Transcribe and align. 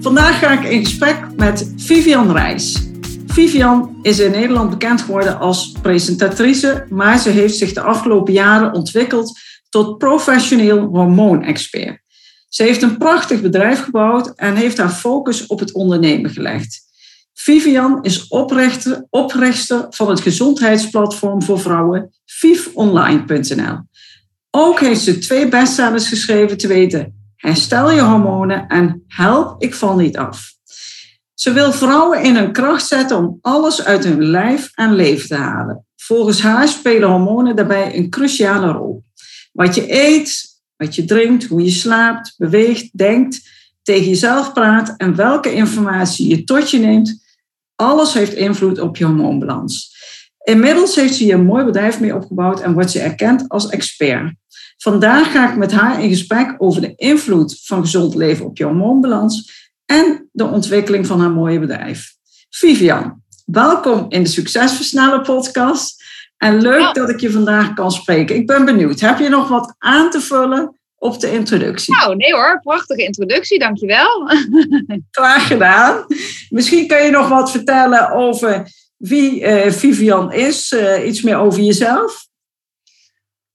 Vandaag 0.00 0.38
ga 0.38 0.60
ik 0.60 0.70
in 0.70 0.84
gesprek 0.84 1.26
met 1.36 1.72
Vivian 1.76 2.32
Reis. 2.32 2.78
Vivian 3.26 3.98
is 4.02 4.18
in 4.18 4.30
Nederland 4.30 4.70
bekend 4.70 5.00
geworden 5.00 5.38
als 5.38 5.72
presentatrice, 5.82 6.86
maar 6.88 7.18
ze 7.18 7.30
heeft 7.30 7.56
zich 7.56 7.72
de 7.72 7.80
afgelopen 7.80 8.32
jaren 8.32 8.72
ontwikkeld 8.72 9.38
tot 9.68 9.98
professioneel 9.98 10.78
hormoonexpert. 10.78 12.00
Ze 12.48 12.62
heeft 12.62 12.82
een 12.82 12.98
prachtig 12.98 13.40
bedrijf 13.40 13.82
gebouwd 13.82 14.32
en 14.34 14.54
heeft 14.54 14.78
haar 14.78 14.90
focus 14.90 15.46
op 15.46 15.58
het 15.58 15.72
ondernemen 15.72 16.30
gelegd. 16.30 16.80
Vivian 17.34 18.02
is 18.02 18.28
oprichter, 19.08 19.86
van 19.90 20.08
het 20.08 20.20
gezondheidsplatform 20.20 21.42
voor 21.42 21.60
vrouwen 21.60 22.10
vifonline.nl. 22.26 23.78
Ook 24.50 24.80
heeft 24.80 25.00
ze 25.00 25.18
twee 25.18 25.48
bestsellers 25.48 26.08
geschreven 26.08 26.56
te 26.56 26.66
weten 26.66 27.19
Herstel 27.40 27.90
je 27.90 28.00
hormonen 28.00 28.66
en 28.66 29.04
help, 29.06 29.62
ik 29.62 29.74
val 29.74 29.96
niet 29.96 30.16
af. 30.16 30.52
Ze 31.34 31.52
wil 31.52 31.72
vrouwen 31.72 32.22
in 32.22 32.36
hun 32.36 32.52
kracht 32.52 32.86
zetten 32.86 33.16
om 33.16 33.38
alles 33.40 33.84
uit 33.84 34.04
hun 34.04 34.24
lijf 34.24 34.70
en 34.74 34.94
leven 34.94 35.28
te 35.28 35.34
halen. 35.34 35.86
Volgens 35.96 36.40
haar 36.40 36.68
spelen 36.68 37.08
hormonen 37.08 37.56
daarbij 37.56 37.96
een 37.96 38.10
cruciale 38.10 38.72
rol. 38.72 39.04
Wat 39.52 39.74
je 39.74 39.92
eet, 39.92 40.60
wat 40.76 40.94
je 40.94 41.04
drinkt, 41.04 41.44
hoe 41.44 41.64
je 41.64 41.70
slaapt, 41.70 42.34
beweegt, 42.36 42.98
denkt, 42.98 43.48
tegen 43.82 44.08
jezelf 44.08 44.52
praat 44.52 44.94
en 44.96 45.14
welke 45.14 45.52
informatie 45.52 46.28
je 46.28 46.44
tot 46.44 46.70
je 46.70 46.78
neemt, 46.78 47.22
alles 47.74 48.14
heeft 48.14 48.32
invloed 48.32 48.80
op 48.80 48.96
je 48.96 49.04
hormoonbalans. 49.04 49.98
Inmiddels 50.42 50.94
heeft 50.94 51.14
ze 51.14 51.24
hier 51.24 51.34
een 51.34 51.44
mooi 51.44 51.64
bedrijf 51.64 52.00
mee 52.00 52.14
opgebouwd 52.14 52.60
en 52.60 52.72
wordt 52.72 52.90
ze 52.90 53.00
erkend 53.00 53.48
als 53.48 53.68
expert. 53.68 54.34
Vandaag 54.82 55.32
ga 55.32 55.50
ik 55.50 55.56
met 55.56 55.72
haar 55.72 56.02
in 56.02 56.08
gesprek 56.08 56.54
over 56.58 56.80
de 56.80 56.94
invloed 56.94 57.60
van 57.62 57.80
gezond 57.80 58.14
leven 58.14 58.44
op 58.44 58.56
je 58.56 58.64
hormoonbalans 58.64 59.68
en 59.86 60.28
de 60.32 60.44
ontwikkeling 60.44 61.06
van 61.06 61.20
haar 61.20 61.30
mooie 61.30 61.58
bedrijf. 61.58 62.12
Vivian, 62.50 63.22
welkom 63.44 64.06
in 64.08 64.22
de 64.22 64.28
Succesversneller 64.28 65.20
podcast. 65.20 66.04
En 66.36 66.62
leuk 66.62 66.94
dat 66.94 67.10
ik 67.10 67.20
je 67.20 67.30
vandaag 67.30 67.74
kan 67.74 67.90
spreken. 67.90 68.36
Ik 68.36 68.46
ben 68.46 68.64
benieuwd, 68.64 69.00
heb 69.00 69.18
je 69.18 69.28
nog 69.28 69.48
wat 69.48 69.74
aan 69.78 70.10
te 70.10 70.20
vullen 70.20 70.78
op 70.96 71.20
de 71.20 71.32
introductie? 71.32 71.96
Nou, 71.96 72.16
nee 72.16 72.32
hoor, 72.32 72.60
prachtige 72.62 73.04
introductie, 73.04 73.58
dankjewel. 73.58 74.30
Graag 75.10 75.46
gedaan. 75.46 76.06
Misschien 76.48 76.86
kan 76.86 77.04
je 77.04 77.10
nog 77.10 77.28
wat 77.28 77.50
vertellen 77.50 78.10
over 78.10 78.70
wie 78.96 79.40
uh, 79.40 79.70
Vivian 79.72 80.32
is, 80.32 80.72
uh, 80.72 81.06
iets 81.06 81.22
meer 81.22 81.36
over 81.36 81.60
jezelf. 81.60 82.28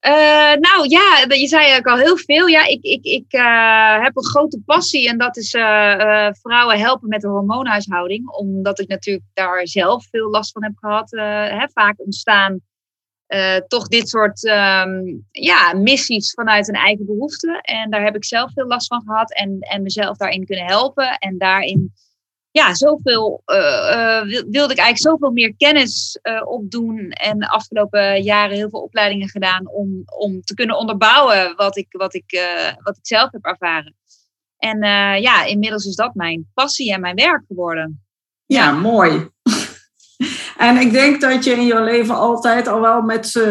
Uh, 0.07 0.53
nou 0.59 0.87
ja, 0.87 1.25
je 1.27 1.47
zei 1.47 1.77
ook 1.77 1.87
al 1.87 1.97
heel 1.97 2.17
veel. 2.17 2.47
Ja, 2.47 2.65
ik, 2.65 2.83
ik, 2.83 3.03
ik 3.03 3.33
uh, 3.33 4.03
heb 4.03 4.17
een 4.17 4.25
grote 4.25 4.61
passie 4.65 5.09
en 5.09 5.17
dat 5.17 5.37
is 5.37 5.53
uh, 5.53 6.27
vrouwen 6.31 6.79
helpen 6.79 7.09
met 7.09 7.21
de 7.21 7.27
hormoonhuishouding. 7.27 8.29
Omdat 8.29 8.79
ik 8.79 8.87
natuurlijk 8.87 9.25
daar 9.33 9.67
zelf 9.67 10.05
veel 10.09 10.29
last 10.29 10.51
van 10.51 10.63
heb 10.63 10.73
gehad. 10.75 11.11
Hè, 11.59 11.67
vaak 11.73 11.99
ontstaan 11.99 12.59
toch 13.67 13.87
dit 13.87 14.09
soort 14.09 14.43
um, 14.43 15.25
ja, 15.31 15.73
missies 15.73 16.33
vanuit 16.33 16.67
een 16.67 16.75
eigen 16.75 17.05
behoefte. 17.05 17.59
En 17.61 17.89
daar 17.89 18.03
heb 18.03 18.15
ik 18.15 18.25
zelf 18.25 18.51
veel 18.53 18.67
last 18.67 18.87
van 18.87 19.03
gehad 19.05 19.33
en, 19.33 19.57
en 19.59 19.81
mezelf 19.81 20.17
daarin 20.17 20.45
kunnen 20.45 20.65
helpen. 20.65 21.17
En 21.17 21.37
daarin 21.37 21.93
ja, 22.55 22.73
zoveel, 22.73 23.41
uh, 23.45 24.21
wilde 24.49 24.73
ik 24.73 24.79
eigenlijk 24.79 24.97
zoveel 24.97 25.31
meer 25.31 25.55
kennis 25.57 26.19
uh, 26.23 26.41
opdoen. 26.47 27.09
En 27.09 27.39
de 27.39 27.49
afgelopen 27.49 28.23
jaren 28.23 28.55
heel 28.55 28.69
veel 28.69 28.81
opleidingen 28.81 29.29
gedaan 29.29 29.69
om, 29.69 30.03
om 30.05 30.41
te 30.41 30.53
kunnen 30.53 30.77
onderbouwen 30.77 31.55
wat 31.55 31.77
ik, 31.77 31.87
wat, 31.89 32.13
ik, 32.13 32.39
wat 32.83 32.97
ik 32.97 33.05
zelf 33.05 33.31
heb 33.31 33.45
ervaren. 33.45 33.95
En 34.57 34.79
ja, 35.21 35.43
inmiddels 35.43 35.85
is 35.85 35.95
dat 35.95 36.13
mijn 36.13 36.49
passie 36.53 36.93
en 36.93 37.01
mijn 37.01 37.15
werk 37.15 37.43
geworden. 37.47 38.05
Ja, 38.45 38.71
mooi. 38.71 39.29
en 40.57 40.77
ik 40.77 40.91
denk 40.91 41.21
dat 41.21 41.43
je 41.43 41.51
in 41.51 41.65
je 41.65 41.81
leven 41.81 42.15
altijd 42.15 42.67
al 42.67 42.81
wel 42.81 43.01
met 43.01 43.45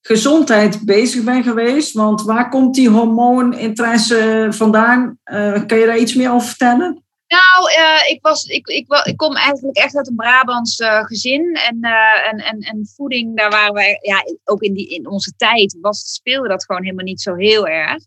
gezondheid 0.00 0.84
bezig 0.84 1.24
bent 1.24 1.44
geweest. 1.44 1.92
Want 1.92 2.22
waar 2.22 2.48
komt 2.48 2.74
die 2.74 2.88
hormooninteresse 2.88 4.46
vandaan? 4.50 5.18
kan 5.66 5.78
je 5.78 5.86
daar 5.86 5.98
iets 5.98 6.14
meer 6.14 6.32
over 6.32 6.48
vertellen? 6.48 7.05
Nou, 7.28 7.70
uh, 7.78 8.10
ik, 8.10 8.18
was, 8.22 8.44
ik, 8.44 8.66
ik, 8.66 9.02
ik 9.04 9.16
kom 9.16 9.36
eigenlijk 9.36 9.76
echt 9.76 9.96
uit 9.96 10.08
een 10.08 10.16
Brabants 10.16 10.78
uh, 10.78 11.04
gezin. 11.04 11.54
En, 11.54 11.78
uh, 11.80 12.28
en, 12.28 12.38
en, 12.38 12.60
en 12.60 12.86
voeding, 12.94 13.36
daar 13.36 13.50
waren 13.50 13.74
wij, 13.74 13.98
ja, 14.00 14.24
ook 14.44 14.62
in, 14.62 14.74
die, 14.74 14.88
in 14.88 15.08
onze 15.08 15.32
tijd 15.36 15.78
was, 15.80 16.12
speelde 16.12 16.48
dat 16.48 16.64
gewoon 16.64 16.82
helemaal 16.82 17.04
niet 17.04 17.20
zo 17.20 17.34
heel 17.34 17.66
erg. 17.66 18.04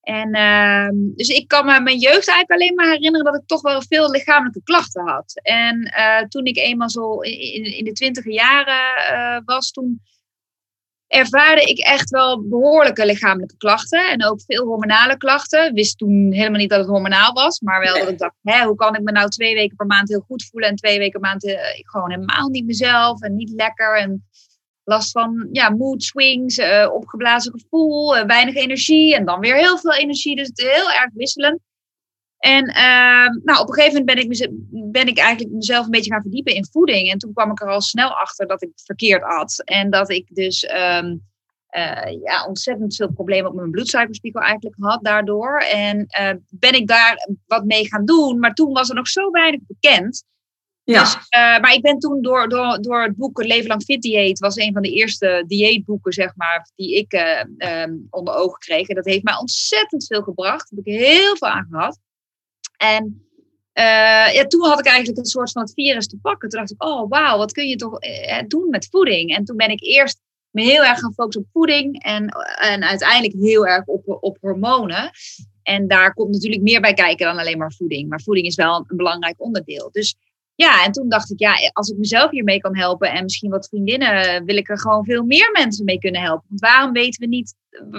En 0.00 0.32
ehm, 0.32 0.94
dus 1.14 1.28
ik 1.28 1.48
kan 1.48 1.66
me 1.66 1.80
mijn 1.80 1.98
jeugd 1.98 2.28
eigenlijk 2.28 2.50
alleen 2.50 2.74
maar 2.74 2.86
herinneren 2.86 3.24
dat 3.24 3.40
ik 3.40 3.46
toch 3.46 3.62
wel 3.62 3.82
veel 3.82 4.10
lichamelijke 4.10 4.62
klachten 4.62 5.08
had. 5.08 5.40
En 5.42 5.92
toen 6.28 6.44
ik 6.44 6.56
eenmaal 6.56 6.90
zo 6.90 7.20
in, 7.20 7.76
in 7.76 7.84
de 7.84 7.92
twintige 7.92 8.32
jaren 8.32 9.42
was, 9.44 9.70
toen 9.70 10.02
ervaarde 11.10 11.62
ik 11.62 11.78
echt 11.78 12.10
wel 12.10 12.48
behoorlijke 12.48 13.06
lichamelijke 13.06 13.56
klachten. 13.56 14.10
En 14.10 14.24
ook 14.24 14.40
veel 14.46 14.66
hormonale 14.66 15.16
klachten. 15.16 15.74
Wist 15.74 15.98
toen 15.98 16.32
helemaal 16.32 16.58
niet 16.58 16.70
dat 16.70 16.78
het 16.78 16.88
hormonaal 16.88 17.32
was. 17.32 17.60
Maar 17.60 17.80
wel 17.80 17.98
dat 17.98 18.08
ik 18.08 18.18
dacht, 18.18 18.34
hè, 18.42 18.64
hoe 18.64 18.74
kan 18.74 18.94
ik 18.94 19.02
me 19.02 19.12
nou 19.12 19.28
twee 19.28 19.54
weken 19.54 19.76
per 19.76 19.86
maand 19.86 20.08
heel 20.08 20.24
goed 20.26 20.48
voelen. 20.50 20.68
En 20.68 20.76
twee 20.76 20.98
weken 20.98 21.20
per 21.20 21.30
maand 21.30 21.44
uh, 21.44 21.56
gewoon 21.74 22.10
helemaal 22.10 22.48
niet 22.48 22.66
mezelf. 22.66 23.22
En 23.22 23.36
niet 23.36 23.50
lekker. 23.50 23.98
En 23.98 24.28
last 24.84 25.10
van 25.10 25.48
ja, 25.52 25.70
mood 25.70 26.02
swings, 26.02 26.58
uh, 26.58 26.88
opgeblazen 26.92 27.52
gevoel, 27.52 28.16
uh, 28.16 28.24
weinig 28.24 28.54
energie. 28.54 29.14
En 29.14 29.24
dan 29.24 29.40
weer 29.40 29.56
heel 29.56 29.78
veel 29.78 29.94
energie. 29.94 30.36
Dus 30.36 30.46
het 30.46 30.60
heel 30.60 30.90
erg 30.90 31.10
wisselend. 31.14 31.60
En 32.40 32.68
uh, 32.68 33.42
nou, 33.44 33.60
op 33.60 33.68
een 33.68 33.74
gegeven 33.74 34.04
moment 34.04 34.04
ben 34.04 34.18
ik, 34.18 34.50
ben 34.92 35.06
ik 35.06 35.18
eigenlijk 35.18 35.54
mezelf 35.54 35.84
een 35.84 35.90
beetje 35.90 36.12
gaan 36.12 36.22
verdiepen 36.22 36.54
in 36.54 36.66
voeding. 36.70 37.10
En 37.10 37.18
toen 37.18 37.32
kwam 37.32 37.50
ik 37.50 37.60
er 37.60 37.68
al 37.68 37.80
snel 37.80 38.10
achter 38.10 38.46
dat 38.46 38.62
ik 38.62 38.70
verkeerd 38.74 39.22
at. 39.22 39.62
En 39.64 39.90
dat 39.90 40.10
ik 40.10 40.26
dus 40.34 40.70
um, 40.74 41.28
uh, 41.70 42.22
ja, 42.22 42.46
ontzettend 42.46 42.96
veel 42.96 43.12
problemen 43.12 43.50
op 43.50 43.56
mijn 43.56 43.70
bloedsuikerspiegel 43.70 44.40
eigenlijk 44.40 44.76
had 44.78 45.04
daardoor. 45.04 45.58
En 45.58 46.06
uh, 46.20 46.30
ben 46.48 46.74
ik 46.74 46.86
daar 46.86 47.28
wat 47.46 47.64
mee 47.64 47.88
gaan 47.88 48.04
doen. 48.04 48.38
Maar 48.38 48.54
toen 48.54 48.72
was 48.72 48.88
er 48.88 48.94
nog 48.94 49.08
zo 49.08 49.30
weinig 49.30 49.60
bekend. 49.66 50.24
Ja. 50.84 51.00
Dus, 51.00 51.14
uh, 51.14 51.20
maar 51.60 51.72
ik 51.72 51.82
ben 51.82 51.98
toen 51.98 52.22
door, 52.22 52.48
door, 52.48 52.82
door 52.82 53.02
het 53.02 53.16
boek 53.16 53.42
Leven 53.42 53.68
Lang 53.68 53.82
Fit 53.82 54.02
Dieet, 54.02 54.38
was 54.38 54.56
een 54.56 54.72
van 54.72 54.82
de 54.82 54.92
eerste 54.92 55.44
dieetboeken, 55.46 56.12
zeg 56.12 56.36
maar, 56.36 56.70
die 56.74 56.96
ik 56.96 57.12
um, 57.84 58.06
onder 58.10 58.34
ogen 58.34 58.58
kreeg. 58.58 58.88
En 58.88 58.94
dat 58.94 59.04
heeft 59.04 59.24
mij 59.24 59.36
ontzettend 59.36 60.06
veel 60.06 60.22
gebracht. 60.22 60.70
Daar 60.70 60.84
heb 60.84 60.94
ik 60.94 61.00
heel 61.00 61.36
veel 61.36 61.48
aan 61.48 61.66
gehad. 61.70 61.98
En 62.80 63.24
uh, 63.74 64.34
ja, 64.34 64.46
toen 64.46 64.64
had 64.64 64.78
ik 64.78 64.86
eigenlijk 64.86 65.18
een 65.18 65.24
soort 65.24 65.52
van 65.52 65.62
het 65.62 65.72
virus 65.72 66.06
te 66.06 66.18
pakken. 66.22 66.48
Toen 66.48 66.58
dacht 66.58 66.72
ik, 66.72 66.84
oh 66.84 67.08
wauw, 67.08 67.36
wat 67.36 67.52
kun 67.52 67.68
je 67.68 67.76
toch 67.76 68.04
uh, 68.04 68.42
doen 68.46 68.68
met 68.70 68.88
voeding? 68.90 69.36
En 69.36 69.44
toen 69.44 69.56
ben 69.56 69.70
ik 69.70 69.82
eerst 69.82 70.20
me 70.50 70.62
heel 70.62 70.84
erg 70.84 70.98
gaan 70.98 71.14
focussen 71.14 71.42
op 71.42 71.48
voeding 71.52 72.02
en, 72.02 72.28
en 72.60 72.84
uiteindelijk 72.84 73.34
heel 73.42 73.66
erg 73.66 73.86
op, 73.86 74.02
op 74.20 74.38
hormonen. 74.40 75.10
En 75.62 75.88
daar 75.88 76.14
komt 76.14 76.32
natuurlijk 76.32 76.62
meer 76.62 76.80
bij 76.80 76.94
kijken 76.94 77.26
dan 77.26 77.38
alleen 77.38 77.58
maar 77.58 77.72
voeding. 77.72 78.08
Maar 78.08 78.20
voeding 78.20 78.46
is 78.46 78.54
wel 78.54 78.76
een, 78.76 78.84
een 78.86 78.96
belangrijk 78.96 79.34
onderdeel. 79.42 79.88
Dus 79.92 80.16
ja, 80.54 80.84
en 80.84 80.92
toen 80.92 81.08
dacht 81.08 81.30
ik, 81.30 81.38
ja, 81.38 81.54
als 81.72 81.88
ik 81.88 81.98
mezelf 81.98 82.30
hiermee 82.30 82.60
kan 82.60 82.76
helpen 82.76 83.10
en 83.12 83.22
misschien 83.22 83.50
wat 83.50 83.68
vriendinnen, 83.68 84.44
wil 84.44 84.56
ik 84.56 84.68
er 84.68 84.78
gewoon 84.78 85.04
veel 85.04 85.24
meer 85.24 85.50
mensen 85.52 85.84
mee 85.84 85.98
kunnen 85.98 86.20
helpen. 86.20 86.46
Want 86.48 86.60
waarom 86.60 86.92
weten 86.92 87.20
we 87.20 87.26
niet, 87.26 87.54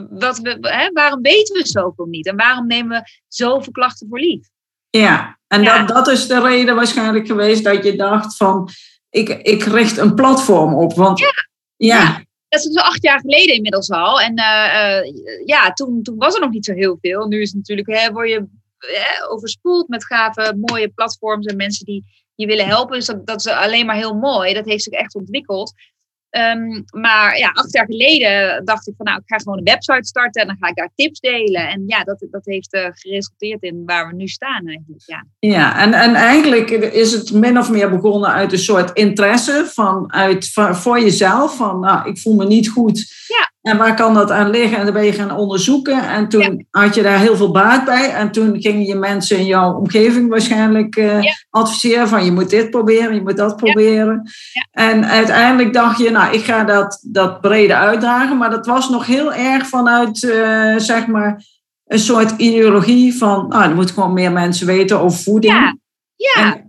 wat 0.09 0.39
we, 0.39 0.57
hè, 0.59 0.91
waarom 0.91 1.21
weten 1.21 1.55
we 1.55 1.67
zoveel 1.67 2.05
niet? 2.05 2.27
En 2.27 2.35
waarom 2.35 2.67
nemen 2.67 2.97
we 2.97 3.09
zoveel 3.27 3.71
klachten 3.71 4.07
voor 4.07 4.19
lief? 4.19 4.49
Ja, 4.91 5.39
en 5.47 5.63
Dat, 5.63 5.87
dat 5.87 6.07
is 6.07 6.27
de 6.27 6.41
reden 6.41 6.75
waarschijnlijk 6.75 7.27
geweest 7.27 7.63
dat 7.63 7.83
je 7.83 7.95
dacht 7.95 8.35
van, 8.37 8.69
ik, 9.09 9.29
ik 9.29 9.63
richt 9.63 9.97
een 9.97 10.15
platform 10.15 10.73
op. 10.73 10.93
Want, 10.93 11.19
ja. 11.19 11.31
ja. 11.75 12.23
Dat 12.47 12.59
is 12.59 12.65
dus 12.65 12.83
acht 12.83 13.03
jaar 13.03 13.19
geleden 13.19 13.55
inmiddels 13.55 13.89
al. 13.89 14.21
En 14.21 14.39
uh, 14.39 14.45
uh, 14.45 15.45
ja, 15.45 15.71
toen, 15.73 16.03
toen 16.03 16.17
was 16.17 16.33
er 16.33 16.41
nog 16.41 16.51
niet 16.51 16.65
zo 16.65 16.73
heel 16.73 16.97
veel. 17.01 17.27
Nu 17.27 17.41
is 17.41 17.47
het 17.47 17.57
natuurlijk, 17.57 17.87
hè, 17.87 18.11
word 18.11 18.29
je 18.29 18.47
overspoeld 19.29 19.87
met 19.87 20.05
gave, 20.05 20.57
mooie 20.59 20.89
platforms 20.89 21.45
en 21.45 21.55
mensen 21.55 21.85
die 21.85 22.03
je 22.35 22.45
willen 22.45 22.67
helpen. 22.67 22.97
Dus 22.97 23.05
dat, 23.05 23.25
dat 23.27 23.39
is 23.39 23.47
alleen 23.47 23.85
maar 23.85 23.95
heel 23.95 24.13
mooi. 24.13 24.53
Dat 24.53 24.65
heeft 24.65 24.83
zich 24.83 24.93
echt 24.93 25.15
ontwikkeld. 25.15 25.73
Ehm, 26.31 26.81
maar 27.01 27.37
ja, 27.37 27.49
acht 27.49 27.73
jaar 27.73 27.85
geleden 27.85 28.65
dacht 28.65 28.87
ik 28.87 28.93
van 28.97 29.05
nou, 29.05 29.17
ik 29.17 29.23
ga 29.25 29.37
gewoon 29.37 29.57
een 29.57 29.63
website 29.63 30.07
starten 30.07 30.41
en 30.41 30.47
dan 30.47 30.57
ga 30.59 30.67
ik 30.67 30.75
daar 30.75 30.91
tips 30.95 31.19
delen. 31.19 31.69
En 31.69 31.83
ja, 31.87 32.03
dat, 32.03 32.25
dat 32.31 32.45
heeft 32.45 32.73
uh, 32.73 32.85
geresulteerd 32.91 33.61
in 33.61 33.83
waar 33.85 34.07
we 34.07 34.15
nu 34.15 34.27
staan 34.27 34.67
eigenlijk. 34.67 35.03
Ja, 35.05 35.25
ja 35.39 35.79
en, 35.79 35.93
en 35.93 36.15
eigenlijk 36.15 36.69
is 36.69 37.11
het 37.11 37.33
min 37.33 37.57
of 37.57 37.69
meer 37.69 37.89
begonnen 37.89 38.29
uit 38.29 38.51
een 38.51 38.59
soort 38.59 38.97
interesse 38.97 39.65
van, 39.73 40.13
voor 40.75 40.99
jezelf. 40.99 41.55
Van 41.55 41.79
nou, 41.79 42.09
ik 42.09 42.19
voel 42.19 42.35
me 42.35 42.45
niet 42.45 42.69
goed. 42.69 43.25
Ja. 43.27 43.50
En 43.61 43.77
waar 43.77 43.95
kan 43.95 44.13
dat 44.13 44.31
aan 44.31 44.49
liggen? 44.49 44.77
En 44.77 44.83
dan 44.83 44.93
ben 44.93 45.05
je 45.05 45.13
gaan 45.13 45.37
onderzoeken. 45.37 46.09
En 46.09 46.29
toen 46.29 46.65
had 46.69 46.95
je 46.95 47.01
daar 47.01 47.19
heel 47.19 47.35
veel 47.35 47.51
baat 47.51 47.85
bij. 47.85 48.13
En 48.13 48.31
toen 48.31 48.61
gingen 48.61 48.85
je 48.85 48.95
mensen 48.95 49.37
in 49.37 49.45
jouw 49.45 49.73
omgeving 49.73 50.29
waarschijnlijk 50.29 50.95
uh, 50.95 51.19
adviseren 51.49 52.07
van 52.07 52.25
je 52.25 52.31
moet 52.31 52.49
dit 52.49 52.69
proberen, 52.69 53.15
je 53.15 53.21
moet 53.21 53.37
dat 53.37 53.55
proberen. 53.55 54.29
En 54.71 55.05
uiteindelijk 55.05 55.73
dacht 55.73 55.97
je, 55.97 56.09
nou, 56.09 56.33
ik 56.33 56.43
ga 56.43 56.63
dat, 56.63 56.99
dat 57.07 57.41
brede 57.41 57.75
uitdragen. 57.75 58.37
Maar 58.37 58.49
dat 58.49 58.65
was 58.65 58.89
nog 58.89 59.05
heel 59.05 59.33
erg 59.33 59.67
vanuit, 59.67 60.23
uh, 60.23 60.77
zeg 60.77 61.07
maar, 61.07 61.43
een 61.85 61.99
soort 61.99 62.31
ideologie 62.31 63.17
van, 63.17 63.45
nou, 63.47 63.63
er 63.63 63.75
moeten 63.75 63.95
gewoon 63.95 64.13
meer 64.13 64.31
mensen 64.31 64.67
weten 64.67 64.99
over 64.99 65.19
voeding. 65.19 65.53
Ja, 65.53 65.75
ja, 66.15 66.61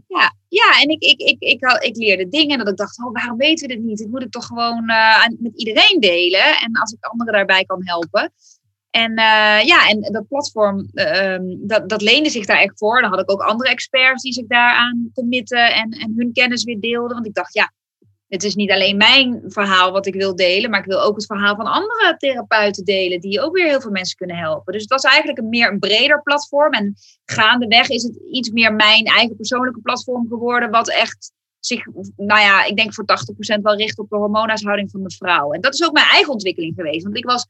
ja. 0.53 0.81
En 0.81 0.89
ik, 0.89 1.03
ik, 1.03 1.21
ik, 1.21 1.41
ik, 1.41 1.61
ik, 1.81 1.97
leerde 1.97 2.29
dingen 2.29 2.59
dat 2.59 2.69
ik 2.69 2.77
dacht, 2.77 3.05
oh, 3.05 3.13
waarom 3.13 3.37
weten 3.37 3.69
we 3.69 3.75
dit 3.75 3.85
niet? 3.85 3.99
Dit 3.99 4.11
moet 4.11 4.23
ik 4.23 4.31
toch 4.31 4.47
gewoon 4.47 4.91
uh, 4.91 5.27
met 5.39 5.53
iedereen 5.57 6.01
delen. 6.01 6.59
En 6.59 6.81
als 6.81 6.93
ik 6.93 7.05
anderen 7.05 7.33
daarbij 7.33 7.65
kan 7.65 7.87
helpen. 7.87 8.33
En 8.91 9.11
uh, 9.11 9.63
ja, 9.65 9.89
en 9.89 10.01
dat 10.01 10.29
platform, 10.29 10.89
uh, 10.95 11.39
dat, 11.59 11.89
dat 11.89 12.03
leende 12.03 12.31
zich 12.31 12.47
daar 12.47 12.61
echt 12.61 12.79
voor. 12.79 13.01
Dan 13.01 13.11
had 13.11 13.21
ik 13.21 13.31
ook 13.31 13.43
andere 13.43 13.71
experts 13.71 14.23
die 14.23 14.33
zich 14.33 14.47
daaraan 14.47 15.11
committen 15.15 15.75
en, 15.75 15.91
en 15.91 16.13
hun 16.17 16.33
kennis 16.33 16.65
weer 16.65 16.81
deelden. 16.81 17.15
Want 17.15 17.27
ik 17.27 17.35
dacht, 17.35 17.55
ja, 17.55 17.73
het 18.33 18.45
is 18.45 18.55
niet 18.55 18.71
alleen 18.71 18.97
mijn 18.97 19.43
verhaal 19.47 19.93
wat 19.93 20.07
ik 20.07 20.15
wil 20.15 20.37
delen, 20.37 20.71
maar 20.71 20.81
ik 20.81 20.87
wil 20.87 21.01
ook 21.01 21.17
het 21.17 21.27
verhaal 21.27 21.57
van 21.57 21.67
andere 21.67 22.15
therapeuten 22.19 22.85
delen, 22.85 23.21
die 23.21 23.41
ook 23.41 23.57
weer 23.57 23.67
heel 23.67 23.81
veel 23.81 23.91
mensen 23.91 24.17
kunnen 24.17 24.37
helpen. 24.37 24.73
Dus 24.73 24.83
het 24.83 24.91
was 24.91 25.03
eigenlijk 25.03 25.39
een 25.39 25.49
meer 25.49 25.71
een 25.71 25.79
breder 25.79 26.23
platform. 26.23 26.73
En 26.73 26.95
gaandeweg 27.25 27.89
is 27.89 28.03
het 28.03 28.17
iets 28.31 28.51
meer 28.51 28.75
mijn 28.75 29.05
eigen 29.05 29.37
persoonlijke 29.37 29.81
platform 29.81 30.29
geworden, 30.29 30.71
wat 30.71 30.91
echt 30.91 31.33
zich, 31.59 31.87
nou 32.17 32.41
ja, 32.41 32.65
ik 32.65 32.77
denk 32.77 32.95
voor 32.95 33.05
80% 33.59 33.61
wel 33.63 33.77
richt 33.77 33.99
op 33.99 34.09
de 34.09 34.17
hormoonhuishouding 34.17 34.91
van 34.91 35.03
de 35.03 35.15
vrouw. 35.15 35.53
En 35.53 35.61
dat 35.61 35.75
is 35.75 35.85
ook 35.85 35.93
mijn 35.93 36.09
eigen 36.09 36.33
ontwikkeling 36.33 36.75
geweest. 36.75 37.05
Want 37.05 37.17
ik 37.17 37.25
was 37.25 37.47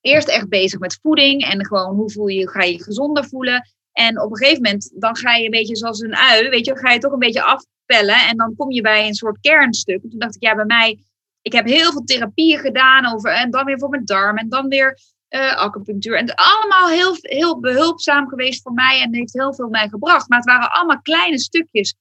eerst 0.00 0.28
echt 0.28 0.48
bezig 0.48 0.78
met 0.78 0.98
voeding 1.02 1.44
en 1.44 1.66
gewoon 1.66 1.94
hoe 1.94 2.10
voel 2.10 2.26
je, 2.26 2.48
ga 2.48 2.62
je 2.62 2.82
gezonder 2.82 3.24
voelen. 3.24 3.68
En 3.92 4.20
op 4.20 4.30
een 4.30 4.36
gegeven 4.36 4.62
moment, 4.62 4.92
dan 4.94 5.16
ga 5.16 5.34
je 5.34 5.44
een 5.44 5.50
beetje 5.50 5.76
zoals 5.76 6.00
een 6.00 6.16
ui, 6.16 6.48
weet 6.48 6.66
je, 6.66 6.76
ga 6.76 6.92
je 6.92 6.98
toch 6.98 7.12
een 7.12 7.18
beetje 7.18 7.42
En 7.86 8.36
dan 8.36 8.54
kom 8.56 8.70
je 8.70 8.80
bij 8.80 9.06
een 9.06 9.14
soort 9.14 9.40
kernstuk. 9.40 10.02
En 10.02 10.10
toen 10.10 10.18
dacht 10.18 10.34
ik, 10.34 10.42
ja, 10.42 10.54
bij 10.54 10.64
mij, 10.64 11.04
ik 11.42 11.52
heb 11.52 11.66
heel 11.66 11.92
veel 11.92 12.04
therapieën 12.04 12.58
gedaan 12.58 13.12
over, 13.14 13.32
en 13.32 13.50
dan 13.50 13.64
weer 13.64 13.78
voor 13.78 13.88
mijn 13.88 14.04
darm, 14.04 14.36
en 14.36 14.48
dan 14.48 14.68
weer 14.68 14.98
uh, 15.30 15.56
acupunctuur. 15.56 16.16
En 16.16 16.34
allemaal 16.34 16.88
heel, 16.88 17.16
heel 17.20 17.60
behulpzaam 17.60 18.28
geweest 18.28 18.62
voor 18.62 18.72
mij 18.72 19.00
en 19.00 19.14
heeft 19.14 19.32
heel 19.32 19.54
veel 19.54 19.68
mij 19.68 19.88
gebracht. 19.88 20.28
Maar 20.28 20.38
het 20.38 20.48
waren 20.48 20.72
allemaal 20.72 21.02
kleine 21.02 21.38
stukjes 21.38 21.94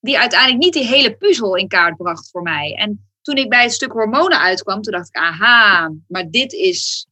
die 0.00 0.18
uiteindelijk 0.18 0.60
niet 0.62 0.72
die 0.72 0.86
hele 0.86 1.16
puzzel 1.16 1.56
in 1.56 1.68
kaart 1.68 1.96
bracht 1.96 2.30
voor 2.30 2.42
mij. 2.42 2.74
En 2.78 3.10
toen 3.22 3.36
ik 3.36 3.48
bij 3.48 3.62
het 3.62 3.72
stuk 3.72 3.92
hormonen 3.92 4.40
uitkwam, 4.40 4.82
toen 4.82 4.92
dacht 4.92 5.08
ik, 5.08 5.16
aha, 5.16 5.92
maar 6.08 6.30
dit 6.30 6.52
is 6.52 7.06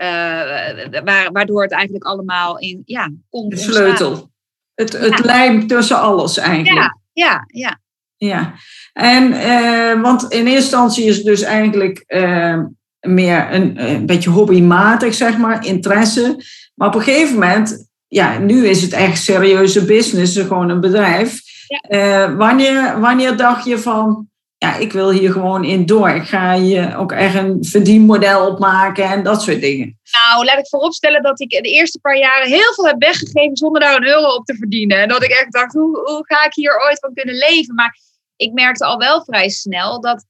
uh, 0.00 1.28
waardoor 1.32 1.62
het 1.62 1.72
eigenlijk 1.72 2.04
allemaal 2.04 2.58
in, 2.58 2.82
ja, 2.84 3.10
kon 3.30 3.48
De 3.48 3.56
sleutel. 3.56 4.30
Het, 4.74 4.92
het 4.92 5.18
ja. 5.18 5.24
lijm 5.24 5.66
tussen 5.66 6.00
alles 6.00 6.36
eigenlijk. 6.36 6.76
Ja, 6.76 6.98
ja, 7.14 7.44
ja. 7.46 7.82
Ja, 8.16 8.54
en 8.92 9.32
uh, 9.32 10.02
want 10.02 10.22
in 10.22 10.46
eerste 10.46 10.54
instantie 10.54 11.04
is 11.04 11.16
het 11.16 11.24
dus 11.24 11.42
eigenlijk 11.42 12.04
uh, 12.08 12.58
meer 13.00 13.52
een, 13.52 13.90
een 13.90 14.06
beetje 14.06 14.30
hobbymatig, 14.30 15.14
zeg 15.14 15.38
maar, 15.38 15.66
interesse. 15.66 16.44
Maar 16.74 16.88
op 16.88 16.94
een 16.94 17.00
gegeven 17.00 17.32
moment, 17.32 17.88
ja, 18.06 18.38
nu 18.38 18.66
is 18.66 18.82
het 18.82 18.92
echt 18.92 19.22
serieuze 19.22 19.84
business, 19.84 20.38
gewoon 20.38 20.68
een 20.68 20.80
bedrijf. 20.80 21.40
Ja. 21.88 22.36
wanneer, 22.36 23.00
wanneer 23.00 23.36
dacht 23.36 23.64
je 23.64 23.78
van, 23.78 24.28
ja, 24.64 24.76
ik 24.76 24.92
wil 24.92 25.10
hier 25.10 25.32
gewoon 25.32 25.64
in 25.64 25.86
door. 25.86 26.08
Ik 26.08 26.24
ga 26.24 26.58
hier 26.58 26.96
ook 26.96 27.12
echt 27.12 27.34
een 27.34 27.64
verdienmodel 27.64 28.46
op 28.46 28.58
maken 28.58 29.04
en 29.04 29.22
dat 29.22 29.42
soort 29.42 29.60
dingen. 29.60 29.98
Nou, 30.10 30.44
laat 30.44 30.58
ik 30.58 30.68
vooropstellen 30.68 31.22
dat 31.22 31.40
ik 31.40 31.50
de 31.50 31.70
eerste 31.70 31.98
paar 32.00 32.18
jaren 32.18 32.48
heel 32.48 32.72
veel 32.74 32.86
heb 32.86 32.98
weggegeven 32.98 33.56
zonder 33.56 33.80
daar 33.80 33.96
een 33.96 34.08
euro 34.08 34.28
op 34.28 34.44
te 34.44 34.56
verdienen. 34.56 35.00
En 35.00 35.08
dat 35.08 35.22
ik 35.22 35.30
echt 35.30 35.52
dacht, 35.52 35.72
hoe, 35.72 35.98
hoe 36.04 36.22
ga 36.26 36.44
ik 36.44 36.54
hier 36.54 36.80
ooit 36.80 36.98
van 36.98 37.14
kunnen 37.14 37.34
leven? 37.34 37.74
Maar 37.74 37.98
ik 38.36 38.52
merkte 38.52 38.84
al 38.84 38.98
wel 38.98 39.24
vrij 39.24 39.48
snel 39.48 40.00
dat. 40.00 40.24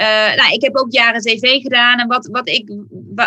Uh, 0.00 0.06
nou, 0.34 0.52
ik 0.52 0.62
heb 0.62 0.76
ook 0.76 0.92
jaren 0.92 1.20
tv 1.20 1.60
gedaan. 1.60 1.98
En 1.98 2.08
wat, 2.08 2.28
wat, 2.32 2.48
ik, 2.48 2.72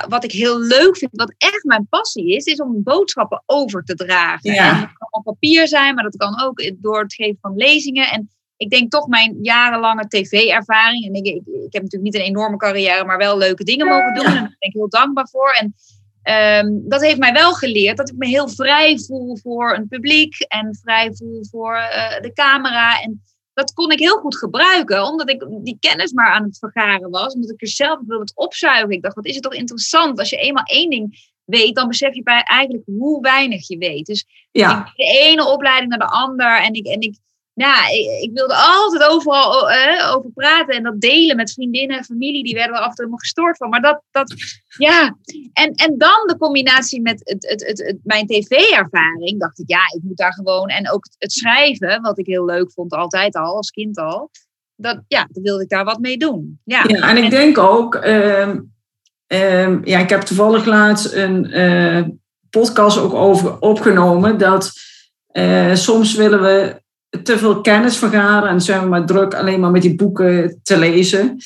wat 0.07 0.23
ik 0.23 0.31
heel 0.31 0.59
leuk 0.59 0.97
vind, 0.97 1.11
wat 1.13 1.33
echt 1.37 1.63
mijn 1.63 1.87
passie 1.89 2.35
is, 2.35 2.45
is 2.45 2.61
om 2.61 2.83
boodschappen 2.83 3.43
over 3.45 3.83
te 3.83 3.95
dragen. 3.95 4.53
Ja. 4.53 4.69
En 4.69 4.79
dat 4.79 4.97
kan 4.97 5.07
op 5.11 5.23
papier 5.23 5.67
zijn, 5.67 5.95
maar 5.95 6.03
dat 6.03 6.17
kan 6.17 6.41
ook 6.41 6.71
door 6.75 7.01
het 7.01 7.13
geven 7.13 7.37
van 7.41 7.55
lezingen. 7.55 8.07
En 8.07 8.29
ik 8.63 8.69
denk 8.69 8.91
toch 8.91 9.07
mijn 9.07 9.37
jarenlange 9.41 10.07
tv-ervaring. 10.07 11.05
En 11.05 11.13
ik, 11.13 11.25
ik, 11.25 11.45
ik, 11.45 11.73
heb 11.73 11.81
natuurlijk 11.81 12.13
niet 12.13 12.15
een 12.15 12.27
enorme 12.27 12.57
carrière, 12.57 13.05
maar 13.05 13.17
wel 13.17 13.37
leuke 13.37 13.63
dingen 13.63 13.87
mogen 13.87 14.13
doen. 14.13 14.25
En 14.25 14.33
daar 14.33 14.43
ben 14.43 14.55
ik 14.59 14.73
heel 14.73 14.89
dankbaar 14.89 15.27
voor. 15.27 15.51
En 15.51 15.73
um, 16.65 16.89
dat 16.89 17.01
heeft 17.01 17.17
mij 17.17 17.33
wel 17.33 17.53
geleerd 17.53 17.97
dat 17.97 18.09
ik 18.09 18.17
me 18.17 18.27
heel 18.27 18.49
vrij 18.49 18.99
voel 18.99 19.37
voor 19.37 19.75
een 19.75 19.87
publiek. 19.87 20.39
En 20.39 20.77
vrij 20.81 21.13
voel 21.13 21.45
voor 21.51 21.75
uh, 21.75 22.21
de 22.21 22.33
camera. 22.33 23.01
En 23.01 23.21
dat 23.53 23.73
kon 23.73 23.91
ik 23.91 23.99
heel 23.99 24.17
goed 24.17 24.37
gebruiken, 24.37 25.03
omdat 25.03 25.29
ik 25.29 25.45
die 25.63 25.77
kennis 25.79 26.11
maar 26.11 26.31
aan 26.31 26.43
het 26.43 26.57
vergaren 26.57 27.09
was. 27.09 27.33
Omdat 27.33 27.49
ik 27.49 27.61
er 27.61 27.67
zelf 27.67 27.99
wilde 28.07 28.31
opzuigen. 28.35 28.89
Ik 28.89 29.01
dacht, 29.01 29.15
wat 29.15 29.25
is 29.25 29.33
het 29.33 29.43
toch 29.43 29.53
interessant. 29.53 30.19
Als 30.19 30.29
je 30.29 30.37
eenmaal 30.37 30.63
één 30.63 30.89
ding 30.89 31.31
weet, 31.45 31.75
dan 31.75 31.87
besef 31.87 32.13
je 32.13 32.23
bij 32.23 32.41
eigenlijk 32.41 32.83
hoe 32.85 33.21
weinig 33.21 33.67
je 33.67 33.77
weet. 33.77 34.05
Dus 34.05 34.25
ja. 34.51 34.91
de 34.95 35.03
ene 35.03 35.47
opleiding 35.47 35.89
naar 35.89 36.07
de 36.07 36.15
ander. 36.15 36.61
En 36.61 36.73
ik, 36.73 36.87
en 36.87 37.01
ik 37.01 37.17
ja, 37.53 37.89
ik, 37.89 38.21
ik, 38.21 38.29
wilde 38.33 38.55
altijd 38.55 39.09
overal 39.09 39.71
uh, 39.71 40.11
over 40.15 40.31
praten 40.33 40.75
en 40.75 40.83
dat 40.83 41.01
delen 41.01 41.35
met 41.35 41.53
vriendinnen 41.53 41.97
en 41.97 42.03
familie. 42.03 42.43
Die 42.43 42.53
werden 42.53 42.75
er 42.75 42.81
af 42.81 42.89
en 42.89 42.95
toe 42.95 42.97
helemaal 42.97 43.17
gestoord 43.17 43.57
van. 43.57 43.69
Maar 43.69 43.81
dat, 43.81 44.01
dat 44.11 44.33
ja. 44.77 45.17
En, 45.53 45.71
en 45.71 45.97
dan 45.97 46.23
de 46.25 46.37
combinatie 46.37 47.01
met 47.01 47.21
het, 47.23 47.49
het, 47.49 47.67
het, 47.67 47.85
het 47.85 47.97
mijn 48.03 48.27
tv-ervaring. 48.27 49.39
Dacht 49.39 49.59
ik, 49.59 49.69
ja, 49.69 49.81
ik 49.95 50.01
moet 50.03 50.17
daar 50.17 50.33
gewoon. 50.33 50.67
En 50.67 50.91
ook 50.91 51.07
het, 51.17 51.31
schrijven, 51.31 52.01
wat 52.01 52.19
ik 52.19 52.25
heel 52.25 52.45
leuk 52.45 52.71
vond, 52.71 52.91
altijd 52.91 53.35
al, 53.35 53.55
als 53.55 53.69
kind 53.69 53.97
al. 53.97 54.29
Dat, 54.75 55.01
ja, 55.07 55.27
dan 55.31 55.43
wilde 55.43 55.63
ik 55.63 55.69
daar 55.69 55.85
wat 55.85 55.99
mee 55.99 56.17
doen. 56.17 56.59
Ja, 56.63 56.83
ja 56.87 57.09
en 57.09 57.23
ik 57.23 57.29
denk 57.29 57.57
ook. 57.57 57.95
Uh, 57.95 58.49
uh, 59.27 59.83
ja, 59.83 59.99
ik 59.99 60.09
heb 60.09 60.21
toevallig 60.21 60.65
laatst 60.65 61.13
een 61.13 61.57
uh, 61.59 62.03
podcast 62.49 62.97
ook 62.97 63.13
over 63.13 63.59
opgenomen. 63.59 64.37
Dat 64.37 64.71
uh, 65.31 65.75
soms 65.75 66.15
willen 66.15 66.41
we 66.41 66.82
te 67.23 67.37
veel 67.37 67.61
kennis 67.61 67.97
vergaren 67.97 68.49
en 68.49 68.61
zijn 68.61 68.81
we 68.81 68.87
maar 68.87 69.05
druk 69.05 69.33
alleen 69.33 69.59
maar 69.59 69.71
met 69.71 69.81
die 69.81 69.95
boeken 69.95 70.59
te 70.63 70.77
lezen. 70.77 71.37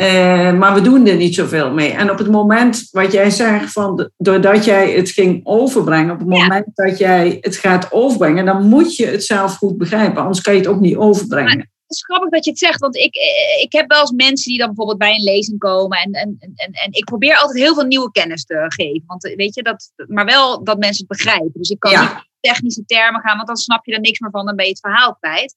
Uh, 0.00 0.52
maar 0.52 0.74
we 0.74 0.80
doen 0.80 1.06
er 1.06 1.16
niet 1.16 1.34
zoveel 1.34 1.70
mee. 1.70 1.90
En 1.90 2.10
op 2.10 2.18
het 2.18 2.30
moment 2.30 2.88
wat 2.90 3.12
jij 3.12 3.30
zegt, 3.30 3.72
van 3.72 4.10
doordat 4.16 4.64
jij 4.64 4.92
het 4.92 5.10
ging 5.10 5.40
overbrengen, 5.44 6.12
op 6.12 6.18
het 6.18 6.28
moment 6.28 6.66
dat 6.74 6.98
jij 6.98 7.38
het 7.40 7.56
gaat 7.56 7.92
overbrengen, 7.92 8.44
dan 8.44 8.68
moet 8.68 8.96
je 8.96 9.06
het 9.06 9.24
zelf 9.24 9.56
goed 9.56 9.78
begrijpen, 9.78 10.22
anders 10.22 10.40
kan 10.40 10.52
je 10.52 10.58
het 10.58 10.68
ook 10.68 10.80
niet 10.80 10.96
overbrengen. 10.96 11.56
Maar 11.56 11.56
het 11.56 11.96
is 11.96 12.04
grappig 12.04 12.30
dat 12.30 12.44
je 12.44 12.50
het 12.50 12.58
zegt, 12.58 12.80
want 12.80 12.96
ik, 12.96 13.14
ik 13.62 13.72
heb 13.72 13.90
wel 13.90 14.00
eens 14.00 14.10
mensen 14.10 14.50
die 14.50 14.58
dan 14.58 14.66
bijvoorbeeld 14.66 14.98
bij 14.98 15.14
een 15.14 15.24
lezing 15.24 15.58
komen 15.58 15.98
en, 15.98 16.12
en, 16.12 16.36
en, 16.38 16.72
en 16.72 16.88
ik 16.90 17.04
probeer 17.04 17.36
altijd 17.36 17.64
heel 17.64 17.74
veel 17.74 17.84
nieuwe 17.84 18.10
kennis 18.10 18.44
te 18.44 18.64
geven. 18.68 19.02
Want 19.06 19.22
weet 19.22 19.54
je, 19.54 19.62
dat, 19.62 19.92
maar 20.06 20.24
wel 20.24 20.64
dat 20.64 20.78
mensen 20.78 21.06
het 21.08 21.16
begrijpen. 21.16 21.50
Dus 21.52 21.70
ik 21.70 21.78
kan 21.78 21.90
ja. 21.90 22.02
niet 22.02 22.32
technische 22.48 22.84
termen 22.84 23.20
gaan, 23.20 23.36
want 23.36 23.48
dan 23.48 23.56
snap 23.56 23.86
je 23.86 23.92
er 23.92 24.00
niks 24.00 24.18
meer 24.18 24.30
van, 24.30 24.46
dan 24.46 24.56
ben 24.56 24.64
je 24.64 24.70
het 24.70 24.80
verhaal 24.80 25.14
kwijt. 25.14 25.56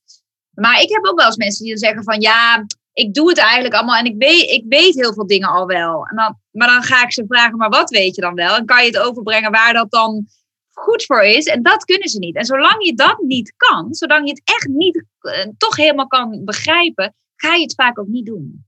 Maar 0.53 0.81
ik 0.81 0.89
heb 0.89 1.05
ook 1.05 1.17
wel 1.17 1.25
eens 1.25 1.35
mensen 1.35 1.63
die 1.63 1.73
dan 1.73 1.83
zeggen 1.83 2.03
van 2.03 2.21
ja, 2.21 2.65
ik 2.93 3.13
doe 3.13 3.29
het 3.29 3.37
eigenlijk 3.37 3.75
allemaal 3.75 3.97
en 3.97 4.05
ik 4.05 4.15
weet, 4.17 4.49
ik 4.49 4.63
weet 4.67 4.95
heel 4.95 5.13
veel 5.13 5.27
dingen 5.27 5.49
al 5.49 5.65
wel. 5.65 6.05
En 6.05 6.15
dan, 6.15 6.39
maar 6.51 6.67
dan 6.67 6.83
ga 6.83 7.03
ik 7.03 7.13
ze 7.13 7.25
vragen, 7.27 7.57
maar 7.57 7.69
wat 7.69 7.89
weet 7.89 8.15
je 8.15 8.21
dan 8.21 8.33
wel? 8.33 8.55
En 8.55 8.65
kan 8.65 8.81
je 8.81 8.87
het 8.87 8.99
overbrengen 8.99 9.51
waar 9.51 9.73
dat 9.73 9.91
dan 9.91 10.25
goed 10.71 11.05
voor 11.05 11.23
is? 11.23 11.45
En 11.45 11.63
dat 11.63 11.85
kunnen 11.85 12.09
ze 12.09 12.19
niet. 12.19 12.35
En 12.35 12.45
zolang 12.45 12.85
je 12.85 12.93
dat 12.93 13.17
niet 13.19 13.53
kan, 13.57 13.93
zolang 13.93 14.25
je 14.25 14.29
het 14.29 14.41
echt 14.43 14.67
niet 14.67 15.05
uh, 15.21 15.33
toch 15.57 15.75
helemaal 15.75 16.07
kan 16.07 16.41
begrijpen, 16.43 17.15
ga 17.35 17.53
je 17.53 17.61
het 17.61 17.75
vaak 17.75 17.99
ook 17.99 18.07
niet 18.07 18.25
doen. 18.25 18.66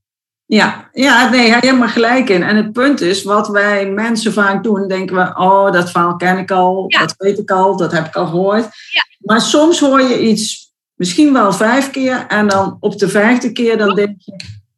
Ja, 0.50 0.88
ja 0.92 1.28
nee, 1.28 1.50
hebt 1.50 1.64
helemaal 1.64 1.88
gelijk 1.88 2.28
in. 2.28 2.42
En 2.42 2.56
het 2.56 2.72
punt 2.72 3.00
is, 3.00 3.22
wat 3.22 3.48
wij 3.48 3.90
mensen 3.90 4.32
vaak 4.32 4.62
doen, 4.62 4.88
denken 4.88 5.16
we, 5.16 5.22
oh, 5.22 5.72
dat 5.72 5.90
verhaal 5.90 6.16
ken 6.16 6.38
ik 6.38 6.50
al, 6.50 6.84
ja. 6.86 6.98
dat 6.98 7.14
weet 7.16 7.38
ik 7.38 7.50
al, 7.50 7.76
dat 7.76 7.92
heb 7.92 8.06
ik 8.06 8.16
al 8.16 8.26
gehoord. 8.26 8.62
Ja. 8.62 9.04
Maar 9.18 9.40
soms 9.40 9.80
hoor 9.80 10.00
je 10.02 10.20
iets 10.20 10.72
misschien 10.94 11.32
wel 11.32 11.52
vijf 11.52 11.90
keer 11.90 12.26
en 12.26 12.48
dan 12.48 12.76
op 12.80 12.98
de 12.98 13.08
vijfde 13.08 13.52
keer 13.52 13.78
dan 13.78 13.94
denk 13.94 14.14
je, 14.18 14.36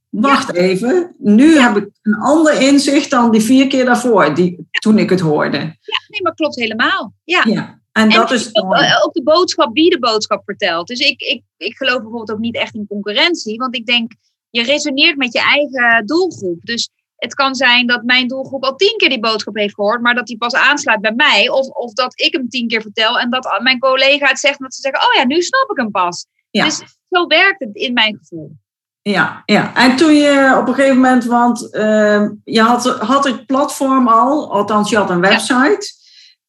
wacht 0.08 0.54
even, 0.54 1.14
nu 1.18 1.58
heb 1.58 1.76
ik 1.76 1.88
een 2.02 2.14
ander 2.14 2.60
inzicht 2.60 3.10
dan 3.10 3.30
die 3.30 3.40
vier 3.40 3.66
keer 3.66 3.84
daarvoor, 3.84 4.34
die, 4.34 4.68
toen 4.70 4.98
ik 4.98 5.10
het 5.10 5.20
hoorde. 5.20 5.56
Ja, 5.56 6.00
nee, 6.08 6.22
maar 6.22 6.34
klopt 6.34 6.56
helemaal. 6.56 7.14
Ja. 7.24 7.44
ja. 7.44 7.80
En, 7.92 8.10
dat 8.10 8.30
en 8.30 8.36
is 8.36 8.54
ook, 8.54 8.74
ook, 9.04 9.12
de 9.12 9.22
boodschap, 9.22 9.74
wie 9.74 9.90
de 9.90 9.98
boodschap 9.98 10.42
vertelt. 10.44 10.86
Dus 10.86 10.98
ik, 10.98 11.20
ik, 11.20 11.42
ik 11.56 11.76
geloof 11.76 11.96
bijvoorbeeld 11.96 12.32
ook 12.32 12.38
niet 12.38 12.56
echt 12.56 12.74
in 12.74 12.86
concurrentie, 12.88 13.56
want 13.56 13.76
ik 13.76 13.86
denk 13.86 14.12
je 14.52 14.62
resoneert 14.62 15.16
met 15.16 15.32
je 15.32 15.40
eigen 15.40 16.06
doelgroep. 16.06 16.58
Dus 16.62 16.88
het 17.16 17.34
kan 17.34 17.54
zijn 17.54 17.86
dat 17.86 18.02
mijn 18.02 18.28
doelgroep 18.28 18.64
al 18.64 18.76
tien 18.76 18.96
keer 18.96 19.08
die 19.08 19.20
boodschap 19.20 19.56
heeft 19.56 19.74
gehoord, 19.74 20.00
maar 20.00 20.14
dat 20.14 20.26
die 20.26 20.38
pas 20.38 20.54
aansluit 20.54 21.00
bij 21.00 21.14
mij. 21.16 21.48
Of, 21.48 21.66
of 21.66 21.92
dat 21.92 22.20
ik 22.20 22.32
hem 22.32 22.48
tien 22.48 22.68
keer 22.68 22.82
vertel 22.82 23.18
en 23.18 23.30
dat 23.30 23.60
mijn 23.62 23.78
collega 23.78 24.26
het 24.26 24.38
zegt, 24.38 24.58
dat 24.58 24.74
ze 24.74 24.80
zeggen: 24.80 25.08
Oh 25.08 25.14
ja, 25.14 25.24
nu 25.24 25.42
snap 25.42 25.70
ik 25.70 25.76
hem 25.76 25.90
pas. 25.90 26.26
Dus 26.50 26.82
zo 27.08 27.26
werkt 27.26 27.60
het 27.60 27.74
in 27.74 27.92
mijn 27.92 28.18
gevoel. 28.18 28.56
Ja, 29.02 29.42
ja, 29.44 29.74
en 29.74 29.96
toen 29.96 30.14
je 30.14 30.56
op 30.60 30.68
een 30.68 30.74
gegeven 30.74 30.96
moment, 30.96 31.24
want 31.24 31.68
uh, 31.72 32.28
je 32.44 32.60
had, 32.60 32.84
had 32.98 33.24
het 33.24 33.46
platform 33.46 34.08
al, 34.08 34.52
althans 34.52 34.90
je 34.90 34.96
had 34.96 35.10
een 35.10 35.20
website. 35.20 36.01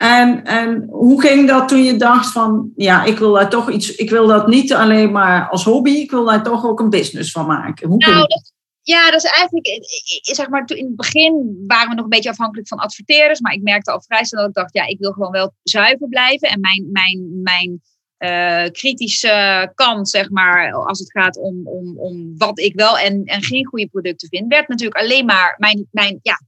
En, 0.04 0.44
en 0.44 0.88
hoe 0.90 1.22
ging 1.22 1.48
dat 1.48 1.68
toen 1.68 1.84
je 1.84 1.96
dacht 1.96 2.32
van, 2.32 2.72
ja, 2.76 3.04
ik 3.04 3.18
wil 3.18 3.34
daar 3.34 3.50
toch 3.50 3.72
iets, 3.72 3.96
ik 3.96 4.10
wil 4.10 4.28
dat 4.28 4.48
niet 4.48 4.74
alleen 4.74 5.12
maar 5.12 5.50
als 5.50 5.64
hobby, 5.64 5.90
ik 5.90 6.12
wil 6.12 6.26
daar 6.26 6.44
toch 6.44 6.66
ook 6.66 6.80
een 6.80 6.90
business 6.90 7.32
van 7.32 7.46
maken. 7.46 7.88
Hoe 7.88 7.98
nou, 7.98 8.16
dat, 8.16 8.52
ja, 8.82 9.12
dat 9.12 9.24
is 9.24 9.30
eigenlijk, 9.30 9.68
zeg 10.22 10.50
maar, 10.50 10.64
in 10.66 10.86
het 10.86 10.96
begin 10.96 11.64
waren 11.68 11.90
we 11.90 11.96
nog 11.96 12.04
een 12.04 12.10
beetje 12.10 12.30
afhankelijk 12.30 12.68
van 12.68 12.78
adverteerders, 12.78 13.40
maar 13.40 13.54
ik 13.54 13.62
merkte 13.62 13.92
al 13.92 14.02
vrij 14.02 14.24
snel 14.24 14.42
dat 14.42 14.50
ik 14.50 14.56
dacht, 14.56 14.74
ja, 14.74 14.86
ik 14.86 15.00
wil 15.00 15.12
gewoon 15.12 15.32
wel 15.32 15.54
zuiver 15.64 16.08
blijven. 16.08 16.50
En 16.50 16.60
mijn, 16.60 16.90
mijn, 16.92 17.42
mijn 17.44 17.82
uh, 18.18 18.72
kritische 18.72 19.72
kant, 19.76 20.10
zeg 20.10 20.30
maar, 20.30 20.74
als 20.74 21.00
het 21.00 21.12
gaat 21.12 21.38
om, 21.38 21.68
om, 21.68 21.98
om 21.98 22.38
wat 22.38 22.60
ik 22.60 22.76
wel 22.76 22.98
en, 22.98 23.24
en 23.24 23.44
geen 23.44 23.66
goede 23.66 23.88
producten 23.88 24.30
vind, 24.30 24.48
werd 24.48 24.68
natuurlijk 24.68 25.02
alleen 25.02 25.26
maar 25.26 25.56
mijn, 25.58 25.88
mijn 25.92 26.20
ja, 26.22 26.40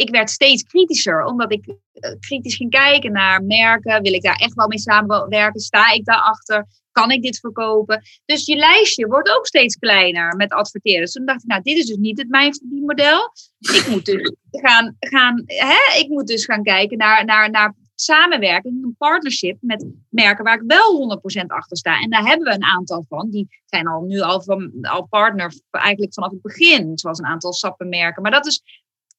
ik 0.00 0.10
werd 0.10 0.30
steeds 0.30 0.62
kritischer, 0.62 1.24
omdat 1.24 1.52
ik 1.52 1.66
eh, 1.92 2.12
kritisch 2.20 2.56
ging 2.56 2.70
kijken 2.70 3.12
naar 3.12 3.42
merken. 3.42 4.02
Wil 4.02 4.12
ik 4.12 4.22
daar 4.22 4.36
echt 4.36 4.54
wel 4.54 4.68
mee 4.68 4.78
samenwerken? 4.78 5.60
Sta 5.60 5.92
ik 5.92 6.04
daarachter? 6.04 6.66
Kan 6.92 7.10
ik 7.10 7.22
dit 7.22 7.38
verkopen? 7.38 8.02
Dus 8.24 8.46
je 8.46 8.56
lijstje 8.56 9.06
wordt 9.06 9.30
ook 9.36 9.46
steeds 9.46 9.76
kleiner 9.76 10.36
met 10.36 10.52
adverteren. 10.52 11.08
toen 11.08 11.24
dacht 11.24 11.42
ik, 11.42 11.48
nou, 11.48 11.62
dit 11.62 11.76
is 11.76 11.86
dus 11.86 11.96
niet 11.96 12.18
het 12.18 12.28
mijn 12.28 12.60
model. 12.68 13.32
Ik 13.58 13.86
moet 13.90 14.04
dus 14.04 14.34
gaan, 14.64 14.96
gaan, 14.98 15.42
hè? 15.46 15.98
Ik 15.98 16.08
moet 16.08 16.26
dus 16.26 16.44
gaan 16.44 16.62
kijken 16.62 16.98
naar, 16.98 17.24
naar, 17.24 17.50
naar 17.50 17.74
samenwerking, 18.00 18.84
een 18.84 18.94
partnership 18.98 19.56
met 19.60 19.86
merken 20.08 20.44
waar 20.44 20.54
ik 20.54 20.62
wel 20.66 21.20
100% 21.42 21.46
achter 21.46 21.76
sta. 21.76 22.00
En 22.00 22.10
daar 22.10 22.26
hebben 22.26 22.46
we 22.46 22.54
een 22.54 22.64
aantal 22.64 23.04
van. 23.08 23.30
Die 23.30 23.62
zijn 23.66 23.86
al 23.86 24.02
nu 24.02 24.20
al, 24.20 24.42
van, 24.42 24.72
al 24.80 25.06
partner 25.06 25.54
eigenlijk 25.70 26.14
vanaf 26.14 26.30
het 26.30 26.42
begin. 26.42 26.98
Zoals 26.98 27.18
een 27.18 27.26
aantal 27.26 27.52
sappenmerken. 27.52 28.22
Maar 28.22 28.30
dat 28.30 28.46
is, 28.46 28.62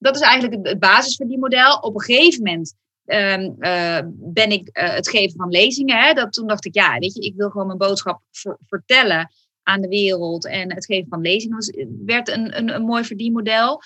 dat 0.02 0.14
is 0.14 0.20
eigenlijk 0.20 0.66
het 0.66 0.78
basisverdienmodel. 0.78 1.76
Op 1.76 1.94
een 1.94 2.00
gegeven 2.00 2.42
moment 2.42 2.74
ehm, 3.04 3.50
eh, 3.58 3.98
ben 4.14 4.50
ik 4.50 4.78
uh, 4.78 4.94
het 4.94 5.08
geven 5.08 5.36
van 5.36 5.48
lezingen. 5.48 6.02
Hè, 6.02 6.12
dat, 6.12 6.32
toen 6.32 6.46
dacht 6.46 6.64
ik, 6.64 6.74
ja, 6.74 6.98
weet 6.98 7.14
je, 7.14 7.20
ik 7.20 7.34
wil 7.36 7.50
gewoon 7.50 7.66
mijn 7.66 7.78
boodschap 7.78 8.20
vertellen 8.66 9.30
aan 9.62 9.80
de 9.80 9.88
wereld. 9.88 10.46
En 10.46 10.74
het 10.74 10.84
geven 10.84 11.08
van 11.08 11.20
lezingen 11.20 11.56
was, 11.56 11.72
werd 12.04 12.28
een, 12.28 12.58
een, 12.58 12.74
een 12.74 12.82
mooi 12.82 13.04
verdienmodel. 13.04 13.80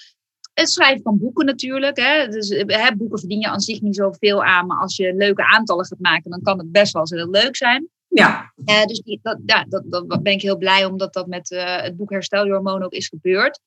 Het 0.54 0.70
schrijven 0.70 1.02
van 1.02 1.18
boeken 1.18 1.46
natuurlijk. 1.46 1.96
Hè. 1.96 2.28
Dus, 2.28 2.48
hè, 2.48 2.96
boeken 2.96 3.18
verdien 3.18 3.40
je 3.40 3.48
aan 3.48 3.60
zich 3.60 3.80
niet 3.80 3.96
zoveel 3.96 4.44
aan. 4.44 4.66
Maar 4.66 4.78
als 4.78 4.96
je 4.96 5.14
leuke 5.14 5.46
aantallen 5.46 5.86
gaat 5.86 5.98
maken, 5.98 6.30
dan 6.30 6.42
kan 6.42 6.58
het 6.58 6.72
best 6.72 6.92
wel 6.92 7.06
heel 7.08 7.30
leuk 7.30 7.56
zijn. 7.56 7.88
Ja. 8.08 8.52
Uh, 8.64 8.84
dus 8.84 9.00
die, 9.00 9.18
dat, 9.22 9.38
ja, 9.46 9.64
dat, 9.68 9.82
dat 9.88 10.22
ben 10.22 10.32
ik 10.32 10.42
heel 10.42 10.56
blij 10.56 10.84
omdat 10.84 11.12
dat 11.12 11.26
met 11.26 11.50
uh, 11.50 11.82
het 11.82 11.96
boek 11.96 12.10
Herstel 12.10 12.44
je 12.44 12.52
hormonen 12.52 12.84
ook 12.84 12.92
is 12.92 13.08
gebeurd. 13.08 13.60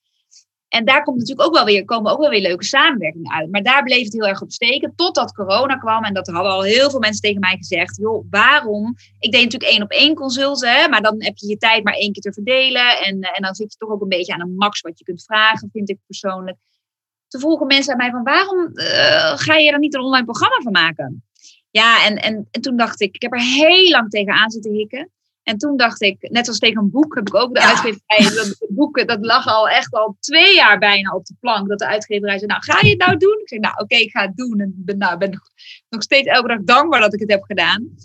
En 0.70 0.86
daar 0.86 1.04
komt 1.04 1.18
natuurlijk 1.18 1.48
ook 1.48 1.54
wel 1.54 1.66
weer, 1.66 1.86
komen 1.86 2.12
ook 2.12 2.20
wel 2.20 2.30
weer 2.30 2.42
leuke 2.42 2.64
samenwerkingen 2.64 3.32
uit. 3.32 3.52
Maar 3.52 3.64
daar 3.64 3.84
bleef 3.84 4.04
het 4.04 4.14
heel 4.14 4.28
erg 4.28 4.42
op 4.42 4.52
steken. 4.52 4.94
Totdat 4.96 5.34
corona 5.34 5.76
kwam. 5.76 6.04
En 6.04 6.14
dat 6.14 6.28
hadden 6.28 6.52
al 6.52 6.62
heel 6.62 6.90
veel 6.90 7.00
mensen 7.00 7.22
tegen 7.22 7.40
mij 7.40 7.58
gezegd. 7.58 7.98
Joh, 7.98 8.26
waarom? 8.30 8.96
Ik 9.20 9.32
deed 9.32 9.44
natuurlijk 9.44 9.72
één 9.72 9.84
op 9.84 9.92
één 9.92 10.16
consulten. 10.16 10.90
Maar 10.90 11.02
dan 11.02 11.24
heb 11.24 11.38
je 11.38 11.48
je 11.48 11.58
tijd 11.58 11.84
maar 11.84 11.94
één 11.94 12.12
keer 12.12 12.22
te 12.22 12.34
verdelen. 12.34 12.98
En, 12.98 13.22
en 13.22 13.42
dan 13.42 13.56
zit 13.56 13.72
je 13.72 13.78
toch 13.78 13.90
ook 13.90 14.02
een 14.02 14.08
beetje 14.08 14.34
aan 14.34 14.42
een 14.42 14.56
max 14.56 14.82
wat 14.82 15.00
je 15.00 15.06
kunt 15.06 15.24
vragen, 15.24 15.70
vind 15.72 15.90
ik 15.90 15.98
persoonlijk. 16.06 16.58
Toen 17.28 17.42
vroegen 17.42 17.68
mensen 17.68 17.92
aan 17.92 17.98
mij 17.98 18.12
van 18.12 18.24
waarom 18.24 18.70
uh, 18.74 19.38
ga 19.38 19.56
je 19.56 19.72
er 19.72 19.80
niet 19.80 19.96
een 19.96 20.02
online 20.02 20.26
programma 20.26 20.60
van 20.62 20.72
maken? 20.72 21.24
Ja, 21.72 22.06
en, 22.06 22.16
en, 22.16 22.48
en 22.52 22.62
toen 22.62 22.78
dacht 22.78 23.02
ik, 23.02 23.16
ik 23.16 23.22
heb 23.22 23.34
er 23.34 23.42
heel 23.42 23.90
lang 23.90 24.10
tegenaan 24.10 24.52
zitten 24.52 24.72
hikken. 24.72 25.12
En 25.50 25.58
toen 25.58 25.78
dacht 25.78 26.02
ik, 26.02 26.30
net 26.30 26.48
als 26.48 26.60
tegen 26.60 26.82
een 26.82 26.92
boek, 26.92 27.16
heb 27.16 27.28
ik 27.28 27.36
ook 27.36 27.54
de 27.54 27.60
ja. 27.60 27.68
uitgeverij. 27.68 28.36
Dat 28.44 28.66
boeken, 28.70 29.08
dat 29.08 29.26
lag 29.26 29.48
al 29.48 29.70
echt 29.70 29.94
al 29.94 30.18
twee 30.20 30.56
jaar 30.56 30.78
bijna 30.78 31.12
op 31.12 31.26
de 31.26 31.36
plank. 31.40 31.68
Dat 31.68 31.80
de 31.80 31.88
uitgeverij 31.88 32.38
zei, 32.38 32.52
nou 32.52 32.64
ga 32.64 32.80
je 32.82 32.90
het 32.90 33.00
nou 33.00 33.18
doen? 33.18 33.40
Ik 33.42 33.48
zei, 33.48 33.60
nou 33.60 33.74
oké, 33.78 33.96
ik 33.96 34.12
ga 34.12 34.22
het 34.22 34.38
doen. 34.38 34.60
En 34.60 34.74
ben, 34.76 34.98
nou, 34.98 35.18
ben 35.18 35.42
nog 35.90 36.04
steeds 36.04 36.28
elke 36.28 36.48
dag 36.48 36.60
dankbaar 36.64 37.00
dat 37.00 37.14
ik 37.14 37.20
het 37.20 37.32
heb 37.32 37.44
gedaan. 37.44 37.96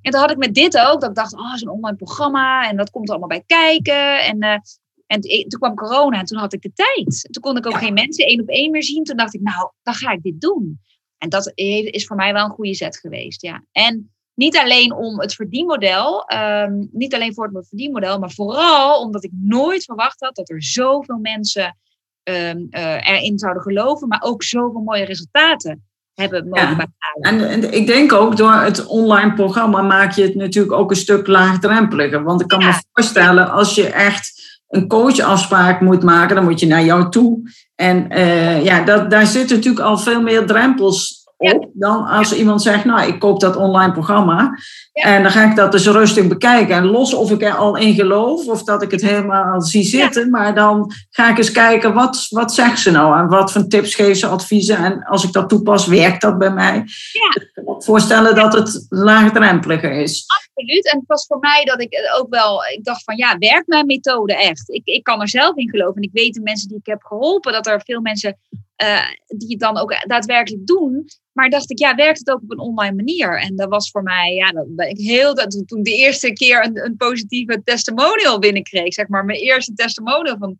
En 0.00 0.10
toen 0.10 0.20
had 0.20 0.30
ik 0.30 0.36
met 0.36 0.54
dit 0.54 0.78
ook, 0.78 1.00
dat 1.00 1.08
ik 1.10 1.16
dacht, 1.16 1.34
oh, 1.34 1.54
zo'n 1.54 1.68
online 1.68 1.96
programma. 1.96 2.68
En 2.68 2.76
dat 2.76 2.90
komt 2.90 3.08
er 3.08 3.14
allemaal 3.14 3.38
bij 3.38 3.44
kijken. 3.46 4.24
En, 4.24 4.44
uh, 4.44 4.58
en 5.06 5.20
toen 5.20 5.60
kwam 5.60 5.74
corona 5.74 6.18
en 6.18 6.24
toen 6.24 6.38
had 6.38 6.52
ik 6.52 6.62
de 6.62 6.72
tijd. 6.72 7.28
Toen 7.30 7.42
kon 7.42 7.56
ik 7.56 7.66
ook 7.66 7.78
geen 7.78 7.94
mensen 7.94 8.26
één 8.26 8.40
op 8.40 8.48
één 8.48 8.70
meer 8.70 8.84
zien. 8.84 9.04
Toen 9.04 9.16
dacht 9.16 9.34
ik, 9.34 9.40
nou, 9.40 9.70
dan 9.82 9.94
ga 9.94 10.12
ik 10.12 10.22
dit 10.22 10.40
doen. 10.40 10.80
En 11.18 11.28
dat 11.28 11.52
is 11.54 12.06
voor 12.06 12.16
mij 12.16 12.32
wel 12.32 12.44
een 12.44 12.50
goede 12.50 12.74
zet 12.74 12.98
geweest, 12.98 13.42
ja. 13.42 13.64
En 13.72 14.12
niet 14.34 14.56
alleen 14.56 14.94
om 14.94 15.20
het 15.20 15.34
verdienmodel, 15.34 16.24
um, 16.34 16.88
niet 16.92 17.14
alleen 17.14 17.34
voor 17.34 17.50
het 17.52 17.68
verdienmodel, 17.68 18.18
maar 18.18 18.30
vooral 18.30 19.00
omdat 19.00 19.24
ik 19.24 19.30
nooit 19.32 19.84
verwacht 19.84 20.20
had 20.20 20.34
dat 20.34 20.50
er 20.50 20.62
zoveel 20.62 21.18
mensen 21.18 21.76
um, 22.22 22.66
uh, 22.70 23.08
erin 23.08 23.38
zouden 23.38 23.62
geloven, 23.62 24.08
maar 24.08 24.22
ook 24.22 24.42
zoveel 24.42 24.80
mooie 24.80 25.04
resultaten 25.04 25.84
hebben 26.14 26.48
mogen 26.48 26.68
ja. 26.68 26.74
behalen. 26.74 27.40
En, 27.40 27.50
en, 27.50 27.74
ik 27.74 27.86
denk 27.86 28.12
ook 28.12 28.36
door 28.36 28.52
het 28.52 28.86
online 28.86 29.32
programma 29.32 29.82
maak 29.82 30.12
je 30.12 30.22
het 30.22 30.34
natuurlijk 30.34 30.74
ook 30.74 30.90
een 30.90 30.96
stuk 30.96 31.26
laagdrempeliger. 31.26 32.22
Want 32.22 32.40
ik 32.40 32.48
kan 32.48 32.60
ja. 32.60 32.66
me 32.66 32.82
voorstellen, 32.92 33.50
als 33.50 33.74
je 33.74 33.86
echt 33.86 34.60
een 34.68 34.88
coachafspraak 34.88 35.80
moet 35.80 36.02
maken, 36.02 36.36
dan 36.36 36.44
moet 36.44 36.60
je 36.60 36.66
naar 36.66 36.84
jou 36.84 37.10
toe. 37.10 37.50
En 37.74 38.12
uh, 38.12 38.64
ja, 38.64 38.84
dat, 38.84 39.10
daar 39.10 39.26
zitten 39.26 39.56
natuurlijk 39.56 39.84
al 39.84 39.98
veel 39.98 40.22
meer 40.22 40.46
drempels 40.46 41.21
op 41.42 41.70
dan 41.72 42.06
als 42.06 42.34
iemand 42.34 42.62
zegt, 42.62 42.84
nou, 42.84 43.08
ik 43.08 43.18
koop 43.18 43.40
dat 43.40 43.56
online 43.56 43.92
programma. 43.92 44.58
En 44.92 45.22
dan 45.22 45.32
ga 45.32 45.50
ik 45.50 45.56
dat 45.56 45.72
dus 45.72 45.86
rustig 45.86 46.26
bekijken. 46.26 46.76
En 46.76 46.84
los 46.84 47.14
of 47.14 47.30
ik 47.30 47.42
er 47.42 47.54
al 47.54 47.76
in 47.76 47.94
geloof 47.94 48.46
of 48.46 48.62
dat 48.62 48.82
ik 48.82 48.90
het 48.90 49.00
helemaal 49.00 49.60
zie 49.60 49.84
zitten. 49.84 50.30
Maar 50.30 50.54
dan 50.54 50.92
ga 51.10 51.30
ik 51.30 51.38
eens 51.38 51.50
kijken, 51.50 51.94
wat, 51.94 52.26
wat 52.30 52.54
zegt 52.54 52.78
ze 52.78 52.90
nou? 52.90 53.18
En 53.18 53.28
wat 53.28 53.52
voor 53.52 53.66
tips 53.66 53.94
geeft 53.94 54.18
ze, 54.18 54.26
adviezen? 54.26 54.76
En 54.76 55.04
als 55.04 55.24
ik 55.24 55.32
dat 55.32 55.48
toepas, 55.48 55.86
werkt 55.86 56.20
dat 56.20 56.38
bij 56.38 56.50
mij? 56.50 56.74
Ja. 57.12 57.42
Ik 57.42 57.50
kan 57.52 57.64
me 57.64 57.82
voorstellen 57.82 58.34
dat 58.34 58.52
het 58.52 58.86
laagdrempeliger 58.88 59.92
is. 59.92 60.24
Absoluut. 60.26 60.92
En 60.92 60.98
het 60.98 61.08
was 61.08 61.26
voor 61.26 61.38
mij 61.38 61.64
dat 61.64 61.80
ik 61.80 62.12
ook 62.18 62.26
wel, 62.30 62.64
ik 62.64 62.84
dacht 62.84 63.04
van 63.04 63.16
ja, 63.16 63.38
werkt 63.38 63.66
mijn 63.66 63.86
methode 63.86 64.36
echt? 64.36 64.70
Ik, 64.70 64.82
ik 64.84 65.02
kan 65.02 65.20
er 65.20 65.28
zelf 65.28 65.56
in 65.56 65.70
geloven. 65.70 65.96
En 65.96 66.02
ik 66.02 66.12
weet 66.12 66.34
de 66.34 66.40
mensen 66.40 66.68
die 66.68 66.78
ik 66.78 66.86
heb 66.86 67.02
geholpen, 67.02 67.52
dat 67.52 67.66
er 67.66 67.82
veel 67.84 68.00
mensen 68.00 68.38
uh, 68.82 69.38
die 69.38 69.48
het 69.48 69.60
dan 69.60 69.78
ook 69.78 69.94
daadwerkelijk 70.06 70.66
doen. 70.66 71.04
Maar 71.32 71.50
dacht 71.50 71.70
ik, 71.70 71.78
ja, 71.78 71.94
werkt 71.94 72.18
het 72.18 72.30
ook 72.30 72.42
op 72.42 72.50
een 72.50 72.58
online 72.58 72.96
manier? 72.96 73.40
En 73.40 73.56
dat 73.56 73.68
was 73.68 73.90
voor 73.90 74.02
mij, 74.02 74.34
ja, 74.34 74.52
dat 74.52 74.76
ben 74.76 74.88
ik 74.88 74.98
heel, 74.98 75.34
dat, 75.34 75.62
toen 75.66 75.82
de 75.82 75.96
eerste 75.96 76.32
keer 76.32 76.64
een, 76.64 76.84
een 76.84 76.96
positieve 76.96 77.62
testimonial 77.64 78.38
binnenkreeg, 78.38 78.92
zeg 78.92 79.08
maar, 79.08 79.24
mijn 79.24 79.38
eerste 79.38 79.74
testimonial 79.74 80.36
van, 80.38 80.58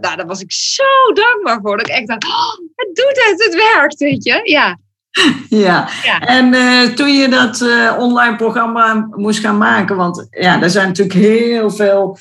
nou, 0.00 0.16
daar 0.16 0.26
was 0.26 0.40
ik 0.40 0.52
zo 0.52 1.12
dankbaar 1.14 1.60
voor. 1.62 1.76
Dat 1.76 1.88
ik 1.88 1.94
echt 1.94 2.06
dacht, 2.06 2.24
oh, 2.24 2.58
het 2.74 2.94
doet 2.94 3.24
het, 3.28 3.44
het 3.44 3.54
werkt, 3.74 3.98
weet 3.98 4.24
je. 4.24 4.40
Ja. 4.42 4.78
Ja, 5.48 5.88
ja. 6.04 6.20
en 6.20 6.52
uh, 6.52 6.82
toen 6.82 7.12
je 7.12 7.28
dat 7.28 7.60
uh, 7.60 7.96
online 7.98 8.36
programma 8.36 9.08
moest 9.10 9.38
gaan 9.38 9.58
maken, 9.58 9.96
want 9.96 10.26
ja, 10.30 10.62
er 10.62 10.70
zijn 10.70 10.86
natuurlijk 10.86 11.18
heel 11.18 11.70
veel 11.70 12.18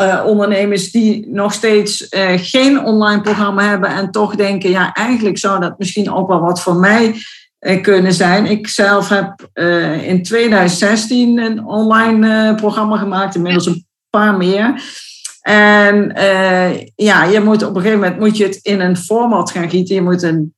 uh, 0.00 0.22
ondernemers 0.26 0.90
die 0.90 1.28
nog 1.28 1.52
steeds 1.52 2.06
uh, 2.10 2.32
geen 2.36 2.84
online 2.84 3.20
programma 3.20 3.68
hebben 3.68 3.88
en 3.88 4.10
toch 4.10 4.34
denken, 4.34 4.70
ja, 4.70 4.92
eigenlijk 4.92 5.38
zou 5.38 5.60
dat 5.60 5.78
misschien 5.78 6.12
ook 6.12 6.28
wel 6.28 6.40
wat 6.40 6.62
voor 6.62 6.76
mij 6.76 7.14
uh, 7.60 7.82
kunnen 7.82 8.12
zijn. 8.12 8.46
Ik 8.46 8.68
zelf 8.68 9.08
heb 9.08 9.48
in 10.02 10.22
2016 10.22 11.38
een 11.38 11.64
online 11.64 12.54
programma 12.54 12.96
gemaakt, 12.96 13.34
inmiddels 13.34 13.66
een 13.66 13.86
paar 14.10 14.36
meer. 14.36 14.82
En 15.40 16.12
ja, 16.96 17.24
je 17.24 17.40
moet 17.40 17.62
op 17.62 17.74
een 17.74 17.82
gegeven 17.82 18.00
moment 18.00 18.20
moet 18.20 18.36
je 18.36 18.44
het 18.44 18.58
in 18.62 18.80
een 18.80 18.96
format 18.96 19.50
gaan 19.50 19.70
gieten. 19.70 19.94
Je 19.94 20.02
moet 20.02 20.22
een 20.22 20.54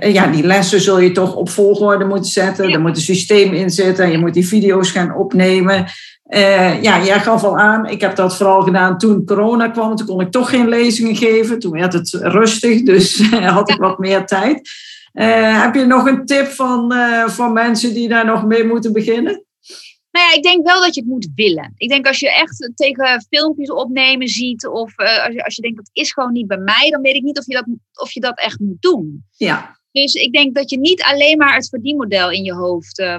ja, 0.00 0.26
die 0.26 0.46
lessen 0.46 0.80
zul 0.80 0.98
je 0.98 1.12
toch 1.12 1.34
op 1.34 1.48
volgorde 1.48 2.04
moeten 2.04 2.30
zetten. 2.30 2.72
Er 2.72 2.80
moet 2.80 2.96
een 2.96 3.02
systeem 3.02 3.52
in 3.52 3.70
zitten. 3.70 4.10
Je 4.10 4.18
moet 4.18 4.34
die 4.34 4.46
video's 4.46 4.90
gaan 4.90 5.14
opnemen. 5.14 5.86
Uh, 6.30 6.82
ja, 6.82 7.04
jij 7.04 7.20
gaf 7.20 7.44
al 7.44 7.58
aan, 7.58 7.86
ik 7.86 8.00
heb 8.00 8.16
dat 8.16 8.36
vooral 8.36 8.62
gedaan 8.62 8.98
toen 8.98 9.24
corona 9.24 9.68
kwam. 9.68 9.96
Toen 9.96 10.06
kon 10.06 10.20
ik 10.20 10.30
toch 10.30 10.50
geen 10.50 10.68
lezingen 10.68 11.16
geven. 11.16 11.58
Toen 11.58 11.72
werd 11.72 11.92
het 11.92 12.10
rustig, 12.10 12.82
dus 12.82 13.30
had 13.30 13.70
ik 13.70 13.78
wat 13.78 13.98
meer 13.98 14.26
tijd. 14.26 14.70
Uh, 15.12 15.62
heb 15.62 15.74
je 15.74 15.84
nog 15.84 16.06
een 16.06 16.26
tip 16.26 16.46
van, 16.46 16.92
uh, 16.92 17.28
van 17.28 17.52
mensen 17.52 17.94
die 17.94 18.08
daar 18.08 18.26
nog 18.26 18.46
mee 18.46 18.64
moeten 18.64 18.92
beginnen? 18.92 19.44
Nou 20.10 20.26
ja, 20.26 20.34
ik 20.36 20.42
denk 20.42 20.66
wel 20.66 20.80
dat 20.80 20.94
je 20.94 21.00
het 21.00 21.10
moet 21.10 21.28
willen. 21.34 21.72
Ik 21.76 21.88
denk 21.88 22.06
als 22.06 22.20
je 22.20 22.32
echt 22.32 22.72
tegen 22.74 23.26
filmpjes 23.28 23.70
opnemen 23.70 24.28
ziet, 24.28 24.66
of 24.66 24.96
als, 24.96 25.34
je, 25.34 25.44
als 25.44 25.56
je 25.56 25.62
denkt 25.62 25.76
dat 25.76 25.90
is 25.92 26.12
gewoon 26.12 26.32
niet 26.32 26.46
bij 26.46 26.58
mij, 26.58 26.90
dan 26.90 27.00
weet 27.00 27.14
ik 27.14 27.22
niet 27.22 27.38
of 27.38 27.46
je 27.46 27.54
dat, 27.54 27.66
of 27.92 28.12
je 28.12 28.20
dat 28.20 28.38
echt 28.38 28.58
moet 28.58 28.82
doen. 28.82 29.24
Ja. 29.36 29.79
Dus 29.92 30.14
ik 30.14 30.32
denk 30.32 30.54
dat 30.54 30.70
je 30.70 30.78
niet 30.78 31.02
alleen 31.02 31.38
maar 31.38 31.54
het 31.54 31.68
verdienmodel 31.68 32.30
in 32.30 32.44
je 32.44 32.54
hoofd 32.54 32.98
uh, 32.98 33.18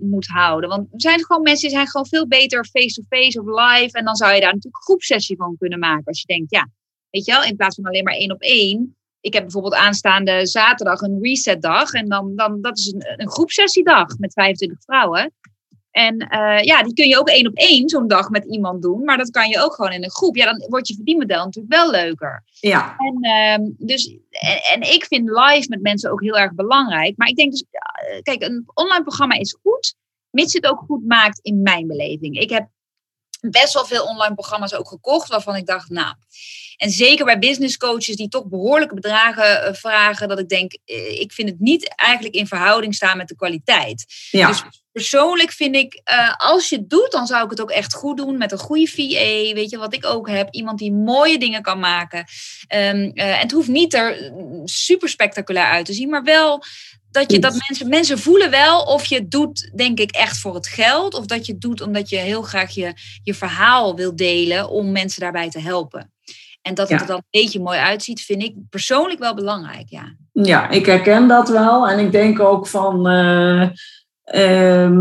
moet 0.00 0.26
houden. 0.26 0.68
Want 0.68 0.92
er 0.92 1.00
zijn 1.00 1.24
gewoon 1.24 1.42
mensen 1.42 1.68
die 1.68 1.76
zijn 1.76 1.88
gewoon 1.88 2.06
veel 2.06 2.28
beter 2.28 2.64
face-to-face 2.64 3.40
of 3.40 3.46
live. 3.46 3.98
En 3.98 4.04
dan 4.04 4.16
zou 4.16 4.34
je 4.34 4.40
daar 4.40 4.52
natuurlijk 4.52 4.76
een 4.76 4.82
groepsessie 4.82 5.36
van 5.36 5.56
kunnen 5.58 5.78
maken. 5.78 6.04
Als 6.04 6.20
je 6.20 6.26
denkt, 6.26 6.50
ja, 6.50 6.68
weet 7.10 7.24
je 7.24 7.32
wel, 7.32 7.44
in 7.44 7.56
plaats 7.56 7.74
van 7.74 7.84
alleen 7.84 8.04
maar 8.04 8.14
één 8.14 8.32
op 8.32 8.40
één. 8.40 8.96
Ik 9.20 9.32
heb 9.32 9.42
bijvoorbeeld 9.42 9.74
aanstaande 9.74 10.46
zaterdag 10.46 11.00
een 11.00 11.18
resetdag. 11.22 11.92
En 11.92 12.08
dan, 12.08 12.36
dan 12.36 12.60
dat 12.60 12.78
is 12.78 12.92
een, 12.92 13.04
een 13.16 13.30
groepsessiedag 13.30 14.18
met 14.18 14.32
25 14.32 14.82
vrouwen. 14.82 15.32
En 15.92 16.14
uh, 16.14 16.58
ja, 16.60 16.82
die 16.82 16.94
kun 16.94 17.08
je 17.08 17.18
ook 17.18 17.28
één 17.28 17.46
op 17.46 17.54
één 17.54 17.88
zo'n 17.88 18.08
dag 18.08 18.30
met 18.30 18.44
iemand 18.44 18.82
doen. 18.82 19.04
Maar 19.04 19.16
dat 19.16 19.30
kan 19.30 19.48
je 19.48 19.60
ook 19.60 19.74
gewoon 19.74 19.92
in 19.92 20.04
een 20.04 20.10
groep. 20.10 20.36
Ja, 20.36 20.44
dan 20.44 20.64
wordt 20.68 20.88
je 20.88 20.94
verdienmodel 20.94 21.44
natuurlijk 21.44 21.74
wel 21.74 21.90
leuker. 21.90 22.42
Ja. 22.60 22.96
En, 22.96 23.24
uh, 23.60 23.68
dus, 23.78 24.16
en, 24.30 24.58
en, 24.72 24.92
ik 24.92 25.04
vind 25.04 25.28
live 25.28 25.66
met 25.68 25.82
mensen 25.82 26.10
ook 26.10 26.22
heel 26.22 26.38
erg 26.38 26.54
belangrijk. 26.54 27.16
Maar 27.16 27.28
ik 27.28 27.36
denk 27.36 27.50
dus, 27.50 27.64
kijk, 28.22 28.42
een 28.42 28.64
online 28.74 29.02
programma 29.02 29.34
is 29.34 29.56
goed. 29.62 29.94
Mits 30.30 30.52
het 30.52 30.66
ook 30.66 30.82
goed 30.86 31.06
maakt 31.06 31.38
in 31.42 31.62
mijn 31.62 31.86
beleving. 31.86 32.38
Ik 32.38 32.50
heb 32.50 32.68
best 33.50 33.74
wel 33.74 33.84
veel 33.84 34.04
online 34.04 34.34
programma's 34.34 34.74
ook 34.74 34.88
gekocht. 34.88 35.28
Waarvan 35.28 35.56
ik 35.56 35.66
dacht, 35.66 35.88
nou... 35.88 36.14
En 36.76 36.90
zeker 36.90 37.24
bij 37.24 37.38
business 37.38 37.76
coaches 37.76 38.16
die 38.16 38.28
toch 38.28 38.44
behoorlijke 38.46 38.94
bedragen 38.94 39.68
uh, 39.68 39.74
vragen, 39.74 40.28
dat 40.28 40.38
ik 40.38 40.48
denk, 40.48 40.78
uh, 40.86 41.20
ik 41.20 41.32
vind 41.32 41.48
het 41.48 41.60
niet 41.60 41.94
eigenlijk 41.96 42.34
in 42.34 42.46
verhouding 42.46 42.94
staan 42.94 43.16
met 43.16 43.28
de 43.28 43.36
kwaliteit. 43.36 44.04
Ja. 44.30 44.48
Dus 44.48 44.62
persoonlijk 44.92 45.52
vind 45.52 45.76
ik, 45.76 46.00
uh, 46.12 46.34
als 46.36 46.68
je 46.68 46.76
het 46.76 46.90
doet, 46.90 47.10
dan 47.10 47.26
zou 47.26 47.44
ik 47.44 47.50
het 47.50 47.60
ook 47.60 47.70
echt 47.70 47.94
goed 47.94 48.16
doen 48.16 48.38
met 48.38 48.52
een 48.52 48.58
goede 48.58 48.86
VA. 48.86 49.54
Weet 49.54 49.70
je 49.70 49.78
wat 49.78 49.94
ik 49.94 50.06
ook 50.06 50.28
heb? 50.28 50.54
Iemand 50.54 50.78
die 50.78 50.92
mooie 50.92 51.38
dingen 51.38 51.62
kan 51.62 51.78
maken. 51.78 52.18
Um, 52.18 53.10
en 53.14 53.38
het 53.38 53.52
hoeft 53.52 53.68
niet 53.68 53.94
er 53.94 54.32
super 54.64 55.08
spectaculair 55.08 55.70
uit 55.70 55.86
te 55.86 55.92
zien, 55.92 56.08
maar 56.08 56.22
wel 56.22 56.62
dat 57.12 57.32
je 57.32 57.38
dat 57.38 57.62
mensen, 57.68 57.88
mensen 57.88 58.18
voelen 58.18 58.50
wel 58.50 58.80
of 58.82 59.04
je 59.04 59.14
het 59.14 59.30
doet, 59.30 59.70
denk 59.74 59.98
ik, 59.98 60.10
echt 60.10 60.38
voor 60.38 60.54
het 60.54 60.66
geld. 60.66 61.14
Of 61.14 61.26
dat 61.26 61.46
je 61.46 61.52
het 61.52 61.60
doet 61.60 61.80
omdat 61.80 62.08
je 62.08 62.16
heel 62.16 62.42
graag 62.42 62.70
je, 62.70 62.92
je 63.22 63.34
verhaal 63.34 63.96
wil 63.96 64.16
delen 64.16 64.68
om 64.68 64.92
mensen 64.92 65.20
daarbij 65.20 65.50
te 65.50 65.60
helpen. 65.60 66.12
En 66.62 66.74
dat 66.74 66.88
het 66.88 66.98
ja. 66.98 67.04
er 67.04 67.10
dan 67.10 67.16
een 67.16 67.40
beetje 67.40 67.60
mooi 67.60 67.78
uitziet, 67.78 68.20
vind 68.20 68.42
ik 68.42 68.54
persoonlijk 68.70 69.20
wel 69.20 69.34
belangrijk, 69.34 69.88
ja. 69.88 70.14
Ja, 70.32 70.70
ik 70.70 70.86
herken 70.86 71.28
dat 71.28 71.48
wel. 71.48 71.88
En 71.88 71.98
ik 71.98 72.12
denk 72.12 72.40
ook 72.40 72.66
van, 72.66 73.08
uh, 73.08 73.68
uh, 74.34 74.98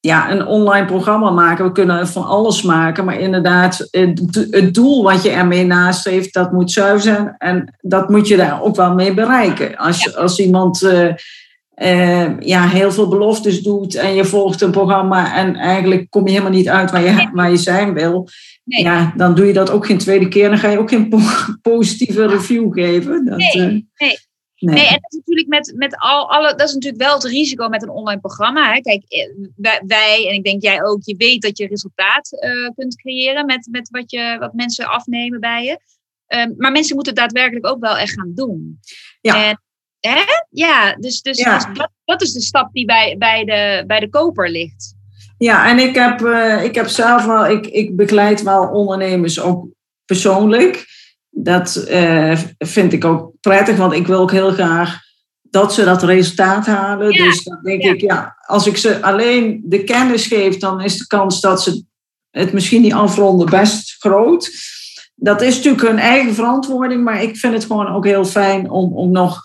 ja, 0.00 0.30
een 0.30 0.46
online 0.46 0.86
programma 0.86 1.30
maken. 1.30 1.64
We 1.64 1.72
kunnen 1.72 2.08
van 2.08 2.24
alles 2.24 2.62
maken. 2.62 3.04
Maar 3.04 3.20
inderdaad, 3.20 3.88
het, 3.90 4.74
doel 4.74 5.02
wat 5.02 5.22
je 5.22 5.30
ermee 5.30 5.64
nastreeft, 5.64 6.34
dat 6.34 6.52
moet 6.52 6.72
zuiver 6.72 7.00
zijn. 7.00 7.34
En 7.38 7.76
dat 7.80 8.08
moet 8.08 8.28
je 8.28 8.36
daar 8.36 8.62
ook 8.62 8.76
wel 8.76 8.94
mee 8.94 9.14
bereiken. 9.14 9.76
Als, 9.76 10.16
als 10.16 10.38
iemand... 10.38 10.82
Uh, 10.82 11.12
uh, 11.82 12.40
ja, 12.40 12.68
heel 12.68 12.92
veel 12.92 13.08
beloftes 13.08 13.62
doet 13.62 13.94
en 13.94 14.14
je 14.14 14.24
volgt 14.24 14.60
een 14.60 14.70
programma 14.70 15.36
en 15.36 15.56
eigenlijk 15.56 16.10
kom 16.10 16.24
je 16.24 16.30
helemaal 16.30 16.52
niet 16.52 16.68
uit 16.68 16.90
waar 16.90 17.04
je, 17.04 17.10
nee. 17.10 17.28
waar 17.32 17.50
je 17.50 17.56
zijn 17.56 17.94
wil. 17.94 18.28
Nee. 18.64 18.82
Ja, 18.82 19.12
dan 19.16 19.34
doe 19.34 19.46
je 19.46 19.52
dat 19.52 19.70
ook 19.70 19.86
geen 19.86 19.98
tweede 19.98 20.28
keer. 20.28 20.48
Dan 20.48 20.58
ga 20.58 20.70
je 20.70 20.78
ook 20.78 20.88
geen 20.88 21.08
po 21.08 21.18
positieve 21.62 22.26
review 22.26 22.72
geven. 22.72 23.24
Dat, 23.24 23.38
nee, 23.38 23.56
uh, 23.56 23.64
nee. 23.64 24.18
Nee. 24.58 24.74
nee, 24.74 24.86
en 24.86 24.98
dat 25.00 25.12
is 25.12 25.18
natuurlijk 25.18 25.48
met, 25.48 25.72
met 25.76 25.96
al, 25.98 26.30
alle, 26.30 26.54
dat 26.54 26.68
is 26.68 26.74
natuurlijk 26.74 27.02
wel 27.02 27.14
het 27.14 27.24
risico 27.24 27.68
met 27.68 27.82
een 27.82 27.90
online 27.90 28.20
programma. 28.20 28.72
Hè. 28.72 28.80
Kijk, 28.80 29.02
wij, 29.56 29.82
wij, 29.86 30.26
en 30.28 30.34
ik 30.34 30.44
denk 30.44 30.62
jij 30.62 30.84
ook, 30.84 30.98
je 31.00 31.16
weet 31.16 31.42
dat 31.42 31.58
je 31.58 31.66
resultaat 31.66 32.32
uh, 32.32 32.70
kunt 32.74 32.96
creëren 32.96 33.46
met, 33.46 33.68
met 33.70 33.88
wat, 33.90 34.10
je, 34.10 34.36
wat 34.38 34.52
mensen 34.52 34.86
afnemen 34.86 35.40
bij 35.40 35.64
je. 35.64 35.78
Um, 36.36 36.54
maar 36.56 36.72
mensen 36.72 36.94
moeten 36.94 37.12
het 37.12 37.22
daadwerkelijk 37.22 37.66
ook 37.66 37.80
wel 37.80 37.96
echt 37.96 38.12
gaan 38.12 38.32
doen. 38.34 38.80
Ja. 39.20 39.48
En, 39.48 39.60
Hè? 40.00 40.22
Ja, 40.50 40.94
dus, 40.94 41.22
dus, 41.22 41.38
ja. 41.38 41.54
dus 41.54 41.66
dat, 41.78 41.90
dat, 42.04 42.22
is 42.22 42.32
de 42.32 42.40
stap 42.40 42.72
die 42.72 42.84
bij, 42.84 43.16
bij, 43.18 43.44
de, 43.44 43.84
bij 43.86 44.00
de 44.00 44.08
koper 44.08 44.50
ligt. 44.50 44.94
Ja, 45.38 45.68
en 45.68 45.78
ik 45.78 45.94
heb, 45.94 46.20
uh, 46.20 46.64
ik 46.64 46.74
heb 46.74 46.88
zelf 46.88 47.24
wel, 47.24 47.46
ik, 47.46 47.66
ik 47.66 47.96
begeleid 47.96 48.42
wel 48.42 48.68
ondernemers 48.68 49.40
ook 49.40 49.66
persoonlijk. 50.04 50.86
Dat 51.30 51.86
uh, 51.90 52.38
vind 52.58 52.92
ik 52.92 53.04
ook 53.04 53.32
prettig, 53.40 53.76
want 53.76 53.92
ik 53.92 54.06
wil 54.06 54.20
ook 54.20 54.30
heel 54.30 54.52
graag 54.52 55.04
dat 55.42 55.74
ze 55.74 55.84
dat 55.84 56.02
resultaat 56.02 56.66
halen. 56.66 57.12
Ja. 57.12 57.24
Dus 57.24 57.44
dan 57.44 57.58
denk 57.62 57.82
ja. 57.82 57.92
ik, 57.92 58.00
ja, 58.00 58.36
als 58.46 58.66
ik 58.66 58.76
ze 58.76 59.02
alleen 59.02 59.62
de 59.64 59.84
kennis 59.84 60.26
geef, 60.26 60.56
dan 60.56 60.80
is 60.80 60.98
de 60.98 61.06
kans 61.06 61.40
dat 61.40 61.62
ze 61.62 61.84
het 62.30 62.52
misschien 62.52 62.82
niet 62.82 62.92
afronden 62.92 63.50
best 63.50 63.96
groot. 63.98 64.50
Dat 65.14 65.42
is 65.42 65.56
natuurlijk 65.56 65.82
hun 65.82 65.98
eigen 65.98 66.34
verantwoording, 66.34 67.04
maar 67.04 67.22
ik 67.22 67.36
vind 67.36 67.52
het 67.52 67.64
gewoon 67.64 67.88
ook 67.88 68.04
heel 68.04 68.24
fijn 68.24 68.70
om, 68.70 68.92
om 68.92 69.10
nog 69.10 69.42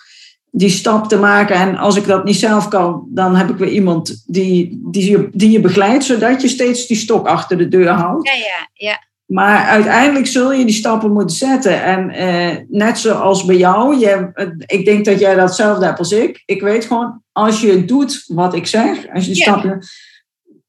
die 0.52 0.70
stap 0.70 1.08
te 1.08 1.18
maken. 1.18 1.56
En 1.56 1.78
als 1.78 1.96
ik 1.96 2.06
dat 2.06 2.24
niet 2.24 2.36
zelf 2.36 2.68
kan, 2.68 3.08
dan 3.10 3.36
heb 3.36 3.50
ik 3.50 3.58
weer 3.58 3.70
iemand 3.70 4.24
die, 4.26 4.82
die, 4.84 5.12
je, 5.12 5.30
die 5.34 5.52
je 5.52 5.60
begeleidt, 5.60 6.04
zodat 6.04 6.42
je 6.42 6.48
steeds 6.48 6.88
die 6.88 6.98
stok 6.98 7.28
achter 7.28 7.58
de 7.58 7.68
deur 7.68 7.90
houdt. 7.90 8.28
Ja, 8.28 8.34
ja, 8.34 8.70
ja. 8.74 9.10
Maar 9.26 9.66
uiteindelijk 9.66 10.28
zul 10.28 10.52
je 10.54 10.66
die 10.66 10.76
stappen 10.76 11.12
moeten 11.14 11.36
zetten. 11.36 11.84
En 11.84 12.10
eh, 12.10 12.58
net 12.70 13.00
zoals 13.00 13.46
bij 13.46 13.58
jou, 13.58 14.00
je, 14.00 14.32
ik 14.66 14.86
denk 14.86 15.06
dat 15.06 15.20
jij 15.20 15.36
datzelfde 15.36 15.86
hebt 15.86 16.00
als 16.00 16.12
ik. 16.12 16.44
Ik 16.46 16.62
weet 16.62 16.86
gewoon, 16.86 17.22
als 17.32 17.62
je 17.62 17.86
doet 17.86 18.24
wat 18.28 18.54
ik 18.54 18.68
zeg, 18.68 19.14
als 19.14 19.26
je 19.26 19.32
die 19.32 19.46
ja. 19.46 19.52
stappen, 19.52 19.80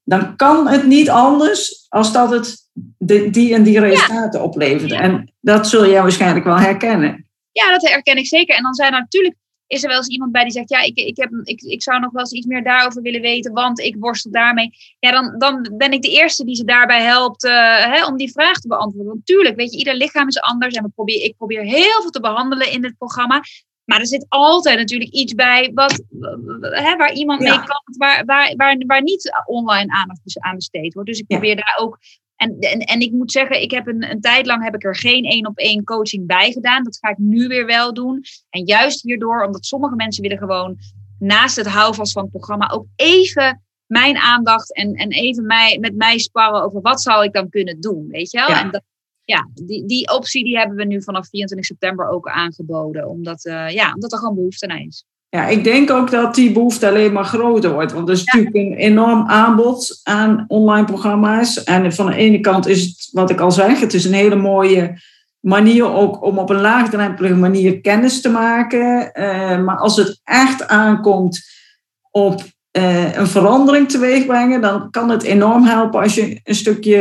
dan 0.03 0.35
kan 0.35 0.67
het 0.67 0.85
niet 0.85 1.09
anders 1.09 1.85
als 1.89 2.11
dat 2.11 2.29
het 2.29 2.69
de, 2.97 3.29
die 3.29 3.53
en 3.53 3.63
die 3.63 3.79
resultaten 3.79 4.39
ja. 4.39 4.45
oplevert. 4.45 4.91
En 4.91 5.33
dat 5.39 5.69
zul 5.69 5.89
jij 5.89 6.01
waarschijnlijk 6.01 6.45
wel 6.45 6.59
herkennen. 6.59 7.27
Ja, 7.51 7.71
dat 7.71 7.89
herken 7.89 8.17
ik 8.17 8.27
zeker. 8.27 8.55
En 8.55 8.63
dan 8.63 8.73
zijn 8.73 8.93
er 8.93 8.99
natuurlijk 8.99 9.35
is 9.67 9.83
er 9.83 9.89
wel 9.89 9.97
eens 9.97 10.07
iemand 10.07 10.31
bij 10.31 10.43
die 10.43 10.51
zegt, 10.51 10.69
ja, 10.69 10.81
ik, 10.81 10.97
ik, 10.97 11.17
heb, 11.17 11.29
ik, 11.43 11.61
ik 11.61 11.81
zou 11.81 11.99
nog 11.99 12.11
wel 12.11 12.21
eens 12.21 12.31
iets 12.31 12.45
meer 12.45 12.63
daarover 12.63 13.01
willen 13.01 13.21
weten, 13.21 13.53
want 13.53 13.79
ik 13.79 13.95
worstel 13.99 14.31
daarmee. 14.31 14.69
Ja, 14.99 15.11
dan, 15.11 15.35
dan 15.37 15.73
ben 15.77 15.91
ik 15.91 16.01
de 16.01 16.11
eerste 16.11 16.45
die 16.45 16.55
ze 16.55 16.63
daarbij 16.63 17.03
helpt 17.03 17.43
uh, 17.43 17.51
hè, 17.93 18.05
om 18.05 18.17
die 18.17 18.31
vraag 18.31 18.59
te 18.59 18.67
beantwoorden. 18.67 19.11
Want 19.11 19.25
tuurlijk, 19.25 19.55
weet 19.55 19.71
je, 19.71 19.77
ieder 19.77 19.95
lichaam 19.95 20.27
is 20.27 20.39
anders 20.39 20.75
en 20.75 20.83
we 20.83 20.89
proberen, 20.89 21.23
ik 21.23 21.37
probeer 21.37 21.63
heel 21.63 22.01
veel 22.01 22.09
te 22.09 22.19
behandelen 22.19 22.71
in 22.71 22.81
dit 22.81 22.97
programma. 22.97 23.41
Maar 23.83 23.99
er 23.99 24.07
zit 24.07 24.25
altijd 24.29 24.77
natuurlijk 24.77 25.11
iets 25.11 25.33
bij 25.33 25.71
wat, 25.73 26.03
hè, 26.59 26.95
waar 26.95 27.13
iemand 27.13 27.41
ja. 27.41 27.49
mee 27.49 27.65
kan, 27.65 27.81
waar, 27.97 28.25
waar, 28.25 28.53
waar, 28.55 28.83
waar 28.87 29.01
niet 29.01 29.31
online 29.45 29.91
aandacht 29.91 30.39
aan 30.39 30.55
besteed 30.55 30.93
wordt. 30.93 31.09
Dus 31.09 31.19
ik 31.19 31.27
probeer 31.27 31.49
ja. 31.49 31.55
daar 31.55 31.77
ook 31.79 31.99
en, 32.43 32.59
en, 32.59 32.79
en 32.79 32.99
ik 32.99 33.11
moet 33.11 33.31
zeggen, 33.31 33.61
ik 33.61 33.71
heb 33.71 33.87
een, 33.87 34.11
een 34.11 34.21
tijd 34.21 34.45
lang 34.45 34.63
heb 34.63 34.75
ik 34.75 34.83
er 34.83 34.95
geen 34.95 35.25
één 35.25 35.47
op 35.47 35.57
één 35.57 35.83
coaching 35.83 36.27
bij 36.27 36.51
gedaan. 36.51 36.83
Dat 36.83 36.97
ga 37.01 37.09
ik 37.09 37.17
nu 37.17 37.47
weer 37.47 37.65
wel 37.65 37.93
doen. 37.93 38.23
En 38.49 38.65
juist 38.65 39.01
hierdoor, 39.01 39.45
omdat 39.45 39.65
sommige 39.65 39.95
mensen 39.95 40.21
willen 40.21 40.37
gewoon 40.37 40.77
naast 41.19 41.55
het 41.55 41.67
houvast 41.67 42.11
van 42.11 42.21
het 42.21 42.31
programma 42.31 42.69
ook 42.69 42.85
even 42.95 43.61
mijn 43.85 44.17
aandacht 44.17 44.75
en, 44.75 44.93
en 44.93 45.11
even 45.11 45.45
mij, 45.45 45.77
met 45.79 45.95
mij 45.95 46.17
sparren 46.17 46.63
over 46.63 46.81
wat 46.81 47.01
zou 47.01 47.23
ik 47.23 47.33
dan 47.33 47.49
kunnen 47.49 47.79
doen. 47.79 48.07
Weet 48.07 48.31
je 48.31 48.37
wel? 48.37 48.49
Ja. 48.49 48.61
En 48.61 48.71
dat, 48.71 48.83
ja, 49.23 49.49
die, 49.53 49.85
die 49.85 50.13
optie 50.13 50.43
die 50.43 50.57
hebben 50.57 50.77
we 50.77 50.85
nu 50.85 51.03
vanaf 51.03 51.27
24 51.27 51.67
september 51.67 52.09
ook 52.09 52.29
aangeboden. 52.29 53.07
Omdat, 53.07 53.45
uh, 53.45 53.69
ja, 53.69 53.93
omdat 53.93 54.11
er 54.11 54.17
gewoon 54.17 54.35
behoefte 54.35 54.67
aan 54.67 54.79
is. 54.79 55.05
Ja, 55.33 55.47
ik 55.47 55.63
denk 55.63 55.91
ook 55.91 56.11
dat 56.11 56.35
die 56.35 56.51
behoefte 56.51 56.87
alleen 56.87 57.13
maar 57.13 57.25
groter 57.25 57.71
wordt. 57.73 57.91
Want 57.91 58.07
er 58.07 58.13
is 58.13 58.23
ja. 58.23 58.37
natuurlijk 58.37 58.55
een 58.55 58.77
enorm 58.77 59.27
aanbod 59.27 59.99
aan 60.03 60.45
online 60.47 60.85
programma's. 60.85 61.63
En 61.63 61.93
van 61.93 62.05
de 62.05 62.15
ene 62.15 62.39
kant 62.39 62.67
is 62.67 62.81
het, 62.81 63.09
wat 63.11 63.29
ik 63.29 63.39
al 63.39 63.51
zeg, 63.51 63.79
het 63.79 63.93
is 63.93 64.05
een 64.05 64.13
hele 64.13 64.35
mooie 64.35 65.01
manier 65.39 65.93
ook 65.93 66.23
om 66.23 66.37
op 66.37 66.49
een 66.49 66.61
laagdrempelige 66.61 67.35
manier 67.35 67.81
kennis 67.81 68.21
te 68.21 68.29
maken. 68.29 69.11
Uh, 69.13 69.63
maar 69.63 69.77
als 69.77 69.97
het 69.97 70.21
echt 70.23 70.67
aankomt 70.67 71.41
op 72.11 72.41
uh, 72.77 73.15
een 73.15 73.27
verandering 73.27 73.89
teweeg 73.89 74.25
brengen, 74.25 74.61
dan 74.61 74.89
kan 74.89 75.09
het 75.09 75.23
enorm 75.23 75.63
helpen 75.63 76.01
als 76.01 76.15
je 76.15 76.39
een 76.43 76.55
stukje 76.55 76.99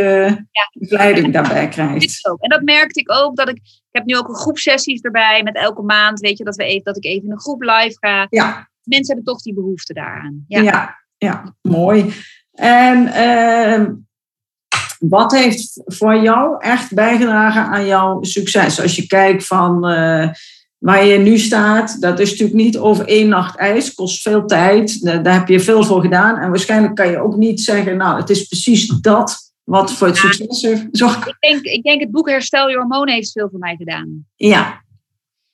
ja. 0.50 0.70
begeleiding 0.72 1.32
daarbij 1.32 1.68
krijgt. 1.68 2.28
En 2.40 2.48
dat 2.48 2.62
merkte 2.62 3.00
ik 3.00 3.12
ook, 3.12 3.36
dat 3.36 3.48
ik, 3.48 3.56
ik 3.56 3.81
heb 3.92 4.04
nu 4.04 4.16
ook 4.16 4.28
een 4.28 4.34
groepsessies 4.34 5.00
erbij 5.00 5.42
met 5.42 5.56
elke 5.56 5.82
maand, 5.82 6.20
weet 6.20 6.38
je, 6.38 6.44
dat, 6.44 6.56
we 6.56 6.64
even, 6.64 6.84
dat 6.84 6.96
ik 6.96 7.04
even 7.04 7.24
in 7.24 7.32
een 7.32 7.40
groep 7.40 7.62
live 7.62 7.96
ga. 8.00 8.26
Ja. 8.30 8.68
Mensen 8.82 9.14
hebben 9.14 9.34
toch 9.34 9.42
die 9.42 9.54
behoefte 9.54 9.92
daaraan. 9.92 10.44
Ja, 10.48 10.62
ja, 10.62 10.98
ja 11.16 11.54
mooi. 11.60 12.12
En 12.52 13.02
uh, 13.06 13.88
wat 14.98 15.32
heeft 15.32 15.82
voor 15.84 16.16
jou 16.16 16.56
echt 16.58 16.94
bijgedragen 16.94 17.62
aan 17.62 17.86
jouw 17.86 18.22
succes? 18.22 18.80
Als 18.80 18.96
je 18.96 19.06
kijkt 19.06 19.46
van 19.46 19.90
uh, 19.90 20.28
waar 20.78 21.04
je 21.04 21.18
nu 21.18 21.38
staat, 21.38 22.00
dat 22.00 22.18
is 22.18 22.30
natuurlijk 22.30 22.58
niet 22.58 22.78
over 22.78 23.06
één 23.06 23.28
nacht 23.28 23.56
ijs, 23.56 23.94
kost 23.94 24.22
veel 24.22 24.46
tijd. 24.46 25.02
Daar 25.02 25.38
heb 25.38 25.48
je 25.48 25.60
veel 25.60 25.84
voor 25.84 26.00
gedaan. 26.00 26.36
En 26.38 26.48
waarschijnlijk 26.48 26.94
kan 26.94 27.10
je 27.10 27.18
ook 27.18 27.36
niet 27.36 27.60
zeggen, 27.60 27.96
nou, 27.96 28.20
het 28.20 28.30
is 28.30 28.46
precies 28.46 28.86
dat 28.88 29.51
wat 29.64 29.92
voor 29.92 30.06
het 30.06 30.20
ja, 30.20 30.32
succes 30.32 30.80
gezorgd. 30.90 31.26
Ik 31.26 31.36
denk, 31.40 31.64
ik 31.64 31.82
denk 31.82 32.00
het 32.00 32.10
boek 32.10 32.28
Herstel 32.28 32.68
je 32.68 32.76
hormonen 32.76 33.14
heeft 33.14 33.32
veel 33.32 33.48
voor 33.50 33.58
mij 33.58 33.76
gedaan. 33.76 34.26
Ja. 34.36 34.82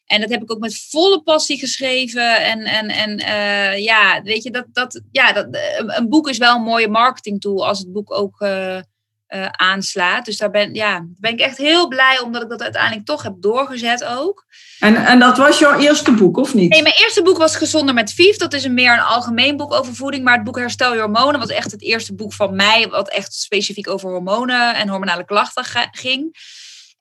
En 0.07 0.21
dat 0.21 0.31
heb 0.31 0.43
ik 0.43 0.53
ook 0.53 0.59
met 0.59 0.87
volle 0.91 1.23
passie 1.23 1.59
geschreven. 1.59 2.45
En, 2.45 2.61
en, 2.61 2.89
en 2.89 3.21
uh, 3.21 3.85
ja, 3.85 4.23
weet 4.23 4.43
je, 4.43 4.51
dat, 4.51 4.67
dat, 4.73 5.03
ja, 5.11 5.33
dat, 5.33 5.47
een 5.87 6.09
boek 6.09 6.29
is 6.29 6.39
wel 6.39 6.57
een 6.57 6.63
mooie 6.63 6.89
marketing 6.89 7.41
tool 7.41 7.67
als 7.67 7.79
het 7.79 7.93
boek 7.93 8.13
ook 8.13 8.41
uh, 8.41 8.77
uh, 8.77 9.47
aanslaat. 9.47 10.25
Dus 10.25 10.37
daar 10.37 10.51
ben, 10.51 10.75
ja, 10.75 11.07
ben 11.17 11.33
ik 11.33 11.41
echt 11.41 11.59
heel 11.59 11.89
blij 11.89 12.21
omdat 12.21 12.43
ik 12.43 12.49
dat 12.49 12.63
uiteindelijk 12.63 13.07
toch 13.07 13.23
heb 13.23 13.35
doorgezet 13.41 14.05
ook. 14.05 14.47
En, 14.79 14.97
en 14.97 15.19
dat 15.19 15.37
was 15.37 15.59
jouw 15.59 15.79
eerste 15.79 16.13
boek, 16.13 16.37
of 16.37 16.55
niet? 16.55 16.71
Nee, 16.71 16.83
mijn 16.83 16.95
eerste 16.95 17.23
boek 17.23 17.37
was 17.37 17.57
Gezonder 17.57 17.95
met 17.95 18.13
Vief. 18.13 18.37
Dat 18.37 18.53
is 18.53 18.65
een 18.65 18.75
meer 18.75 18.93
een 18.93 19.01
algemeen 19.01 19.57
boek 19.57 19.73
over 19.73 19.95
voeding. 19.95 20.25
Maar 20.25 20.35
het 20.35 20.45
boek 20.45 20.59
Herstel 20.59 20.95
je 20.95 21.01
hormonen 21.01 21.41
was 21.41 21.49
echt 21.49 21.71
het 21.71 21.83
eerste 21.83 22.15
boek 22.15 22.33
van 22.33 22.57
mij... 22.57 22.89
wat 22.89 23.11
echt 23.11 23.35
specifiek 23.35 23.89
over 23.89 24.11
hormonen 24.11 24.75
en 24.75 24.89
hormonale 24.89 25.25
klachten 25.25 25.65
ging. 25.91 26.37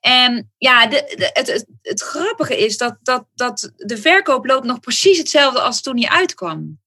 En 0.00 0.52
ja, 0.58 0.86
de, 0.86 1.30
het, 1.32 1.46
het, 1.46 1.66
het, 1.82 2.02
grappige 2.02 2.64
is 2.64 2.76
dat, 2.76 2.96
dat, 3.02 3.24
dat 3.34 3.72
de 3.76 3.96
verkoop 3.96 4.46
loopt 4.46 4.66
nog 4.66 4.80
precies 4.80 5.18
hetzelfde 5.18 5.60
als 5.60 5.80
toen 5.82 5.98
hij 6.00 6.08
uitkwam. 6.08 6.78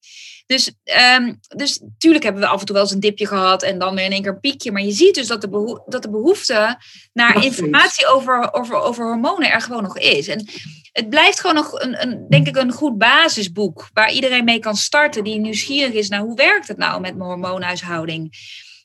Dus, 0.51 0.71
um, 1.17 1.39
dus 1.55 1.79
natuurlijk 1.79 2.23
hebben 2.23 2.41
we 2.41 2.47
af 2.47 2.59
en 2.59 2.65
toe 2.65 2.75
wel 2.75 2.83
eens 2.83 2.93
een 2.93 2.99
dipje 2.99 3.27
gehad 3.27 3.63
en 3.63 3.79
dan 3.79 3.95
weer 3.95 4.05
in 4.05 4.11
één 4.11 4.21
keer 4.21 4.31
een 4.31 4.39
piekje. 4.39 4.71
Maar 4.71 4.81
je 4.81 4.91
ziet 4.91 5.15
dus 5.15 5.27
dat 5.27 5.41
de, 5.41 5.81
dat 5.85 6.01
de 6.01 6.09
behoefte 6.09 6.77
naar 7.13 7.43
informatie 7.43 8.07
over, 8.07 8.53
over, 8.53 8.75
over 8.75 9.05
hormonen 9.05 9.51
er 9.51 9.61
gewoon 9.61 9.83
nog 9.83 9.97
is. 9.97 10.27
En 10.27 10.47
het 10.91 11.09
blijft 11.09 11.39
gewoon 11.39 11.55
nog, 11.55 11.81
een, 11.81 12.01
een, 12.01 12.25
denk 12.29 12.47
ik, 12.47 12.55
een 12.55 12.71
goed 12.71 12.97
basisboek 12.97 13.89
waar 13.93 14.11
iedereen 14.11 14.43
mee 14.43 14.59
kan 14.59 14.75
starten 14.75 15.23
die 15.23 15.39
nieuwsgierig 15.39 15.93
is 15.93 16.09
naar 16.09 16.19
hoe 16.19 16.35
werkt 16.35 16.67
het 16.67 16.77
nou 16.77 17.01
met 17.01 17.15
mijn 17.15 17.29
hormoonhuishouding. 17.29 18.37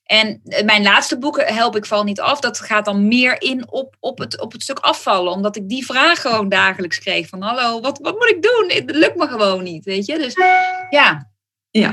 En 0.05 0.41
eh, 0.45 0.65
mijn 0.65 0.83
laatste 0.83 1.19
boeken 1.19 1.55
help 1.55 1.77
ik 1.77 1.87
val 1.87 2.05
niet 2.05 2.21
af. 2.21 2.41
Dat 2.41 2.61
gaat 2.61 2.85
dan 2.85 3.09
meer 3.09 3.43
in 3.43 3.71
op, 3.71 3.97
op, 4.01 4.19
het, 4.19 4.41
op 4.41 4.53
het 4.53 4.63
stuk 4.63 4.79
afvallen. 4.79 5.33
Omdat 5.33 5.57
ik 5.57 5.69
die 5.69 5.87
vraag 5.87 6.21
gewoon 6.21 6.49
dagelijks 6.49 6.99
kreeg. 6.99 7.29
Van 7.29 7.43
hallo, 7.43 7.81
wat, 7.81 7.99
wat 8.03 8.19
moet 8.19 8.31
ik 8.31 8.43
doen? 8.43 8.71
Het 8.75 8.97
lukt 8.97 9.17
me 9.17 9.27
gewoon 9.27 9.63
niet, 9.63 9.85
weet 9.85 10.07
je. 10.07 10.19
Dus 10.19 10.35
ja. 10.91 11.35
Ja. 11.81 11.93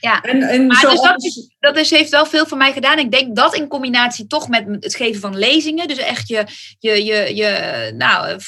Ja, 0.00 0.20
en, 0.20 0.42
en 0.42 0.66
maar 0.66 0.80
dus 0.80 1.00
dat, 1.00 1.24
is, 1.24 1.54
dat 1.60 1.76
is, 1.76 1.90
heeft 1.90 2.10
wel 2.10 2.26
veel 2.26 2.46
voor 2.46 2.58
mij 2.58 2.72
gedaan. 2.72 2.98
Ik 2.98 3.10
denk 3.10 3.36
dat 3.36 3.54
in 3.54 3.68
combinatie 3.68 4.26
toch 4.26 4.48
met 4.48 4.64
het 4.80 4.94
geven 4.94 5.20
van 5.20 5.38
lezingen. 5.38 5.88
Dus 5.88 5.98
echt 5.98 6.28
je, 6.28 6.44
je, 6.78 7.04
je, 7.04 7.34
je, 7.34 7.92
nou, 7.96 8.38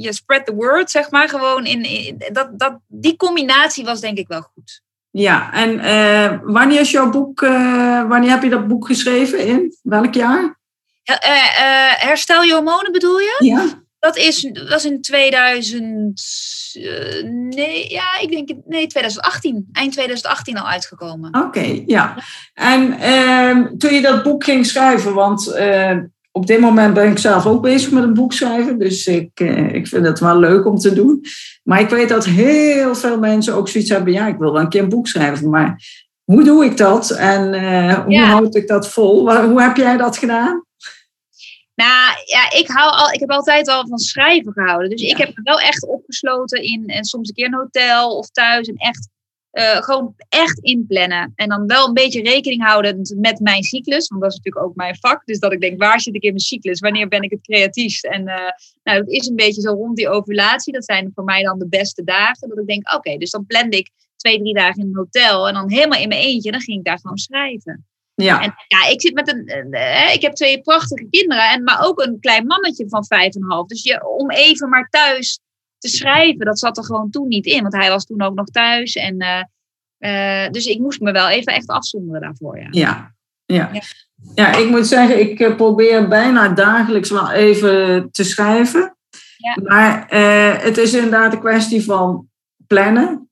je 0.00 0.12
spread 0.12 0.46
the 0.46 0.54
word, 0.54 0.90
zeg 0.90 1.10
maar. 1.10 1.28
Gewoon 1.28 1.66
in, 1.66 1.84
in 1.84 2.24
dat, 2.32 2.58
dat, 2.58 2.78
die 2.86 3.16
combinatie 3.16 3.84
was 3.84 4.00
denk 4.00 4.18
ik 4.18 4.28
wel 4.28 4.42
goed. 4.42 4.82
Ja, 5.10 5.52
en 5.52 5.70
uh, 5.74 6.38
wanneer 6.42 6.80
is 6.80 6.90
jouw 6.90 7.10
boek, 7.10 7.40
uh, 7.40 8.08
wanneer 8.08 8.30
heb 8.30 8.42
je 8.42 8.48
dat 8.48 8.68
boek 8.68 8.86
geschreven? 8.86 9.46
In 9.46 9.76
welk 9.82 10.14
jaar? 10.14 10.58
Uh, 11.04 11.16
herstel 11.96 12.42
je 12.42 12.52
hormonen 12.52 12.92
bedoel 12.92 13.18
je? 13.18 13.36
Ja. 13.38 13.82
Dat 13.98 14.16
is, 14.16 14.50
was 14.68 14.84
in 14.84 15.00
2000, 15.00 16.22
nee, 17.48 17.90
ja, 17.90 18.20
ik 18.20 18.30
denk, 18.30 18.48
nee, 18.66 18.86
2018. 18.86 19.68
Eind 19.72 19.92
2018 19.92 20.58
al 20.58 20.68
uitgekomen. 20.68 21.34
Oké, 21.44 21.82
ja. 21.86 22.16
En 22.54 22.98
ehm, 22.98 23.76
toen 23.76 23.94
je 23.94 24.00
dat 24.00 24.22
boek 24.22 24.44
ging 24.44 24.66
schrijven, 24.66 25.14
want 25.14 25.56
op 26.38 26.46
dit 26.46 26.60
moment 26.60 26.94
ben 26.94 27.10
ik 27.10 27.18
zelf 27.18 27.46
ook 27.46 27.62
bezig 27.62 27.90
met 27.90 28.02
een 28.02 28.14
boek 28.14 28.32
schrijven. 28.32 28.78
Dus 28.78 29.06
ik, 29.06 29.30
eh, 29.34 29.74
ik 29.74 29.86
vind 29.86 30.06
het 30.06 30.20
wel 30.20 30.38
leuk 30.38 30.66
om 30.66 30.76
te 30.76 30.94
doen. 30.94 31.24
Maar 31.62 31.80
ik 31.80 31.88
weet 31.88 32.08
dat 32.08 32.24
heel 32.24 32.94
veel 32.94 33.18
mensen 33.18 33.54
ook 33.54 33.68
zoiets 33.68 33.90
hebben. 33.90 34.12
Ja, 34.12 34.26
ik 34.26 34.38
wil 34.38 34.52
wel 34.52 34.60
een 34.60 34.68
keer 34.68 34.82
een 34.82 34.88
boek 34.88 35.06
schrijven. 35.06 35.50
Maar 35.50 35.82
hoe 36.24 36.44
doe 36.44 36.64
ik 36.64 36.76
dat? 36.76 37.10
En 37.10 37.42
hoe 38.04 38.18
houd 38.18 38.54
ik 38.54 38.68
dat 38.68 38.88
vol? 38.88 39.30
Hoe 39.46 39.62
heb 39.62 39.76
jij 39.76 39.96
dat 39.96 40.16
gedaan? 40.16 40.64
Nou 41.78 42.16
ja, 42.24 42.50
ik, 42.50 42.68
hou 42.68 42.90
al, 42.90 43.12
ik 43.12 43.20
heb 43.20 43.30
altijd 43.30 43.68
al 43.68 43.86
van 43.86 43.98
schrijven 43.98 44.52
gehouden. 44.52 44.90
Dus 44.90 45.02
ik 45.02 45.16
heb 45.16 45.28
me 45.28 45.40
wel 45.42 45.60
echt 45.60 45.86
opgesloten 45.86 46.62
in 46.62 46.86
en 46.86 47.04
soms 47.04 47.28
een 47.28 47.34
keer 47.34 47.46
een 47.46 47.54
hotel 47.54 48.16
of 48.16 48.28
thuis. 48.28 48.68
En 48.68 48.76
echt 48.76 49.08
uh, 49.52 49.76
gewoon 49.76 50.14
echt 50.28 50.58
inplannen. 50.58 51.32
En 51.34 51.48
dan 51.48 51.66
wel 51.66 51.86
een 51.86 51.94
beetje 51.94 52.22
rekening 52.22 52.64
houden 52.66 53.00
met 53.16 53.40
mijn 53.40 53.62
cyclus. 53.62 54.08
Want 54.08 54.22
dat 54.22 54.30
is 54.30 54.36
natuurlijk 54.36 54.66
ook 54.66 54.76
mijn 54.76 54.96
vak. 55.00 55.24
Dus 55.24 55.38
dat 55.38 55.52
ik 55.52 55.60
denk, 55.60 55.82
waar 55.82 56.00
zit 56.00 56.14
ik 56.14 56.22
in 56.22 56.28
mijn 56.28 56.40
cyclus? 56.40 56.80
Wanneer 56.80 57.08
ben 57.08 57.22
ik 57.22 57.30
het 57.30 57.42
creatiefst? 57.42 58.04
En 58.04 58.20
uh, 58.20 58.34
nou, 58.82 58.98
dat 58.98 59.08
is 59.08 59.26
een 59.26 59.36
beetje 59.36 59.60
zo 59.60 59.72
rond 59.72 59.96
die 59.96 60.08
ovulatie. 60.08 60.72
Dat 60.72 60.84
zijn 60.84 61.10
voor 61.14 61.24
mij 61.24 61.42
dan 61.42 61.58
de 61.58 61.68
beste 61.68 62.04
dagen. 62.04 62.48
Dat 62.48 62.58
ik 62.58 62.66
denk, 62.66 62.94
oké, 62.94 63.16
dus 63.16 63.30
dan 63.30 63.46
plande 63.46 63.76
ik 63.76 63.90
twee, 64.16 64.38
drie 64.38 64.54
dagen 64.54 64.82
in 64.82 64.86
een 64.86 64.96
hotel. 64.96 65.48
En 65.48 65.54
dan 65.54 65.70
helemaal 65.70 66.00
in 66.00 66.08
mijn 66.08 66.20
eentje. 66.20 66.50
Dan 66.50 66.60
ging 66.60 66.78
ik 66.78 66.84
daar 66.84 67.00
gewoon 67.00 67.18
schrijven. 67.18 67.86
Ja. 68.24 68.42
En 68.42 68.54
ja, 68.68 68.88
ik 68.88 69.00
zit 69.00 69.14
met 69.14 69.32
een. 69.32 69.66
Uh, 69.70 70.14
ik 70.14 70.22
heb 70.22 70.32
twee 70.32 70.60
prachtige 70.60 71.06
kinderen, 71.10 71.50
en, 71.50 71.62
maar 71.62 71.86
ook 71.86 72.00
een 72.00 72.20
klein 72.20 72.46
mannetje 72.46 72.88
van 72.88 73.06
vijf 73.06 73.34
en 73.34 73.44
half. 73.48 73.66
Dus 73.66 73.82
je, 73.82 74.08
om 74.08 74.30
even 74.30 74.68
maar 74.68 74.88
thuis 74.88 75.40
te 75.78 75.88
schrijven. 75.88 76.46
Dat 76.46 76.58
zat 76.58 76.76
er 76.76 76.84
gewoon 76.84 77.10
toen 77.10 77.28
niet 77.28 77.46
in, 77.46 77.62
want 77.62 77.74
hij 77.74 77.88
was 77.88 78.04
toen 78.04 78.22
ook 78.22 78.34
nog 78.34 78.46
thuis. 78.46 78.94
En, 78.94 79.22
uh, 79.22 79.42
uh, 79.98 80.50
dus 80.50 80.66
ik 80.66 80.78
moest 80.78 81.00
me 81.00 81.12
wel 81.12 81.28
even 81.28 81.52
echt 81.52 81.68
afzonderen 81.68 82.20
daarvoor. 82.20 82.58
Ja. 82.58 82.68
Ja, 82.70 83.14
ja. 83.46 83.70
ja. 84.34 84.56
ik 84.56 84.68
moet 84.68 84.86
zeggen, 84.86 85.20
ik 85.20 85.40
eh, 85.40 85.56
probeer 85.56 86.08
bijna 86.08 86.48
dagelijks 86.48 87.10
wel 87.10 87.30
even 87.30 88.08
te 88.10 88.24
schrijven. 88.24 88.96
Ja. 89.36 89.56
Maar 89.62 90.06
het 90.62 90.76
is 90.76 90.94
inderdaad 90.94 91.32
een 91.32 91.40
kwestie 91.40 91.84
van 91.84 92.28
plannen. 92.66 93.27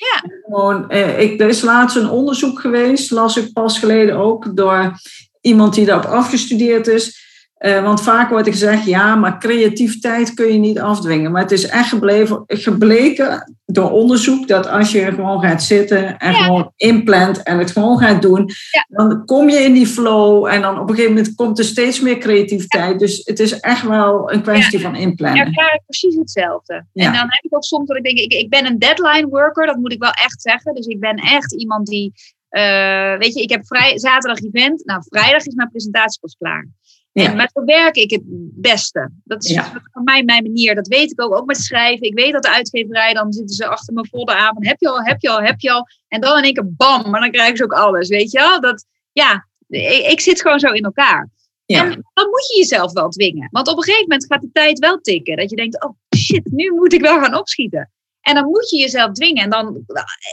Ja. 0.00 0.30
Gewoon, 0.42 0.90
ik, 1.18 1.40
er 1.40 1.48
is 1.48 1.62
laatst 1.62 1.96
een 1.96 2.08
onderzoek 2.08 2.60
geweest, 2.60 3.10
las 3.10 3.36
ik 3.36 3.52
pas 3.52 3.78
geleden 3.78 4.16
ook, 4.16 4.56
door 4.56 4.92
iemand 5.40 5.74
die 5.74 5.86
daarop 5.86 6.10
afgestudeerd 6.10 6.86
is. 6.86 7.29
Uh, 7.66 7.82
want 7.82 8.02
vaak 8.02 8.30
wordt 8.30 8.46
er 8.46 8.52
gezegd, 8.52 8.84
ja, 8.84 9.14
maar 9.14 9.38
creativiteit 9.38 10.34
kun 10.34 10.52
je 10.52 10.58
niet 10.58 10.78
afdwingen. 10.78 11.32
Maar 11.32 11.42
het 11.42 11.50
is 11.50 11.66
echt 11.66 11.88
gebleven, 11.88 12.42
gebleken 12.46 13.54
door 13.66 13.90
onderzoek 13.90 14.48
dat 14.48 14.68
als 14.68 14.92
je 14.92 15.04
gewoon 15.04 15.40
gaat 15.40 15.62
zitten 15.62 16.18
en 16.18 16.34
gewoon 16.34 16.72
inplant 16.76 17.42
en 17.42 17.58
het 17.58 17.70
gewoon 17.70 17.98
gaat 17.98 18.22
doen, 18.22 18.50
dan 18.88 19.24
kom 19.24 19.48
je 19.48 19.58
in 19.58 19.72
die 19.72 19.86
flow 19.86 20.46
en 20.46 20.60
dan 20.60 20.78
op 20.78 20.88
een 20.88 20.94
gegeven 20.94 21.14
moment 21.14 21.34
komt 21.34 21.58
er 21.58 21.64
steeds 21.64 22.00
meer 22.00 22.18
creativiteit. 22.18 22.98
Dus 22.98 23.22
het 23.24 23.40
is 23.40 23.60
echt 23.60 23.82
wel 23.82 24.32
een 24.32 24.42
kwestie 24.42 24.80
van 24.80 24.96
inplannen. 24.96 25.50
Ja, 25.50 25.80
precies 25.86 26.16
hetzelfde. 26.16 26.74
En 26.74 27.12
dan 27.12 27.14
heb 27.14 27.42
ik 27.42 27.56
ook 27.56 27.64
soms 27.64 27.88
dat 27.88 27.96
ik 27.96 28.04
denk, 28.04 28.18
ik, 28.18 28.32
ik 28.32 28.48
ben 28.48 28.66
een 28.66 28.78
deadline 28.78 29.28
worker, 29.28 29.66
dat 29.66 29.76
moet 29.76 29.92
ik 29.92 30.02
wel 30.02 30.12
echt 30.12 30.42
zeggen. 30.42 30.74
Dus 30.74 30.86
ik 30.86 31.00
ben 31.00 31.16
echt 31.16 31.54
iemand 31.54 31.86
die, 31.86 32.12
uh, 32.50 33.18
weet 33.18 33.34
je, 33.34 33.42
ik 33.42 33.50
heb 33.50 33.66
vrij, 33.66 33.98
zaterdag 33.98 34.38
event, 34.38 34.84
nou 34.84 35.02
vrijdag 35.08 35.46
is 35.46 35.54
mijn 35.54 35.70
presentatie 35.70 36.20
pas 36.20 36.36
klaar. 36.38 36.68
Ja. 37.12 37.34
maar 37.34 37.50
zo 37.52 37.64
werk 37.64 37.96
ik 37.96 38.10
het 38.10 38.22
beste. 38.60 39.10
Dat 39.24 39.44
is 39.44 39.58
voor 39.92 40.02
mij 40.02 40.24
mijn 40.24 40.42
manier. 40.42 40.74
Dat 40.74 40.88
weet 40.88 41.10
ik 41.10 41.22
ook, 41.22 41.34
ook 41.34 41.46
met 41.46 41.56
schrijven. 41.56 42.06
Ik 42.06 42.14
weet 42.14 42.32
dat 42.32 42.42
de 42.42 42.50
uitgeverij, 42.50 43.12
dan 43.12 43.32
zitten 43.32 43.54
ze 43.54 43.66
achter 43.66 43.94
me 43.94 44.06
vol 44.10 44.24
de 44.24 44.34
avond. 44.34 44.66
Heb 44.66 44.80
je 44.80 44.88
al, 44.88 45.02
heb 45.02 45.20
je 45.20 45.30
al, 45.30 45.40
heb 45.40 45.60
je 45.60 45.72
al. 45.72 45.86
En 46.08 46.20
dan 46.20 46.38
in 46.38 46.44
één 46.44 46.54
keer 46.54 46.74
bam, 46.74 47.10
maar 47.10 47.20
dan 47.20 47.30
krijgen 47.30 47.56
ze 47.56 47.64
ook 47.64 47.72
alles. 47.72 48.08
Weet 48.08 48.30
je 48.30 48.38
wel? 48.38 48.60
Dat, 48.60 48.84
ja, 49.12 49.48
ik, 49.68 50.06
ik 50.06 50.20
zit 50.20 50.40
gewoon 50.40 50.60
zo 50.60 50.72
in 50.72 50.84
elkaar. 50.84 51.28
Ja. 51.66 51.82
En 51.82 51.88
dan 52.14 52.28
moet 52.28 52.48
je 52.48 52.58
jezelf 52.58 52.92
wel 52.92 53.08
dwingen. 53.08 53.48
Want 53.50 53.68
op 53.68 53.76
een 53.76 53.82
gegeven 53.82 54.08
moment 54.08 54.26
gaat 54.26 54.40
de 54.40 54.50
tijd 54.52 54.78
wel 54.78 55.00
tikken. 55.00 55.36
Dat 55.36 55.50
je 55.50 55.56
denkt, 55.56 55.84
oh 55.84 55.94
shit, 56.16 56.50
nu 56.50 56.70
moet 56.70 56.92
ik 56.92 57.00
wel 57.00 57.20
gaan 57.20 57.38
opschieten. 57.38 57.90
En 58.20 58.34
dan 58.34 58.44
moet 58.44 58.70
je 58.70 58.76
jezelf 58.76 59.12
dwingen. 59.12 59.42
En 59.42 59.50
dan, 59.50 59.82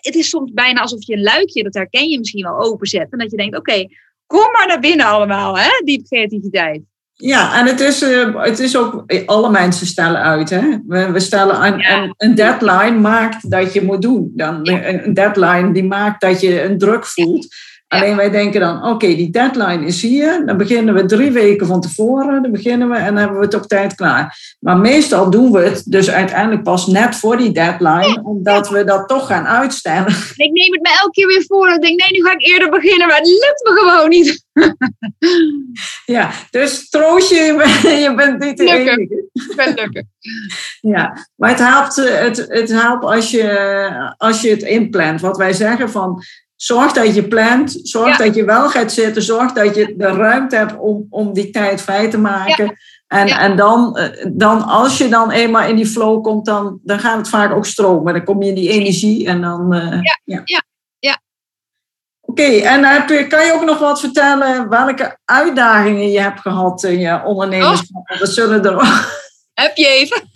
het 0.01 0.15
is 0.15 0.29
soms 0.29 0.51
bijna 0.51 0.81
alsof 0.81 1.05
je 1.05 1.13
een 1.13 1.23
luikje, 1.23 1.63
dat 1.63 1.73
herken 1.73 2.09
je 2.09 2.17
misschien 2.17 2.43
wel, 2.43 2.59
openzet. 2.59 3.11
En 3.11 3.17
dat 3.17 3.31
je 3.31 3.37
denkt, 3.37 3.57
oké, 3.57 3.85
kom 4.27 4.51
maar 4.51 4.67
naar 4.67 4.79
binnen 4.79 5.05
allemaal, 5.05 5.57
hè, 5.57 5.81
die 5.83 6.03
creativiteit. 6.03 6.81
Ja, 7.13 7.59
en 7.59 7.65
het 7.65 7.79
is, 7.79 8.03
uh, 8.03 8.43
het 8.43 8.59
is 8.59 8.77
ook, 8.77 9.03
alle 9.25 9.49
mensen 9.49 9.87
stellen 9.87 10.21
uit. 10.21 10.49
Hè? 10.49 10.77
We, 10.87 11.11
we 11.11 11.19
stellen 11.19 11.65
een, 11.65 12.13
een, 12.17 12.35
deadline 12.35 12.99
maakt 12.99 13.51
dat 13.51 13.73
je 13.73 13.83
moet 13.83 14.01
doen. 14.01 14.31
Dan, 14.35 14.69
Een 14.69 15.13
deadline 15.13 15.71
die 15.71 15.83
maakt 15.83 16.21
dat 16.21 16.41
je 16.41 16.63
een 16.63 16.77
druk 16.77 17.05
voelt. 17.05 17.47
Alleen 17.87 18.15
wij 18.15 18.29
denken 18.29 18.59
dan, 18.59 18.83
oké, 18.83 19.07
die 19.07 19.29
deadline 19.29 19.85
is 19.85 20.01
hier. 20.01 20.45
Dan 20.45 20.57
beginnen 20.57 20.93
we 20.93 21.05
drie 21.05 21.31
weken 21.31 21.67
van 21.67 21.81
tevoren. 21.81 22.41
Dan 22.41 22.51
beginnen 22.51 22.89
we 22.89 22.95
en 22.95 23.05
dan 23.05 23.15
hebben 23.15 23.39
we 23.39 23.45
het 23.45 23.53
op 23.53 23.67
tijd 23.67 23.95
klaar. 23.95 24.55
Maar 24.59 24.77
meestal 24.77 25.29
doen 25.29 25.51
we 25.51 25.59
het 25.59 25.83
dus 25.85 26.09
uiteindelijk 26.09 26.63
pas 26.63 26.87
net 26.87 27.15
voor 27.15 27.37
die 27.37 27.51
deadline. 27.51 28.21
Omdat 28.23 28.69
we 28.69 28.83
dat 28.83 29.07
toch 29.07 29.27
gaan 29.27 29.47
uitstellen. 29.47 30.07
Ik 30.35 30.51
neem 30.51 30.71
het 30.71 30.81
me 30.81 30.97
elke 31.01 31.11
keer 31.11 31.27
weer 31.27 31.45
voor. 31.47 31.69
Ik 31.69 31.81
denk, 31.81 31.99
nee, 31.99 32.21
nu 32.21 32.27
ga 32.27 32.31
ik 32.31 32.47
eerder 32.47 32.69
beginnen. 32.69 33.07
Maar 33.07 33.17
het 33.17 33.27
lukt 33.27 33.63
me 33.63 33.79
gewoon 33.79 34.09
niet. 34.09 34.45
ja, 36.17 36.31
dus 36.51 36.89
troost 36.89 37.29
je, 37.29 37.35
je 38.03 38.13
bent 38.15 38.39
niet 38.39 38.57
de 38.57 38.63
lukken. 38.63 38.97
enige. 38.97 39.29
Ik 39.33 39.53
ben 39.55 39.73
lukken. 39.73 40.11
Ja, 40.81 41.27
maar 41.35 41.49
het 41.49 41.59
helpt, 41.59 41.95
het, 41.95 42.45
het 42.47 42.69
helpt 42.69 43.03
als, 43.03 43.31
je, 43.31 44.13
als 44.17 44.41
je 44.41 44.49
het 44.49 44.61
inplant. 44.61 45.21
Wat 45.21 45.37
wij 45.37 45.53
zeggen 45.53 45.89
van 45.89 46.23
Zorg 46.57 46.91
dat 46.91 47.15
je 47.15 47.27
plant, 47.27 47.79
zorg 47.83 48.17
dat 48.17 48.35
je 48.35 48.45
wel 48.45 48.69
gaat 48.69 48.91
zitten, 48.91 49.21
zorg 49.21 49.51
dat 49.51 49.75
je 49.75 49.93
de 49.97 50.07
ruimte 50.07 50.55
hebt 50.55 50.77
om, 50.77 51.07
om 51.09 51.33
die 51.33 51.49
tijd 51.49 51.81
vrij 51.81 52.09
te 52.09 52.17
maken. 52.17 52.77
En, 53.07 53.27
en 53.27 53.55
dan, 53.55 53.97
eh, 53.97 54.25
dan, 54.33 54.63
als 54.63 54.97
je 54.97 55.07
dan 55.07 55.31
eenmaal 55.31 55.67
in 55.67 55.75
die 55.75 55.85
flow 55.85 56.23
komt, 56.23 56.45
dan, 56.45 56.79
dan 56.83 56.99
gaat 56.99 57.17
het 57.17 57.29
vaak 57.29 57.51
ook 57.51 57.65
stromen. 57.65 58.13
Dan 58.13 58.23
kom 58.23 58.41
je 58.41 58.49
in 58.49 58.55
die 58.55 58.69
energie 58.69 59.27
en 59.27 59.41
dan. 59.41 59.75
Uh, 59.75 60.01
ja, 60.01 60.43
ja. 60.43 60.63
ja. 60.99 61.21
Oké, 62.21 62.43
en 62.43 62.83
heb 62.83 63.29
kan 63.29 63.45
je 63.45 63.53
ook 63.53 63.65
nog 63.65 63.79
wat 63.79 63.99
vertellen 63.99 64.69
welke 64.69 65.17
uitdagingen 65.25 66.11
je 66.11 66.21
hebt 66.21 66.39
gehad 66.39 66.83
in 66.83 66.99
je 66.99 67.23
ondernemerschap? 67.23 68.09
Oh. 68.11 68.19
Dat 68.19 68.29
zullen 68.29 68.63
er 68.63 69.05
Heb 69.53 69.75
je 69.75 69.87
even? 69.87 70.21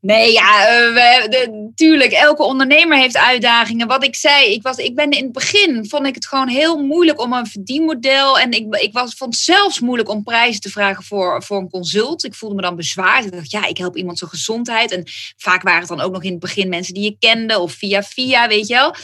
Nee, 0.00 0.32
ja, 0.32 0.64
we, 0.92 1.70
tuurlijk. 1.74 2.12
Elke 2.12 2.42
ondernemer 2.42 2.98
heeft 2.98 3.16
uitdagingen. 3.16 3.86
Wat 3.86 4.04
ik 4.04 4.14
zei, 4.14 4.52
ik, 4.52 4.62
was, 4.62 4.76
ik 4.76 4.94
ben 4.94 5.10
in 5.10 5.22
het 5.22 5.32
begin 5.32 5.86
vond 5.88 6.06
ik 6.06 6.14
het 6.14 6.26
gewoon 6.26 6.48
heel 6.48 6.82
moeilijk 6.82 7.20
om 7.20 7.32
een 7.32 7.46
verdienmodel. 7.46 8.38
En 8.38 8.50
ik, 8.50 8.76
ik 8.76 8.92
was, 8.92 9.14
vond 9.14 9.34
het 9.34 9.42
zelfs 9.42 9.80
moeilijk 9.80 10.08
om 10.08 10.22
prijzen 10.22 10.60
te 10.60 10.70
vragen 10.70 11.04
voor, 11.04 11.42
voor 11.42 11.58
een 11.58 11.70
consult. 11.70 12.24
Ik 12.24 12.34
voelde 12.34 12.54
me 12.54 12.62
dan 12.62 12.76
bezwaard. 12.76 13.24
Ik 13.24 13.32
dacht, 13.32 13.50
ja, 13.50 13.66
ik 13.66 13.78
help 13.78 13.96
iemand 13.96 14.18
zijn 14.18 14.30
gezondheid. 14.30 14.90
En 14.90 15.02
vaak 15.36 15.62
waren 15.62 15.80
het 15.80 15.88
dan 15.88 16.00
ook 16.00 16.12
nog 16.12 16.22
in 16.22 16.30
het 16.30 16.40
begin 16.40 16.68
mensen 16.68 16.94
die 16.94 17.04
je 17.04 17.16
kende 17.18 17.58
of 17.58 17.72
via 17.72 18.02
via, 18.02 18.48
weet 18.48 18.66
je 18.66 18.74
wel. 18.74 18.94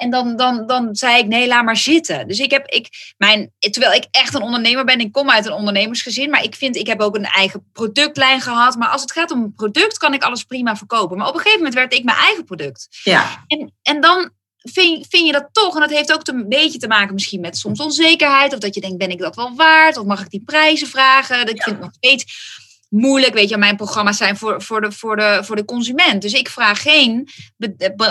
En 0.00 0.10
dan, 0.10 0.36
dan, 0.36 0.66
dan 0.66 0.96
zei 0.96 1.18
ik, 1.18 1.26
nee, 1.26 1.46
laat 1.46 1.64
maar 1.64 1.76
zitten. 1.76 2.28
Dus 2.28 2.38
ik 2.38 2.50
heb, 2.50 2.66
ik, 2.66 3.14
mijn, 3.16 3.52
terwijl 3.58 3.92
ik 3.92 4.06
echt 4.10 4.34
een 4.34 4.42
ondernemer 4.42 4.84
ben, 4.84 5.00
ik 5.00 5.12
kom 5.12 5.30
uit 5.30 5.46
een 5.46 5.52
ondernemersgezin, 5.52 6.30
maar 6.30 6.42
ik 6.42 6.54
vind, 6.54 6.76
ik 6.76 6.86
heb 6.86 7.00
ook 7.00 7.16
een 7.16 7.24
eigen 7.24 7.70
productlijn 7.72 8.40
gehad. 8.40 8.76
Maar 8.76 8.88
als 8.88 9.00
het 9.00 9.12
gaat 9.12 9.30
om 9.30 9.42
een 9.42 9.54
product, 9.54 9.98
kan 9.98 10.14
ik 10.14 10.22
alles 10.22 10.44
prima 10.44 10.76
verkopen. 10.76 11.16
Maar 11.16 11.28
op 11.28 11.34
een 11.34 11.40
gegeven 11.40 11.58
moment 11.58 11.74
werd 11.74 11.94
ik 11.94 12.04
mijn 12.04 12.16
eigen 12.16 12.44
product. 12.44 12.88
Ja. 13.02 13.44
En, 13.46 13.74
en 13.82 14.00
dan 14.00 14.30
vind, 14.56 15.06
vind 15.08 15.26
je 15.26 15.32
dat 15.32 15.48
toch, 15.52 15.74
en 15.74 15.80
dat 15.80 15.90
heeft 15.90 16.12
ook 16.12 16.28
een 16.28 16.48
beetje 16.48 16.78
te 16.78 16.88
maken 16.88 17.14
misschien 17.14 17.40
met 17.40 17.58
soms 17.58 17.80
onzekerheid, 17.80 18.52
of 18.52 18.58
dat 18.58 18.74
je 18.74 18.80
denkt, 18.80 18.98
ben 18.98 19.10
ik 19.10 19.18
dat 19.18 19.36
wel 19.36 19.54
waard? 19.54 19.96
Of 19.96 20.06
mag 20.06 20.20
ik 20.20 20.30
die 20.30 20.42
prijzen 20.44 20.88
vragen? 20.88 21.46
Dat 21.46 21.56
ja. 21.56 21.62
vind 21.62 21.76
ik 21.76 21.82
nog 21.82 21.94
steeds 21.94 22.24
moeilijk. 22.90 23.34
Weet 23.34 23.48
je, 23.48 23.56
mijn 23.56 23.76
programma's 23.76 24.16
zijn 24.16 24.36
voor, 24.36 24.62
voor, 24.62 24.80
de, 24.80 24.92
voor, 24.92 25.16
de, 25.16 25.40
voor 25.42 25.56
de 25.56 25.64
consument. 25.64 26.22
Dus 26.22 26.32
ik 26.32 26.48
vraag 26.48 26.82
geen 26.82 27.28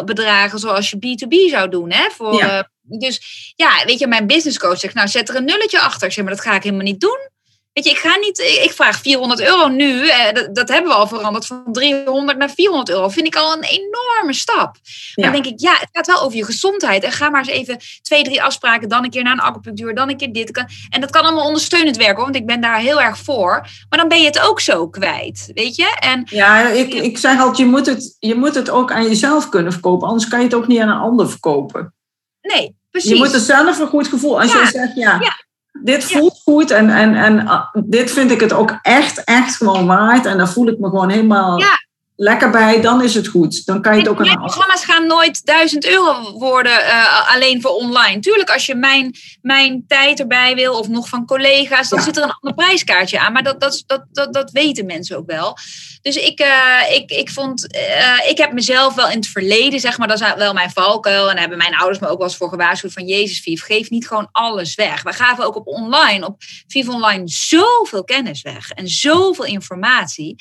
bedragen 0.05 0.59
zoals 0.59 0.89
je 0.89 0.97
B2B 0.97 1.49
zou 1.49 1.69
doen. 1.69 1.91
Hè, 1.91 2.09
voor, 2.09 2.35
ja. 2.35 2.57
Uh, 2.57 2.99
dus 2.99 3.53
ja, 3.55 3.85
weet 3.85 3.99
je, 3.99 4.07
mijn 4.07 4.27
business 4.27 4.57
coach 4.57 4.79
zegt, 4.79 4.93
nou 4.93 5.07
zet 5.07 5.29
er 5.29 5.35
een 5.35 5.45
nulletje 5.45 5.79
achter. 5.79 6.07
Ik 6.07 6.13
zeg, 6.13 6.23
maar 6.23 6.33
dat 6.33 6.43
ga 6.43 6.55
ik 6.55 6.63
helemaal 6.63 6.85
niet 6.85 6.99
doen. 6.99 7.29
Weet 7.73 7.86
je, 7.86 7.89
ik 7.89 7.97
ga 7.97 8.15
niet, 8.15 8.39
ik 8.39 8.71
vraag 8.71 9.01
400 9.01 9.41
euro 9.41 9.67
nu. 9.67 10.10
Eh, 10.10 10.34
dat, 10.34 10.55
dat, 10.55 10.69
hebben 10.69 10.91
we 10.91 10.97
al 10.97 11.08
veranderd 11.08 11.45
van 11.45 11.63
300 11.71 12.38
naar 12.38 12.49
400 12.49 12.89
euro. 12.89 13.10
Vind 13.10 13.27
ik 13.27 13.36
al 13.36 13.53
een 13.53 13.63
enorme 13.63 14.34
stap. 14.34 14.75
Ja. 15.13 15.23
Dan 15.23 15.32
denk 15.32 15.45
ik, 15.45 15.60
ja, 15.60 15.73
het 15.79 15.89
gaat 15.91 16.08
wel 16.08 16.21
over 16.21 16.38
je 16.38 16.45
gezondheid. 16.45 17.03
En 17.03 17.12
ga 17.12 17.29
maar 17.29 17.39
eens 17.39 17.49
even 17.49 17.77
twee, 18.01 18.23
drie 18.23 18.43
afspraken. 18.43 18.89
Dan 18.89 19.03
een 19.03 19.10
keer 19.10 19.23
naar 19.23 19.34
een 19.34 19.39
acupunctuur. 19.39 19.95
Dan 19.95 20.10
een 20.10 20.17
keer 20.17 20.32
dit. 20.32 20.65
En 20.89 21.01
dat 21.01 21.10
kan 21.10 21.23
allemaal 21.23 21.45
ondersteunend 21.45 21.97
werken, 21.97 22.23
want 22.23 22.36
ik 22.36 22.45
ben 22.45 22.62
daar 22.62 22.79
heel 22.79 23.01
erg 23.01 23.17
voor. 23.17 23.67
Maar 23.89 23.99
dan 23.99 24.08
ben 24.08 24.19
je 24.19 24.25
het 24.25 24.39
ook 24.39 24.60
zo 24.60 24.88
kwijt, 24.88 25.51
weet 25.53 25.75
je? 25.75 25.95
En, 25.99 26.23
ja, 26.25 26.67
ik, 26.67 26.93
ik 26.93 27.17
zeg 27.17 27.39
altijd, 27.39 27.58
je 27.58 27.65
moet, 27.65 27.86
het, 27.86 28.15
je 28.19 28.36
moet 28.36 28.55
het 28.55 28.69
ook 28.69 28.91
aan 28.91 29.03
jezelf 29.03 29.49
kunnen 29.49 29.71
verkopen. 29.71 30.08
Anders 30.08 30.27
kan 30.27 30.39
je 30.39 30.45
het 30.45 30.53
ook 30.53 30.67
niet 30.67 30.79
aan 30.79 30.89
een 30.89 30.97
ander 30.97 31.29
verkopen. 31.29 31.93
Nee, 32.41 32.75
precies. 32.91 33.10
Je 33.10 33.15
moet 33.15 33.34
er 33.34 33.39
zelf 33.39 33.79
een 33.79 33.88
goed 33.88 34.08
gevoel. 34.08 34.41
Als 34.41 34.53
ja. 34.53 34.60
je 34.60 34.67
zegt, 34.67 34.95
ja, 34.95 35.17
ja 35.21 35.47
dit 35.71 36.03
voelt 36.03 36.41
ja. 36.45 36.53
goed 36.53 36.71
en, 36.71 36.89
en, 36.89 37.15
en 37.15 37.39
uh, 37.39 37.65
dit 37.73 38.12
vind 38.12 38.32
ik 38.32 38.39
het 38.39 38.53
ook 38.53 38.79
echt, 38.82 39.23
echt 39.23 39.55
gewoon 39.55 39.86
waard. 39.86 40.25
En 40.25 40.38
daar 40.38 40.49
voel 40.49 40.67
ik 40.67 40.79
me 40.79 40.89
gewoon 40.89 41.10
helemaal 41.10 41.60
ja. 41.60 41.88
Lekker 42.19 42.49
bij. 42.49 42.82
Dan 42.82 43.03
is 43.03 43.13
het 43.13 43.27
goed. 43.27 43.65
Dan 43.65 43.82
kan 43.82 43.93
je 43.93 43.99
het 43.99 44.10
ook 44.10 44.19
Mijn 44.19 44.38
programma's 44.38 44.86
gaan 44.86 45.08
nooit 45.08 45.45
1000 45.45 45.86
euro 45.86 46.32
worden 46.32 46.71
uh, 46.71 47.34
alleen 47.34 47.62
voor 47.62 47.71
online. 47.71 48.19
Tuurlijk, 48.19 48.49
als 48.49 48.65
je 48.65 48.75
mijn, 48.75 49.15
mijn 49.41 49.84
tijd 49.88 50.19
erbij 50.19 50.55
wil 50.55 50.79
of 50.79 50.88
nog 50.88 51.10
van 51.10 51.25
collega's, 51.25 51.89
dan 51.89 51.99
ja. 51.99 52.05
zit 52.05 52.17
er 52.17 52.23
een 52.23 52.38
ander 52.41 52.65
prijskaartje 52.65 53.19
aan. 53.19 53.34
Maar 53.34 53.43
dat, 53.43 53.60
dat, 53.60 53.84
dat, 53.86 54.05
dat, 54.12 54.34
dat 54.34 54.51
weten 54.51 54.86
mensen 54.86 55.17
ook 55.17 55.25
wel. 55.25 55.58
Dus 56.01 56.15
ik, 56.15 56.39
uh, 56.39 56.95
ik, 56.95 57.12
ik 57.12 57.29
vond, 57.29 57.75
uh, 57.75 58.29
ik 58.29 58.38
heb 58.38 58.53
mezelf 58.53 58.95
wel 58.95 59.10
in 59.10 59.17
het 59.17 59.27
verleden, 59.27 59.79
zeg 59.79 59.97
maar, 59.97 60.08
dat 60.08 60.21
is 60.21 60.34
wel 60.36 60.53
mijn 60.53 60.71
valkuil. 60.71 61.21
En 61.21 61.32
daar 61.32 61.39
hebben 61.39 61.58
mijn 61.58 61.75
ouders 61.75 61.99
me 61.99 62.08
ook 62.08 62.17
wel 62.17 62.27
eens 62.27 62.38
voor 62.38 62.49
gewaarschuwd 62.49 62.93
van 62.93 63.05
Jezus, 63.08 63.39
Vief, 63.39 63.63
geef 63.63 63.89
niet 63.89 64.08
gewoon 64.08 64.29
alles 64.32 64.75
weg. 64.75 65.03
We 65.03 65.13
gaven 65.13 65.45
ook 65.45 65.55
op 65.55 65.67
online, 65.67 66.25
op 66.25 66.36
Vief 66.67 66.88
Online, 66.88 67.23
zoveel 67.25 68.03
kennis 68.03 68.41
weg 68.41 68.71
en 68.71 68.88
zoveel 68.88 69.45
informatie. 69.45 70.36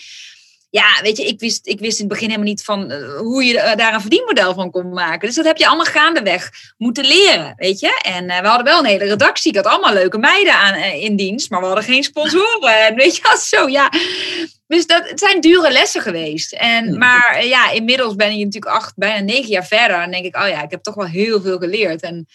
Ja, 0.71 1.03
weet 1.03 1.17
je, 1.17 1.25
ik 1.25 1.41
wist, 1.41 1.67
ik 1.67 1.79
wist 1.79 1.99
in 1.99 2.05
het 2.05 2.13
begin 2.13 2.29
helemaal 2.29 2.49
niet 2.49 2.65
van 2.65 2.93
uh, 2.93 3.19
hoe 3.19 3.45
je 3.45 3.55
uh, 3.55 3.75
daar 3.75 3.95
een 3.95 4.01
verdienmodel 4.01 4.55
van 4.55 4.71
kon 4.71 4.89
maken. 4.89 5.27
Dus 5.27 5.37
dat 5.37 5.45
heb 5.45 5.57
je 5.57 5.67
allemaal 5.67 5.85
gaandeweg 5.85 6.51
moeten 6.77 7.05
leren, 7.05 7.53
weet 7.57 7.81
je. 7.81 8.01
En 8.03 8.25
uh, 8.25 8.41
we 8.41 8.47
hadden 8.47 8.67
wel 8.67 8.79
een 8.79 8.85
hele 8.85 9.05
redactie. 9.05 9.51
Ik 9.51 9.57
had 9.57 9.67
allemaal 9.67 9.93
leuke 9.93 10.19
meiden 10.19 10.55
aan, 10.55 10.75
in 10.75 11.17
dienst, 11.17 11.51
maar 11.51 11.61
we 11.61 11.67
hadden 11.67 11.85
geen 11.85 12.03
sponsoren. 12.03 12.87
En 12.87 12.95
weet 13.03 13.17
je, 13.17 13.39
zo 13.41 13.69
ja. 13.69 13.93
Dus 14.67 14.87
dat, 14.87 15.09
het 15.09 15.19
zijn 15.19 15.41
dure 15.41 15.71
lessen 15.71 16.03
geweest. 16.03 16.53
En, 16.53 16.99
maar 16.99 17.45
ja, 17.45 17.71
inmiddels 17.71 18.15
ben 18.15 18.39
je 18.39 18.45
natuurlijk 18.45 18.75
acht, 18.75 18.93
bijna 18.97 19.25
negen 19.25 19.49
jaar 19.49 19.67
verder. 19.67 19.97
En 19.97 20.11
denk 20.11 20.25
ik, 20.25 20.37
oh 20.37 20.49
ja, 20.49 20.63
ik 20.63 20.71
heb 20.71 20.83
toch 20.83 20.95
wel 20.95 21.07
heel 21.07 21.41
veel 21.41 21.59
geleerd. 21.59 22.03
En 22.03 22.27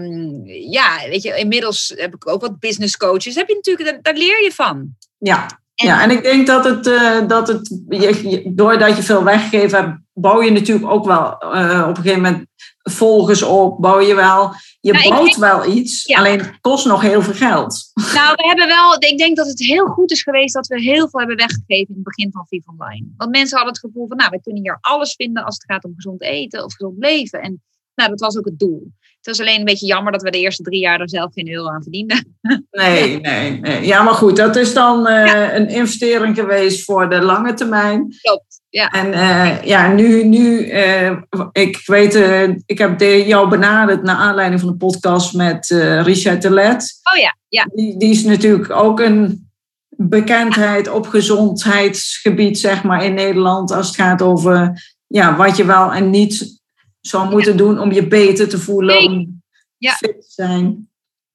um, 0.00 0.42
ja, 0.46 1.08
weet 1.08 1.22
je, 1.22 1.36
inmiddels 1.36 1.92
heb 1.96 2.14
ik 2.14 2.28
ook 2.28 2.40
wat 2.40 2.58
business 2.58 2.96
coaches. 2.96 3.34
Heb 3.34 3.48
je 3.48 3.54
natuurlijk, 3.54 3.88
daar, 3.88 4.02
daar 4.02 4.22
leer 4.22 4.42
je 4.42 4.52
van. 4.52 4.96
Ja, 5.18 5.46
en, 5.76 5.86
ja, 5.86 6.02
en 6.02 6.10
ik 6.10 6.22
denk 6.22 6.46
dat 6.46 6.64
het, 6.64 6.86
uh, 6.86 7.28
dat 7.28 7.48
het 7.48 7.82
je, 7.88 8.52
doordat 8.54 8.96
je 8.96 9.02
veel 9.02 9.24
weggegeven 9.24 9.78
hebt, 9.78 9.98
bouw 10.12 10.42
je 10.42 10.50
natuurlijk 10.50 10.90
ook 10.90 11.04
wel 11.04 11.24
uh, 11.54 11.84
op 11.88 11.96
een 11.96 12.02
gegeven 12.02 12.22
moment 12.22 12.46
volgers 12.82 13.42
op, 13.42 13.80
bouw 13.80 14.00
je 14.00 14.14
wel. 14.14 14.52
Je 14.80 14.92
nou, 14.92 15.08
bouwt 15.08 15.24
denk, 15.24 15.36
wel 15.36 15.66
iets, 15.66 16.04
ja. 16.04 16.18
alleen 16.18 16.38
het 16.38 16.60
kost 16.60 16.86
nog 16.86 17.00
heel 17.00 17.22
veel 17.22 17.34
geld. 17.34 17.90
Nou, 17.94 18.34
we 18.34 18.46
hebben 18.46 18.66
wel, 18.66 18.94
ik 18.94 19.18
denk 19.18 19.36
dat 19.36 19.46
het 19.46 19.58
heel 19.58 19.86
goed 19.86 20.10
is 20.10 20.22
geweest 20.22 20.54
dat 20.54 20.66
we 20.66 20.80
heel 20.80 21.08
veel 21.08 21.18
hebben 21.18 21.36
weggegeven 21.36 21.88
in 21.88 21.94
het 21.94 22.02
begin 22.02 22.32
van 22.32 22.46
Viv 22.46 22.66
Online. 22.66 23.06
Want 23.16 23.30
mensen 23.30 23.56
hadden 23.56 23.74
het 23.74 23.84
gevoel 23.84 24.08
van, 24.08 24.16
nou, 24.16 24.30
we 24.30 24.40
kunnen 24.40 24.62
hier 24.62 24.78
alles 24.80 25.14
vinden 25.14 25.44
als 25.44 25.54
het 25.54 25.64
gaat 25.64 25.84
om 25.84 25.92
gezond 25.94 26.22
eten 26.22 26.64
of 26.64 26.74
gezond 26.74 26.98
leven. 26.98 27.40
En 27.40 27.62
nou, 27.94 28.10
dat 28.10 28.20
was 28.20 28.38
ook 28.38 28.44
het 28.44 28.58
doel. 28.58 28.92
Het 29.26 29.36
was 29.36 29.46
alleen 29.46 29.58
een 29.58 29.64
beetje 29.64 29.86
jammer 29.86 30.12
dat 30.12 30.22
we 30.22 30.30
de 30.30 30.38
eerste 30.38 30.62
drie 30.62 30.80
jaar 30.80 31.00
er 31.00 31.08
zelf 31.08 31.32
geen 31.32 31.52
euro 31.52 31.68
aan 31.68 31.82
verdienden. 31.82 32.36
Nee, 32.70 33.18
nee, 33.20 33.60
nee. 33.60 33.86
Ja, 33.86 34.02
maar 34.02 34.14
goed, 34.14 34.36
dat 34.36 34.56
is 34.56 34.74
dan 34.74 35.06
uh, 35.06 35.26
ja. 35.26 35.54
een 35.54 35.68
investering 35.68 36.36
geweest 36.36 36.84
voor 36.84 37.10
de 37.10 37.20
lange 37.20 37.54
termijn. 37.54 38.14
Klopt, 38.22 38.60
ja. 38.68 38.90
En 38.90 39.06
uh, 39.06 39.62
ja, 39.64 39.92
nu, 39.92 40.24
nu 40.24 40.72
uh, 40.72 41.12
ik 41.52 41.82
weet, 41.86 42.14
ik 42.66 42.78
heb 42.78 42.98
de, 42.98 43.24
jou 43.26 43.48
benaderd 43.48 44.02
naar 44.02 44.16
aanleiding 44.16 44.60
van 44.60 44.70
de 44.70 44.76
podcast 44.76 45.34
met 45.34 45.66
Richard 46.02 46.40
Telet. 46.40 47.00
Oh 47.14 47.20
ja, 47.20 47.36
ja. 47.48 47.68
Die, 47.74 47.98
die 47.98 48.10
is 48.10 48.24
natuurlijk 48.24 48.70
ook 48.70 49.00
een 49.00 49.50
bekendheid 49.88 50.88
op 50.88 51.06
gezondheidsgebied, 51.06 52.58
zeg 52.58 52.82
maar, 52.82 53.04
in 53.04 53.14
Nederland. 53.14 53.70
Als 53.72 53.86
het 53.86 53.96
gaat 53.96 54.22
over 54.22 54.84
ja, 55.06 55.36
wat 55.36 55.56
je 55.56 55.64
wel 55.64 55.92
en 55.92 56.10
niet 56.10 56.55
zou 57.06 57.30
moeten 57.30 57.52
ja. 57.52 57.58
doen 57.58 57.78
om 57.78 57.92
je 57.92 58.06
beter 58.06 58.48
te 58.48 58.58
voelen, 58.58 59.04
om 59.04 59.42
ja. 59.76 59.92
fit 59.92 60.20
te 60.20 60.26
zijn. 60.28 60.88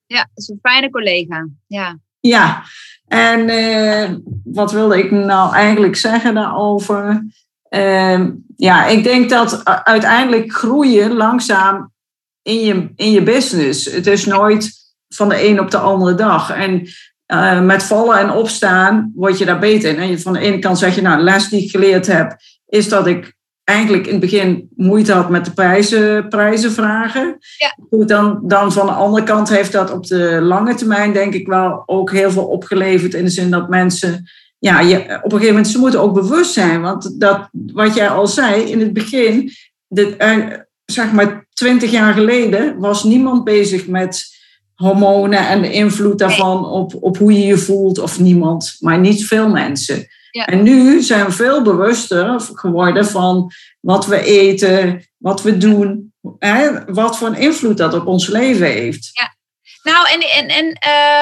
Ja, 0.06 0.20
dat 0.20 0.30
is 0.34 0.48
een 0.48 0.60
fijne 0.62 0.90
collega. 0.90 1.48
Ja, 1.68 2.00
ja. 2.20 2.64
en 3.08 3.50
uh, 3.50 4.18
wat 4.44 4.72
wilde 4.72 4.98
ik 4.98 5.12
nou 5.12 5.54
eigenlijk 5.54 5.96
zeggen 5.96 6.34
daarover? 6.34 7.26
Uh, 7.70 8.28
ja, 8.56 8.86
ik 8.86 9.04
denk 9.04 9.30
dat 9.30 9.66
uiteindelijk 9.66 10.52
groeien 10.52 11.14
langzaam 11.14 11.94
in 12.42 12.60
je, 12.60 12.92
in 12.96 13.12
je 13.12 13.24
business. 13.24 13.86
Het 13.86 14.08
is 14.08 14.26
nooit 14.26 14.72
van 15.08 15.30
de 15.30 15.48
een 15.48 15.60
op 15.60 15.72
de 15.72 15.78
andere 15.78 16.16
dag. 16.16 16.52
En 16.52 16.88
uh, 17.34 17.62
met 17.62 17.84
vallen 17.84 18.20
en 18.20 18.32
opstaan 18.32 19.12
word 19.16 19.38
je 19.38 19.46
daar 19.46 19.60
beter 19.60 19.90
in. 19.90 20.00
En 20.00 20.22
van 20.22 20.34
de 20.34 20.40
ene 20.40 20.60
kant 20.60 20.78
zeg 20.78 20.96
je, 20.96 21.02
nou, 21.02 21.22
les 21.22 21.50
die 21.50 21.64
ik 21.64 21.72
geleerd 21.72 22.08
heb, 22.08 22.38
is 22.66 22.90
dat 22.90 23.08
ik 23.08 23.36
eigenlijk 23.72 24.06
in 24.06 24.12
het 24.12 24.22
begin 24.22 24.70
moeite 24.76 25.14
had 25.14 25.30
met 25.30 25.46
de 25.46 25.52
prijzen, 25.52 26.28
prijzen 26.28 26.72
vragen. 26.72 27.38
Ja. 27.58 28.06
Dan, 28.06 28.40
dan 28.44 28.72
van 28.72 28.86
de 28.86 28.92
andere 28.92 29.24
kant 29.24 29.50
heeft 29.50 29.72
dat 29.72 29.92
op 29.92 30.08
de 30.08 30.40
lange 30.42 30.76
termijn 30.76 31.14
denk 31.14 31.34
ik 31.34 31.48
wel 31.48 31.84
ook 31.86 32.12
heel 32.12 32.32
veel 32.32 32.46
opgeleverd. 32.46 33.14
In 33.14 33.24
de 33.24 33.30
zin 33.30 33.52
dat 33.52 33.70
mensen, 33.70 34.30
ja, 34.60 34.80
je, 34.80 34.98
op 34.98 35.06
een 35.06 35.32
gegeven 35.32 35.48
moment, 35.48 35.68
ze 35.68 35.80
moeten 35.80 36.02
ook 36.02 36.14
bewust 36.14 36.54
zijn. 36.54 36.82
Want 36.82 37.20
dat, 37.20 37.50
wat 37.52 37.96
jij 37.96 38.10
al 38.10 38.28
zei 38.28 38.62
in 38.62 38.80
het 38.80 38.94
begin, 38.94 39.52
dit, 39.88 40.24
uh, 40.24 40.46
zeg 40.86 41.12
maar 41.12 41.48
twintig 41.54 41.92
jaar 41.92 42.14
geleden 42.14 42.80
was 42.80 43.04
niemand 43.04 43.44
bezig 43.44 43.88
met 43.88 44.40
hormonen 44.76 45.48
en 45.48 45.62
de 45.62 45.72
invloed 45.72 46.20
daarvan 46.20 46.66
op, 46.66 46.96
op 47.00 47.18
hoe 47.18 47.34
je 47.34 47.46
je 47.46 47.58
voelt. 47.58 48.00
Of 48.00 48.20
niemand, 48.20 48.76
maar 48.80 49.00
niet 49.00 49.26
veel 49.26 49.50
mensen. 49.50 50.08
Ja. 50.32 50.46
En 50.46 50.64
nu 50.64 51.02
zijn 51.02 51.26
we 51.26 51.32
veel 51.32 51.62
bewuster 51.62 52.40
geworden 52.54 53.06
van 53.06 53.52
wat 53.80 54.06
we 54.06 54.24
eten, 54.24 55.08
wat 55.18 55.42
we 55.42 55.58
doen, 55.58 56.14
hè, 56.40 56.86
wat 56.86 57.18
voor 57.18 57.28
een 57.28 57.36
invloed 57.36 57.78
dat 57.78 57.94
op 57.94 58.08
ons 58.08 58.28
leven 58.28 58.68
heeft. 58.68 59.10
Ja, 59.12 59.36
nou 59.84 60.08
en, 60.10 60.22
en, 60.22 60.48
en 60.48 60.66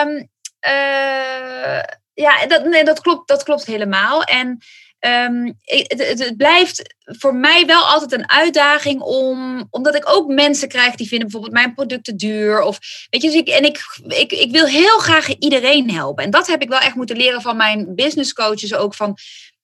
um, 0.07 0.29
uh, 0.67 1.83
ja, 2.13 2.45
dat, 2.47 2.65
nee, 2.65 2.83
dat, 2.83 3.01
klopt, 3.01 3.27
dat 3.27 3.43
klopt 3.43 3.65
helemaal. 3.65 4.23
En 4.23 4.57
um, 4.99 5.57
het, 5.63 6.33
blijft 6.37 6.95
voor 7.03 7.35
mij 7.35 7.65
wel 7.65 7.83
altijd 7.83 8.11
een 8.11 8.29
uitdaging 8.29 9.01
om, 9.01 9.67
omdat 9.69 9.95
ik 9.95 10.09
ook 10.09 10.27
mensen 10.27 10.67
krijg 10.67 10.95
die 10.95 11.07
vinden 11.07 11.27
bijvoorbeeld 11.27 11.61
mijn 11.61 11.73
producten 11.73 12.17
duur. 12.17 12.61
Of, 12.61 12.79
weet 13.09 13.21
je, 13.21 13.31
dus 13.31 13.55
en 13.55 13.63
ik, 13.63 13.99
ik, 14.07 14.31
ik 14.31 14.51
wil 14.51 14.65
heel 14.65 14.97
graag 14.97 15.27
iedereen 15.27 15.91
helpen. 15.91 16.23
En 16.23 16.29
dat 16.29 16.47
heb 16.47 16.61
ik 16.61 16.69
wel 16.69 16.79
echt 16.79 16.95
moeten 16.95 17.17
leren 17.17 17.41
van 17.41 17.57
mijn 17.57 17.95
business 17.95 18.33
coaches 18.33 18.73
ook. 18.73 18.95
Van, 18.95 19.17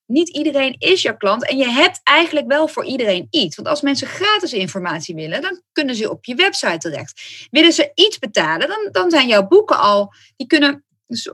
niet 0.07 0.29
iedereen 0.29 0.75
is 0.77 1.01
jouw 1.01 1.17
klant 1.17 1.49
en 1.49 1.57
je 1.57 1.69
hebt 1.69 1.99
eigenlijk 2.03 2.47
wel 2.47 2.67
voor 2.67 2.85
iedereen 2.85 3.27
iets. 3.29 3.55
Want 3.55 3.67
als 3.67 3.81
mensen 3.81 4.07
gratis 4.07 4.53
informatie 4.53 5.15
willen, 5.15 5.41
dan 5.41 5.61
kunnen 5.71 5.95
ze 5.95 6.09
op 6.09 6.25
je 6.25 6.35
website 6.35 6.77
terecht. 6.77 7.21
Willen 7.51 7.73
ze 7.73 7.91
iets 7.93 8.19
betalen, 8.19 8.67
dan, 8.67 8.89
dan 8.91 9.09
zijn 9.09 9.27
jouw 9.27 9.47
boeken 9.47 9.79
al, 9.79 10.13
die 10.35 10.47
kunnen, 10.47 10.85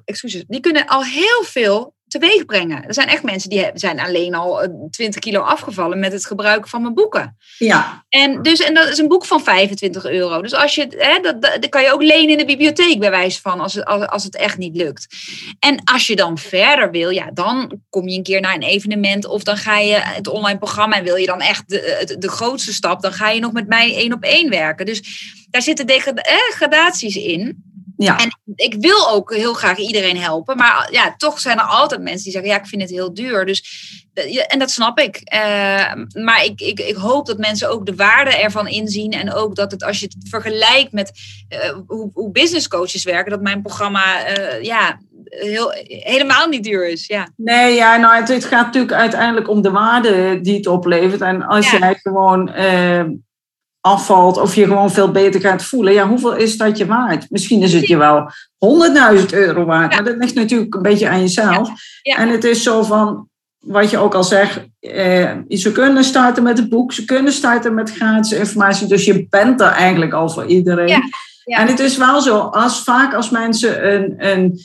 excuses, 0.06 0.44
die 0.48 0.60
kunnen 0.60 0.88
al 0.88 1.04
heel 1.04 1.44
veel 1.44 1.94
teweeg 2.12 2.45
brengen. 2.45 2.88
Er 2.88 2.93
zijn 2.93 3.08
echt 3.08 3.24
mensen 3.24 3.50
die 3.50 3.69
zijn 3.74 4.00
alleen 4.00 4.36
al 4.36 4.67
20 4.89 5.19
kilo 5.19 5.39
afgevallen 5.39 6.00
met 6.00 6.12
het 6.12 6.26
gebruiken 6.26 6.69
van 6.69 6.82
mijn 6.82 6.93
boeken. 6.93 7.38
Ja. 7.58 8.06
En, 8.10 8.41
dus, 8.41 8.60
en 8.60 8.74
dat 8.74 8.89
is 8.89 8.97
een 8.97 9.08
boek 9.08 9.26
van 9.26 9.43
25 9.43 10.06
euro. 10.06 10.41
Dus 10.41 10.54
als 10.54 10.76
je, 10.76 10.88
hè, 10.97 11.19
dat, 11.21 11.41
dat, 11.41 11.69
kan 11.69 11.84
je 11.84 11.93
ook 11.93 12.04
lenen 12.04 12.30
in 12.30 12.38
de 12.38 12.45
bibliotheek 12.45 13.00
bij 13.00 13.10
wijze 13.10 13.41
van, 13.41 13.60
als 13.60 13.74
het, 13.74 13.86
als, 13.86 14.08
als 14.08 14.24
het 14.24 14.36
echt 14.36 14.58
niet 14.58 14.76
lukt. 14.76 15.08
En 15.60 15.84
als 15.84 16.08
je 16.08 16.15
dan 16.15 16.38
verder 16.38 16.91
wil, 16.91 17.10
ja, 17.10 17.30
dan 17.34 17.80
kom 17.89 18.08
je 18.08 18.17
een 18.17 18.24
keer 18.24 18.41
naar 18.41 18.56
een 18.56 18.63
evenement 18.63 19.26
of 19.26 19.43
dan 19.43 19.58
ga 19.58 19.78
je 19.78 19.95
het 19.95 20.28
online 20.28 20.60
programma 20.60 20.97
en 20.97 21.04
wil 21.04 21.15
je 21.15 21.26
dan 21.26 21.41
echt 21.41 21.69
de, 21.69 22.04
de, 22.06 22.17
de 22.17 22.30
grootste 22.30 22.74
stap, 22.74 23.02
dan 23.02 23.13
ga 23.13 23.30
je 23.30 23.39
nog 23.39 23.52
met 23.52 23.67
mij 23.67 23.95
één 23.95 24.13
op 24.13 24.24
één 24.24 24.50
werken. 24.50 24.86
Dus 24.86 25.02
daar 25.50 25.62
zitten 25.62 25.88
degradaties 25.88 27.15
in. 27.15 27.70
Ja. 28.04 28.18
En 28.18 28.40
ik 28.56 28.76
wil 28.80 29.10
ook 29.10 29.34
heel 29.34 29.54
graag 29.54 29.78
iedereen 29.78 30.18
helpen. 30.18 30.58
Maar 30.58 30.88
ja, 30.92 31.14
toch 31.18 31.40
zijn 31.40 31.58
er 31.58 31.64
altijd 31.64 32.02
mensen 32.02 32.24
die 32.24 32.32
zeggen: 32.32 32.52
ja, 32.52 32.58
ik 32.58 32.68
vind 32.68 32.82
het 32.82 32.92
heel 32.92 33.14
duur. 33.14 33.46
Dus, 33.46 33.64
en 34.48 34.60
dat 34.60 34.72
snap 34.72 35.00
ik. 35.00 35.22
Uh, 35.34 35.94
maar 36.24 36.44
ik, 36.44 36.62
ik, 36.62 36.80
ik 36.80 36.96
hoop 36.96 37.26
dat 37.26 37.38
mensen 37.38 37.70
ook 37.70 37.86
de 37.86 37.96
waarde 37.96 38.38
ervan 38.38 38.68
inzien. 38.68 39.12
En 39.12 39.34
ook 39.34 39.56
dat 39.56 39.72
het, 39.72 39.84
als 39.84 40.00
je 40.00 40.06
het 40.06 40.30
vergelijkt 40.30 40.92
met 40.92 41.12
uh, 41.50 41.74
hoe, 41.88 42.10
hoe 42.14 42.32
business 42.32 42.68
coaches 42.68 43.04
werken, 43.04 43.32
dat 43.32 43.42
mijn 43.42 43.62
programma 43.62 44.38
uh, 44.38 44.64
ja, 44.64 45.00
heel, 45.24 45.72
helemaal 45.86 46.48
niet 46.48 46.64
duur 46.64 46.90
is. 46.90 47.08
Ja. 47.08 47.28
Nee, 47.36 47.76
ja, 47.76 47.98
nou, 47.98 48.16
het, 48.16 48.28
het, 48.28 48.46
gaat 48.46 48.66
natuurlijk 48.66 48.94
uiteindelijk 48.94 49.50
om 49.50 49.62
de 49.62 49.72
waarde 49.72 50.42
die 50.42 50.56
het 50.56 50.68
oplevert. 50.68 51.22
En 51.22 51.44
als 51.44 51.72
ja. 51.72 51.78
jij 51.78 51.96
gewoon 51.96 52.50
afvalt 53.82 54.38
of 54.38 54.56
je 54.56 54.65
gewoon 54.65 54.91
veel 54.91 55.12
beter 55.12 55.41
gaat 55.41 55.63
voelen. 55.63 55.94
Ja, 55.94 56.08
hoeveel 56.08 56.36
is 56.36 56.58
dat 56.58 56.78
je 56.78 56.86
waard? 56.86 57.26
Misschien 57.30 57.62
is 57.62 57.74
het 57.74 57.88
je 57.88 57.98
wel 57.98 58.32
100.000 59.20 59.26
euro 59.32 59.65
waard, 59.65 59.94
maar 59.94 60.04
dat 60.04 60.15
ligt 60.15 60.36
natuurlijk 60.36 60.76
een 60.76 60.82
beetje 60.82 61.10
aan 61.10 61.20
jezelf. 61.20 61.70
En 62.02 62.30
het 62.30 62.44
is 62.44 62.63
zo 62.63 62.84
van, 62.84 63.30
wat 63.60 63.89
je 63.89 63.98
ook 63.98 64.13
al 64.13 64.24
zegt, 64.24 64.60
eh, 64.80 65.32
ze 65.50 65.72
kunnen 65.72 66.04
starten 66.04 66.44
met 66.44 66.58
het 66.58 66.70
boek, 66.70 66.94
ze 66.94 67.06
kunnen 67.06 67.34
starten 67.34 67.74
met 67.74 67.91
gratis 67.91 68.32
informatie, 68.32 68.88
dus 68.88 69.06
je 69.06 69.28
bent 69.30 69.62
er 69.62 69.67
eigenlijk 69.67 70.13
al 70.13 70.30
voor 70.30 70.46
iedereen. 70.46 71.04
En 71.44 71.67
het 71.67 71.80
is 71.80 71.98
wel 71.98 72.22
zo, 72.22 72.38
als 72.38 72.84
vaak 72.84 73.13
als 73.13 73.30
mensen 73.30 73.94
een, 73.94 74.15
een 74.17 74.60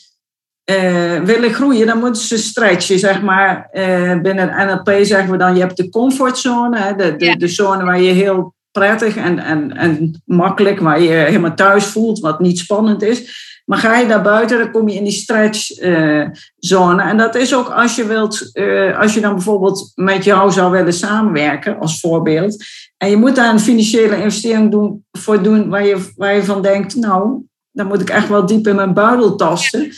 uh, 0.71 1.21
willen 1.21 1.55
groeien, 1.55 1.87
dan 1.87 1.99
moeten 1.99 2.23
ze 2.23 2.39
stretchen, 2.39 2.99
zeg 2.99 3.23
maar. 3.23 3.69
Uh, 3.73 4.21
binnen 4.21 4.67
NLP 4.67 4.91
zeggen 5.03 5.31
we 5.31 5.37
dan, 5.37 5.55
je 5.55 5.61
hebt 5.61 5.77
de 5.77 5.89
comfortzone, 5.89 6.79
hè, 6.79 6.95
de, 6.95 7.17
de, 7.17 7.37
de 7.37 7.49
zone 7.49 7.85
waar 7.85 8.01
je 8.01 8.13
heel 8.13 8.55
prettig 8.79 9.17
en, 9.17 9.39
en, 9.39 9.77
en 9.77 10.23
makkelijk, 10.25 10.81
waar 10.81 11.01
je 11.01 11.09
helemaal 11.09 11.55
thuis 11.55 11.85
voelt, 11.85 12.19
wat 12.19 12.41
niet 12.41 12.59
spannend 12.59 13.03
is. 13.03 13.45
Maar 13.65 13.79
ga 13.79 13.99
je 13.99 14.07
daar 14.07 14.23
buiten, 14.23 14.59
dan 14.59 14.71
kom 14.71 14.89
je 14.89 14.95
in 14.95 15.05
die 15.05 15.13
stretchzone. 15.13 17.03
Uh, 17.03 17.09
en 17.09 17.17
dat 17.17 17.35
is 17.35 17.55
ook 17.55 17.69
als 17.69 17.97
je 17.97 18.07
wilt, 18.07 18.51
uh, 18.53 18.99
als 18.99 19.15
je 19.15 19.21
dan 19.21 19.35
bijvoorbeeld 19.35 19.93
met 19.95 20.25
jou 20.25 20.53
zou 20.53 20.71
willen 20.71 20.93
samenwerken, 20.93 21.79
als 21.79 22.01
voorbeeld. 22.01 22.65
En 22.97 23.11
je 23.11 23.17
moet 23.17 23.37
daar 23.37 23.53
een 23.53 23.61
financiële 23.61 24.17
investering 24.17 24.71
doen, 24.71 25.05
voor 25.13 25.43
doen 25.43 25.69
waar 25.69 25.87
je, 25.87 26.13
waar 26.17 26.35
je 26.35 26.45
van 26.45 26.63
denkt, 26.63 26.95
nou, 26.95 27.43
dan 27.73 27.87
moet 27.87 28.01
ik 28.01 28.11
echt 28.11 28.29
wel 28.29 28.47
diep 28.47 28.67
in 28.67 28.77
mijn 28.77 28.95
buidel 28.95 29.37
tasten. 29.37 29.91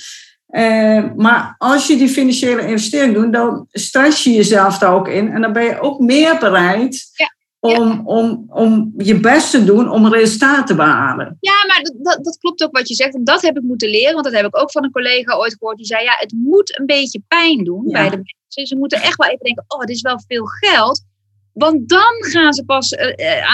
Uh, 0.50 1.04
maar 1.16 1.54
als 1.58 1.86
je 1.86 1.96
die 1.96 2.08
financiële 2.08 2.66
investering 2.66 3.14
doet, 3.14 3.32
dan 3.32 3.66
stretch 3.70 4.24
je 4.24 4.32
jezelf 4.32 4.78
daar 4.78 4.94
ook 4.94 5.08
in. 5.08 5.30
En 5.32 5.40
dan 5.40 5.52
ben 5.52 5.64
je 5.64 5.80
ook 5.80 6.00
meer 6.00 6.38
bereid 6.38 7.10
ja 7.12 7.36
om, 7.60 8.06
om, 8.06 8.44
om 8.48 8.92
je 8.96 9.20
best 9.20 9.50
te 9.50 9.64
doen 9.64 9.90
om 9.90 10.06
resultaten 10.06 10.64
te 10.64 10.74
behalen. 10.74 11.36
Ja, 11.40 11.66
maar 11.66 11.82
dat, 11.82 12.24
dat 12.24 12.38
klopt 12.38 12.62
ook 12.62 12.76
wat 12.76 12.88
je 12.88 12.94
zegt. 12.94 13.14
En 13.14 13.24
dat 13.24 13.42
heb 13.42 13.56
ik 13.56 13.62
moeten 13.62 13.90
leren, 13.90 14.12
want 14.12 14.24
dat 14.24 14.34
heb 14.34 14.46
ik 14.46 14.60
ook 14.60 14.70
van 14.70 14.84
een 14.84 14.90
collega 14.90 15.36
ooit 15.36 15.56
gehoord. 15.58 15.76
Die 15.76 15.86
zei, 15.86 16.04
ja, 16.04 16.14
het 16.18 16.34
moet 16.36 16.78
een 16.78 16.86
beetje 16.86 17.22
pijn 17.28 17.64
doen 17.64 17.84
bij 17.84 18.10
de 18.10 18.16
mensen. 18.16 18.66
Ze 18.66 18.76
moeten 18.76 19.02
echt 19.02 19.16
wel 19.16 19.28
even 19.28 19.44
denken, 19.44 19.64
oh, 19.66 19.80
dit 19.80 19.96
is 19.96 20.00
wel 20.00 20.20
veel 20.26 20.44
geld. 20.46 21.06
Want 21.52 21.88
dan 21.88 22.14
gaan 22.18 22.52
ze 22.52 22.64
pas 22.64 22.92
uh, 22.92 22.98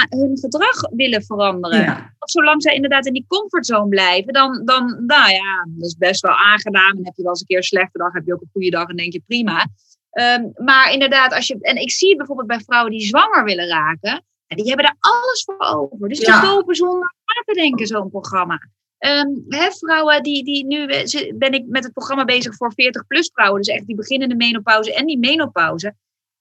hun 0.08 0.38
gedrag 0.38 0.80
willen 0.90 1.24
veranderen. 1.24 1.86
Want 2.18 2.30
zolang 2.30 2.62
zij 2.62 2.74
inderdaad 2.74 3.06
in 3.06 3.12
die 3.12 3.24
comfortzone 3.28 3.88
blijven, 3.88 4.32
dan, 4.32 4.62
dan, 4.64 5.04
nou 5.06 5.30
ja, 5.30 5.66
dat 5.76 5.86
is 5.86 5.96
best 5.96 6.20
wel 6.20 6.36
aangedaan. 6.36 6.94
Dan 6.94 7.04
heb 7.04 7.16
je 7.16 7.22
wel 7.22 7.30
eens 7.30 7.40
een 7.40 7.46
keer 7.46 7.56
een 7.56 7.62
slechte 7.62 7.98
dag, 7.98 8.12
heb 8.12 8.26
je 8.26 8.34
ook 8.34 8.40
een 8.40 8.50
goede 8.52 8.70
dag 8.70 8.88
en 8.88 8.96
denk 8.96 9.12
je 9.12 9.22
prima. 9.26 9.66
Um, 10.14 10.52
maar 10.56 10.92
inderdaad, 10.92 11.32
als 11.32 11.46
je, 11.46 11.58
en 11.60 11.76
ik 11.76 11.90
zie 11.90 12.16
bijvoorbeeld 12.16 12.48
bij 12.48 12.60
vrouwen 12.60 12.90
die 12.90 13.06
zwanger 13.06 13.44
willen 13.44 13.68
raken, 13.68 14.24
die 14.46 14.66
hebben 14.66 14.84
daar 14.84 14.96
alles 14.98 15.44
voor 15.44 15.58
over. 15.58 16.08
Dus 16.08 16.18
die 16.18 16.40
kopen 16.40 16.74
zonder 16.74 17.14
na 17.24 17.42
te 17.44 17.60
denken 17.60 17.86
zo'n 17.86 18.10
programma. 18.10 18.68
Um, 18.98 19.44
hè, 19.48 19.70
vrouwen 19.70 20.22
die, 20.22 20.44
die 20.44 20.66
nu 20.66 20.86
ben 21.34 21.52
ik 21.52 21.66
met 21.66 21.84
het 21.84 21.92
programma 21.92 22.24
bezig 22.24 22.56
voor 22.56 22.72
40-plus 22.72 23.30
vrouwen, 23.32 23.62
dus 23.62 23.74
echt 23.74 23.86
die 23.86 23.96
beginnende 23.96 24.36
menopauze 24.36 24.94
en 24.94 25.06
die 25.06 25.18
menopauze. 25.18 25.94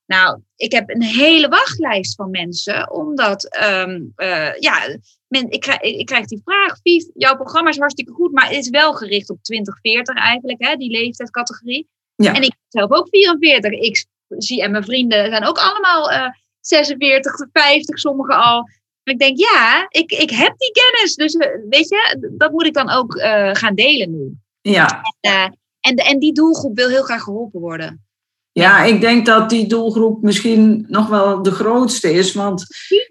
Nou, 0.06 0.40
ik 0.56 0.72
heb 0.72 0.90
een 0.90 1.02
hele 1.02 1.48
wachtlijst 1.48 2.16
van 2.16 2.30
mensen, 2.30 2.92
omdat 2.92 3.58
um, 3.64 4.14
uh, 4.16 4.56
ja, 4.60 4.98
men, 5.28 5.50
ik, 5.50 5.60
krijg, 5.60 5.82
ik 5.82 6.06
krijg 6.06 6.26
die 6.26 6.42
vraag, 6.44 6.80
Vief, 6.82 7.06
jouw 7.14 7.36
programma 7.36 7.70
is 7.70 7.78
hartstikke 7.78 8.12
goed, 8.12 8.32
maar 8.32 8.48
het 8.48 8.56
is 8.56 8.70
wel 8.70 8.94
gericht 8.94 9.30
op 9.30 9.44
2040 9.44 10.16
eigenlijk, 10.16 10.64
hè, 10.64 10.76
die 10.76 10.92
leeftijdscategorie. 10.92 11.90
Ja. 12.24 12.34
En 12.34 12.42
ik 12.42 12.50
ben 12.70 12.82
zelf 12.88 12.92
ook 12.92 13.08
44. 13.10 13.72
Ik 13.72 14.06
zie, 14.28 14.62
en 14.62 14.72
mijn 14.72 14.84
vrienden 14.84 15.30
zijn 15.30 15.46
ook 15.46 15.58
allemaal 15.58 16.12
uh, 16.12 16.30
46, 16.60 17.48
50, 17.52 18.00
sommigen 18.00 18.36
al. 18.36 18.70
En 19.04 19.14
ik 19.14 19.20
denk, 19.20 19.38
ja, 19.38 19.86
ik, 19.90 20.12
ik 20.12 20.30
heb 20.30 20.54
die 20.58 20.72
kennis. 20.72 21.16
Dus 21.16 21.34
eh, 21.34 21.50
weet 21.70 21.90
je, 21.90 22.32
dat 22.38 22.52
moet 22.52 22.66
ik 22.66 22.74
dan 22.74 22.90
ook 22.90 23.16
uh, 23.16 23.50
gaan 23.54 23.76
delen 23.76 24.12
nu. 24.12 24.38
Ja. 24.62 25.02
En, 25.20 25.58
en, 25.80 25.96
en 25.96 26.20
die 26.20 26.34
doelgroep 26.34 26.76
wil 26.76 26.90
heel 26.90 27.04
graag 27.04 27.22
geholpen 27.22 27.60
worden. 27.60 28.06
Ja, 28.52 28.84
ik 28.84 29.02
denk 29.02 29.26
dat 29.26 29.50
die 29.50 29.68
doelgroep 29.68 30.22
misschien 30.22 30.86
nog 30.88 31.08
wel 31.08 31.42
de 31.42 31.52
grootste 31.52 32.14
is. 32.14 32.34
Want 32.34 32.66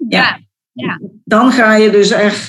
ja, 0.09 0.41
ja. 0.73 1.01
dan 1.25 1.53
ga 1.53 1.77
je 1.77 1.91
dus 1.91 2.11
echt 2.11 2.47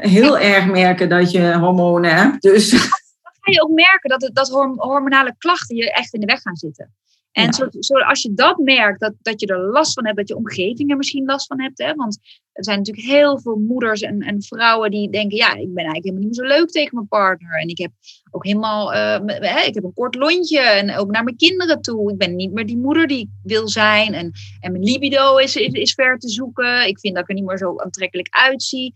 heel 0.00 0.38
erg 0.38 0.66
merken 0.66 1.08
dat 1.08 1.30
je 1.30 1.52
hormonen 1.52 2.14
hebt. 2.14 2.42
Dus 2.42 2.70
ga 3.46 3.52
je 3.52 3.62
ook 3.62 3.74
merken 3.74 4.10
dat, 4.10 4.22
het, 4.22 4.34
dat 4.34 4.48
hormonale 4.76 5.34
klachten 5.38 5.76
je 5.76 5.92
echt 5.92 6.14
in 6.14 6.20
de 6.20 6.26
weg 6.26 6.40
gaan 6.40 6.56
zitten. 6.56 6.94
En 7.32 7.52
zo, 7.52 7.66
zo, 7.80 7.94
als 7.94 8.22
je 8.22 8.34
dat 8.34 8.58
merkt, 8.58 9.00
dat, 9.00 9.14
dat 9.22 9.40
je 9.40 9.46
er 9.46 9.58
last 9.58 9.92
van 9.92 10.04
hebt, 10.04 10.16
dat 10.16 10.28
je 10.28 10.36
omgeving 10.36 10.90
er 10.90 10.96
misschien 10.96 11.24
last 11.24 11.46
van 11.46 11.60
hebt. 11.60 11.78
Hè? 11.78 11.94
Want 11.94 12.18
er 12.52 12.64
zijn 12.64 12.78
natuurlijk 12.78 13.06
heel 13.06 13.40
veel 13.40 13.56
moeders 13.56 14.00
en, 14.00 14.20
en 14.20 14.42
vrouwen 14.42 14.90
die 14.90 15.10
denken, 15.10 15.36
ja, 15.36 15.48
ik 15.48 15.74
ben 15.74 15.84
eigenlijk 15.84 16.04
helemaal 16.04 16.22
niet 16.22 16.38
meer 16.38 16.48
zo 16.48 16.56
leuk 16.56 16.70
tegen 16.70 16.94
mijn 16.94 17.08
partner. 17.08 17.60
En 17.60 17.68
ik 17.68 17.78
heb 17.78 17.90
ook 18.30 18.44
helemaal, 18.44 18.94
uh, 18.94 19.66
ik 19.66 19.74
heb 19.74 19.84
een 19.84 19.94
kort 19.94 20.14
lontje 20.14 20.60
en 20.60 20.96
ook 20.96 21.10
naar 21.10 21.24
mijn 21.24 21.36
kinderen 21.36 21.80
toe. 21.80 22.12
Ik 22.12 22.18
ben 22.18 22.36
niet 22.36 22.52
meer 22.52 22.66
die 22.66 22.78
moeder 22.78 23.06
die 23.06 23.20
ik 23.20 23.28
wil 23.42 23.68
zijn. 23.68 24.14
En, 24.14 24.32
en 24.60 24.72
mijn 24.72 24.84
libido 24.84 25.36
is, 25.36 25.56
is, 25.56 25.72
is 25.72 25.94
ver 25.94 26.18
te 26.18 26.28
zoeken. 26.28 26.86
Ik 26.86 26.98
vind 26.98 27.14
dat 27.14 27.22
ik 27.22 27.28
er 27.28 27.34
niet 27.34 27.44
meer 27.44 27.58
zo 27.58 27.76
aantrekkelijk 27.76 28.28
uitzie. 28.30 28.94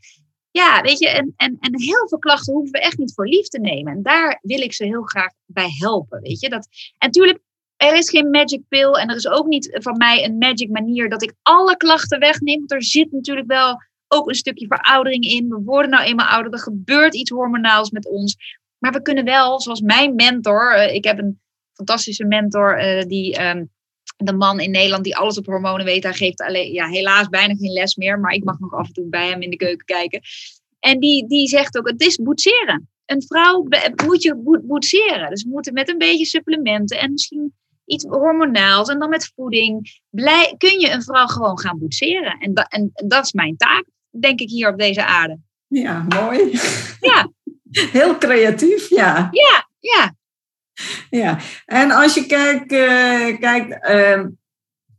Ja, 0.50 0.80
weet 0.80 0.98
je, 0.98 1.08
en, 1.08 1.32
en, 1.36 1.56
en 1.60 1.80
heel 1.80 2.08
veel 2.08 2.18
klachten 2.18 2.52
hoeven 2.52 2.72
we 2.72 2.80
echt 2.80 2.98
niet 2.98 3.14
voor 3.14 3.28
lief 3.28 3.48
te 3.48 3.60
nemen. 3.60 3.92
En 3.92 4.02
daar 4.02 4.38
wil 4.42 4.60
ik 4.60 4.72
ze 4.72 4.84
heel 4.84 5.02
graag 5.02 5.32
bij 5.46 5.68
helpen, 5.78 6.20
weet 6.20 6.40
je. 6.40 6.48
Dat, 6.48 6.68
en 6.98 7.06
natuurlijk, 7.06 7.38
er 7.76 7.96
is 7.96 8.10
geen 8.10 8.30
magic 8.30 8.62
pill 8.68 8.92
en 8.92 9.08
er 9.08 9.16
is 9.16 9.28
ook 9.28 9.46
niet 9.46 9.78
van 9.82 9.96
mij 9.96 10.24
een 10.24 10.38
magic 10.38 10.70
manier 10.70 11.08
dat 11.08 11.22
ik 11.22 11.34
alle 11.42 11.76
klachten 11.76 12.18
wegneem. 12.18 12.58
Want 12.58 12.72
er 12.72 12.84
zit 12.84 13.12
natuurlijk 13.12 13.46
wel 13.46 13.82
ook 14.08 14.28
een 14.28 14.34
stukje 14.34 14.66
veroudering 14.66 15.24
in. 15.24 15.48
We 15.48 15.60
worden 15.64 15.90
nou 15.90 16.04
eenmaal 16.04 16.26
ouder, 16.26 16.52
er 16.52 16.58
gebeurt 16.58 17.14
iets 17.14 17.30
hormonaals 17.30 17.90
met 17.90 18.06
ons. 18.06 18.36
Maar 18.78 18.92
we 18.92 19.02
kunnen 19.02 19.24
wel, 19.24 19.60
zoals 19.60 19.80
mijn 19.80 20.14
mentor, 20.14 20.76
uh, 20.76 20.94
ik 20.94 21.04
heb 21.04 21.18
een 21.18 21.40
fantastische 21.72 22.24
mentor 22.24 22.84
uh, 22.84 23.02
die... 23.02 23.42
Um, 23.42 23.70
de 24.26 24.32
man 24.32 24.60
in 24.60 24.70
Nederland 24.70 25.04
die 25.04 25.16
alles 25.16 25.38
op 25.38 25.46
hormonen 25.46 25.84
weet, 25.86 26.02
hij 26.02 26.12
geeft 26.12 26.40
alleen, 26.40 26.72
ja, 26.72 26.86
helaas 26.86 27.28
bijna 27.28 27.54
geen 27.54 27.72
les 27.72 27.94
meer, 27.96 28.18
maar 28.18 28.32
ik 28.32 28.44
mag 28.44 28.58
nog 28.58 28.72
af 28.72 28.86
en 28.86 28.92
toe 28.92 29.08
bij 29.08 29.28
hem 29.28 29.42
in 29.42 29.50
de 29.50 29.56
keuken 29.56 29.86
kijken. 29.86 30.20
En 30.80 30.98
die, 30.98 31.26
die 31.26 31.48
zegt 31.48 31.78
ook, 31.78 31.88
het 31.88 32.00
is 32.00 32.16
boetseren. 32.16 32.88
Een 33.06 33.22
vrouw 33.22 33.66
moet 34.06 34.22
je 34.22 34.60
boetseren. 34.62 35.30
Dus 35.30 35.42
we 35.42 35.50
moeten 35.50 35.72
met 35.72 35.88
een 35.88 35.98
beetje 35.98 36.26
supplementen 36.26 36.98
en 36.98 37.12
misschien 37.12 37.54
iets 37.84 38.04
hormonaals 38.04 38.88
en 38.88 38.98
dan 38.98 39.08
met 39.08 39.32
voeding, 39.34 40.00
blij, 40.10 40.54
kun 40.58 40.80
je 40.80 40.90
een 40.90 41.02
vrouw 41.02 41.26
gewoon 41.26 41.58
gaan 41.58 41.78
boetseren. 41.78 42.38
En, 42.38 42.54
da, 42.54 42.64
en, 42.64 42.90
en 42.92 43.08
dat 43.08 43.24
is 43.24 43.32
mijn 43.32 43.56
taak, 43.56 43.84
denk 44.20 44.40
ik, 44.40 44.48
hier 44.48 44.68
op 44.68 44.78
deze 44.78 45.04
aarde. 45.04 45.38
Ja, 45.66 46.06
mooi. 46.08 46.58
Ja. 47.00 47.32
Heel 47.92 48.18
creatief, 48.18 48.88
ja. 48.88 49.28
Ja, 49.30 49.68
ja. 49.78 50.14
Ja, 51.10 51.38
en 51.66 51.90
als 51.90 52.14
je 52.14 52.26
kijkt, 52.26 52.72
uh, 52.72 53.38
kijkt 53.40 53.90
uh, 53.90 54.24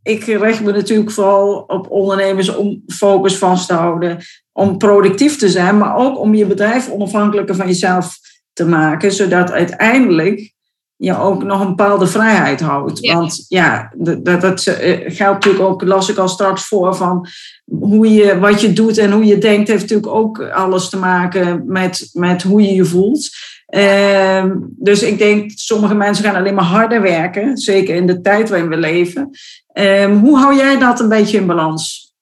ik 0.02 0.24
richt 0.24 0.60
me 0.60 0.72
natuurlijk 0.72 1.10
vooral 1.10 1.64
op 1.66 1.90
ondernemers 1.90 2.54
om 2.54 2.82
focus 2.86 3.38
vast 3.38 3.68
te 3.68 3.74
houden, 3.74 4.18
om 4.52 4.78
productief 4.78 5.36
te 5.36 5.48
zijn, 5.48 5.78
maar 5.78 5.96
ook 5.96 6.18
om 6.18 6.34
je 6.34 6.46
bedrijf 6.46 6.90
onafhankelijker 6.90 7.54
van 7.54 7.66
jezelf 7.66 8.18
te 8.52 8.66
maken, 8.66 9.12
zodat 9.12 9.50
uiteindelijk 9.50 10.52
je 10.96 11.18
ook 11.18 11.42
nog 11.42 11.60
een 11.60 11.68
bepaalde 11.68 12.06
vrijheid 12.06 12.60
houdt. 12.60 13.00
Want 13.00 13.44
ja, 13.48 13.92
dat, 13.96 14.24
dat 14.24 14.66
eh, 14.66 14.98
geldt 15.16 15.44
natuurlijk 15.44 15.64
ook, 15.64 15.82
las 15.82 16.08
ik 16.08 16.16
al 16.16 16.28
straks 16.28 16.66
voor, 16.66 16.94
van 16.94 17.26
hoe 17.64 18.12
je, 18.12 18.38
wat 18.38 18.60
je 18.60 18.72
doet 18.72 18.98
en 18.98 19.12
hoe 19.12 19.24
je 19.24 19.38
denkt, 19.38 19.68
heeft 19.68 19.80
natuurlijk 19.80 20.12
ook 20.12 20.42
alles 20.42 20.88
te 20.88 20.98
maken 20.98 21.62
met, 21.66 22.10
met 22.12 22.42
hoe 22.42 22.62
je 22.62 22.74
je 22.74 22.84
voelt. 22.84 23.28
Ehm, 23.72 24.58
dus 24.68 25.02
ik 25.02 25.18
denk, 25.18 25.50
sommige 25.50 25.94
mensen 25.94 26.24
gaan 26.24 26.34
alleen 26.34 26.54
maar 26.54 26.64
harder 26.64 27.02
werken, 27.02 27.56
zeker 27.56 27.94
in 27.94 28.06
de 28.06 28.20
tijd 28.20 28.48
waarin 28.48 28.68
we 28.68 28.76
leven. 28.76 29.30
Ehm, 29.72 30.16
hoe 30.16 30.38
hou 30.38 30.56
jij 30.56 30.78
dat 30.78 31.00
een 31.00 31.08
beetje 31.08 31.38
in 31.38 31.46
balans? 31.46 32.12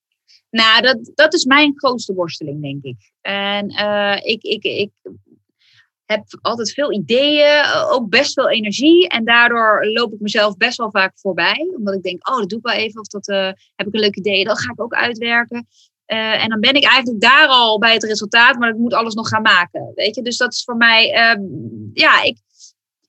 Nou, 0.50 0.82
dat, 0.82 1.10
dat 1.14 1.34
is 1.34 1.44
mijn 1.44 1.72
grootste 1.76 2.14
worsteling, 2.14 2.62
denk 2.62 2.82
ik. 2.84 3.12
En 3.20 3.70
uh, 3.70 4.16
ik, 4.22 4.42
ik, 4.42 4.64
ik 4.64 4.90
heb 6.04 6.24
altijd 6.40 6.72
veel 6.72 6.92
ideeën, 6.92 7.64
ook 7.90 8.08
best 8.08 8.32
veel 8.32 8.50
energie. 8.50 9.08
En 9.08 9.24
daardoor 9.24 9.86
loop 9.86 10.12
ik 10.12 10.20
mezelf 10.20 10.56
best 10.56 10.76
wel 10.76 10.90
vaak 10.90 11.12
voorbij. 11.14 11.72
Omdat 11.76 11.94
ik 11.94 12.02
denk, 12.02 12.28
oh, 12.28 12.38
dat 12.38 12.48
doe 12.48 12.58
ik 12.58 12.64
wel 12.64 12.74
even. 12.74 13.00
Of 13.00 13.06
dat 13.06 13.28
uh, 13.28 13.46
heb 13.76 13.86
ik 13.86 13.94
een 13.94 14.00
leuk 14.00 14.16
idee, 14.16 14.44
dat 14.44 14.60
ga 14.60 14.72
ik 14.72 14.82
ook 14.82 14.94
uitwerken. 14.94 15.66
Uh, 16.12 16.42
en 16.42 16.48
dan 16.48 16.60
ben 16.60 16.74
ik 16.74 16.84
eigenlijk 16.84 17.20
daar 17.20 17.46
al 17.46 17.78
bij 17.78 17.92
het 17.92 18.04
resultaat, 18.04 18.58
maar 18.58 18.68
ik 18.68 18.76
moet 18.76 18.94
alles 18.94 19.14
nog 19.14 19.28
gaan 19.28 19.42
maken. 19.42 19.92
Weet 19.94 20.14
je, 20.14 20.22
dus 20.22 20.36
dat 20.36 20.52
is 20.52 20.64
voor 20.64 20.76
mij, 20.76 21.08
uh, 21.08 21.44
ja, 21.92 22.22
ik, 22.22 22.38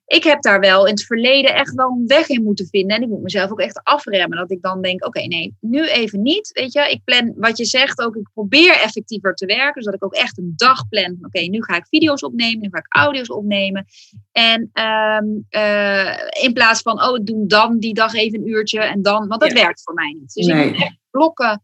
ik 0.06 0.24
heb 0.24 0.41
daar 0.41 0.60
wel 0.60 0.86
in 0.86 0.91
het 0.91 1.06
verleden 1.06 1.56
echt 1.56 1.74
wel 1.74 1.89
een 1.89 2.08
weg 2.08 2.30
in 2.30 2.43
moeten 2.43 2.68
vinden. 2.68 2.97
En 2.97 3.04
ik 3.04 3.10
moet 3.10 3.22
mezelf 3.22 3.52
ook 3.52 3.60
echt 3.60 3.84
afremmen. 3.84 4.38
Dat 4.38 4.52
ik 4.52 4.62
dan 4.62 4.82
denk, 4.82 5.06
oké, 5.06 5.08
okay, 5.08 5.26
nee, 5.26 5.56
nu 5.60 5.88
even 5.88 6.22
niet. 6.22 6.52
Weet 6.54 6.74
je, 6.74 6.89
ik 6.89 7.04
plan 7.04 7.34
wat 7.36 7.58
je 7.58 7.66
zegt 7.66 8.02
ook. 8.02 8.16
Ik 8.16 8.30
probeer 8.34 8.74
effectiever 8.74 9.34
te 9.36 9.45
werken. 9.45 9.84
Zodat 9.84 10.02
ik 10.02 10.06
ook 10.06 10.14
echt 10.14 10.38
een 10.38 10.54
dag 10.56 10.88
plan. 10.89 11.12
Oké, 11.18 11.26
okay, 11.26 11.45
nu 11.45 11.64
ga 11.64 11.76
ik 11.76 11.88
video's 11.89 12.24
opnemen. 12.24 12.60
Nu 12.60 12.70
ga 12.72 12.78
ik 12.78 12.95
audio's 12.95 13.30
opnemen. 13.30 13.86
En 14.32 14.70
um, 14.74 15.47
uh, 15.49 16.18
in 16.41 16.54
plaats 16.54 16.82
van, 16.82 17.04
oh, 17.04 17.20
doe 17.24 17.47
dan 17.47 17.80
die 17.80 17.93
dag 17.93 18.14
even 18.14 18.39
een 18.39 18.47
uurtje. 18.47 18.80
En 18.80 19.02
dan, 19.02 19.28
want 19.28 19.41
dat 19.41 19.52
ja. 19.52 19.64
werkt 19.64 19.82
voor 19.84 19.93
mij 19.93 20.16
niet. 20.20 20.34
Dus 20.34 20.45
nee. 20.45 20.66
ik 20.66 20.72
moet 20.72 20.82
echt 20.82 20.97
blokken 21.12 21.64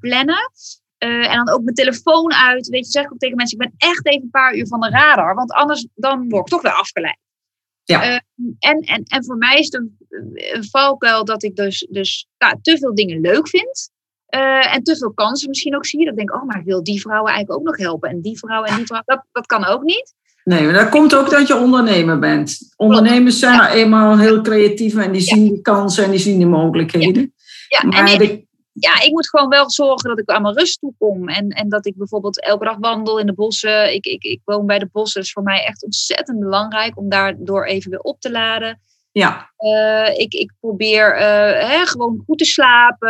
plannen. 0.00 0.50
Uh, 1.04 1.30
en 1.30 1.44
dan 1.44 1.54
ook 1.54 1.62
mijn 1.62 1.74
telefoon 1.74 2.32
uit. 2.32 2.68
Weet 2.68 2.84
je, 2.84 2.90
zeg 2.90 3.04
ik 3.04 3.12
ook 3.12 3.18
tegen 3.18 3.36
mensen, 3.36 3.58
ik 3.60 3.68
ben 3.68 3.90
echt 3.90 4.06
even 4.06 4.22
een 4.22 4.30
paar 4.30 4.56
uur 4.56 4.66
van 4.66 4.80
de 4.80 4.88
radar. 4.88 5.34
Want 5.34 5.52
anders 5.52 5.86
dan 5.94 6.28
word 6.28 6.42
ik 6.42 6.52
toch 6.52 6.62
weer 6.62 6.72
afgeleid. 6.72 7.18
Ja. 7.84 8.10
Uh, 8.10 8.18
en, 8.58 8.80
en, 8.80 9.02
en 9.04 9.24
voor 9.24 9.36
mij 9.36 9.58
is 9.58 9.64
het 9.64 9.74
een, 9.74 9.96
een 10.34 10.68
valkuil 10.70 11.24
dat 11.24 11.42
ik 11.42 11.56
dus, 11.56 11.86
dus 11.90 12.26
nou, 12.38 12.54
te 12.62 12.78
veel 12.78 12.94
dingen 12.94 13.20
leuk 13.20 13.48
vind. 13.48 13.90
Uh, 14.34 14.74
en 14.74 14.82
te 14.82 14.96
veel 14.96 15.12
kansen 15.12 15.48
misschien 15.48 15.76
ook 15.76 15.86
zie. 15.86 16.00
Dat 16.04 16.10
ik 16.10 16.16
denk, 16.16 16.34
oh, 16.34 16.46
maar 16.46 16.58
ik 16.58 16.64
wil 16.64 16.82
die 16.82 17.00
vrouwen 17.00 17.32
eigenlijk 17.32 17.60
ook 17.60 17.66
nog 17.66 17.76
helpen. 17.76 18.10
En 18.10 18.20
die 18.20 18.38
vrouwen 18.38 18.70
en 18.70 18.76
die 18.76 18.86
vrouwen, 18.86 19.14
dat, 19.14 19.24
dat 19.32 19.46
kan 19.46 19.64
ook 19.64 19.82
niet. 19.82 20.14
Nee, 20.44 20.64
maar 20.64 20.72
dat 20.72 20.88
komt 20.88 21.14
ook 21.14 21.30
dat 21.30 21.46
je 21.46 21.56
ondernemer 21.56 22.18
bent. 22.18 22.58
Ondernemers 22.76 23.38
zijn 23.38 23.54
ja. 23.54 23.72
eenmaal 23.72 24.18
heel 24.18 24.40
creatief 24.40 24.96
en 24.96 25.12
die 25.12 25.20
zien 25.20 25.44
ja. 25.44 25.50
die 25.50 25.60
kansen 25.60 26.04
en 26.04 26.10
die 26.10 26.18
zien 26.18 26.36
die 26.36 26.46
mogelijkheden. 26.46 27.34
Ja, 27.68 27.88
maar 27.88 28.12
en, 28.12 28.18
de, 28.18 28.45
ja, 28.78 29.02
ik 29.02 29.10
moet 29.10 29.28
gewoon 29.28 29.48
wel 29.48 29.70
zorgen 29.70 30.08
dat 30.08 30.18
ik 30.18 30.30
aan 30.30 30.42
mijn 30.42 30.58
rust 30.58 30.80
toe 30.80 30.94
kom. 30.98 31.28
En, 31.28 31.48
en 31.48 31.68
dat 31.68 31.86
ik 31.86 31.96
bijvoorbeeld 31.96 32.42
elke 32.42 32.64
dag 32.64 32.76
wandel 32.76 33.18
in 33.18 33.26
de 33.26 33.34
bossen. 33.34 33.94
Ik, 33.94 34.06
ik, 34.06 34.22
ik 34.22 34.40
woon 34.44 34.66
bij 34.66 34.78
de 34.78 34.88
bossen. 34.92 35.20
is 35.20 35.32
voor 35.32 35.42
mij 35.42 35.64
echt 35.64 35.84
ontzettend 35.84 36.38
belangrijk 36.38 36.98
om 36.98 37.08
daardoor 37.08 37.64
even 37.64 37.90
weer 37.90 38.00
op 38.00 38.20
te 38.20 38.30
laden. 38.30 38.80
Ja. 39.12 39.52
Uh, 39.58 40.18
ik, 40.18 40.32
ik 40.32 40.52
probeer 40.60 41.14
uh, 41.14 41.20
hè, 41.68 41.86
gewoon 41.86 42.22
goed 42.26 42.38
te 42.38 42.44
slapen. 42.44 43.08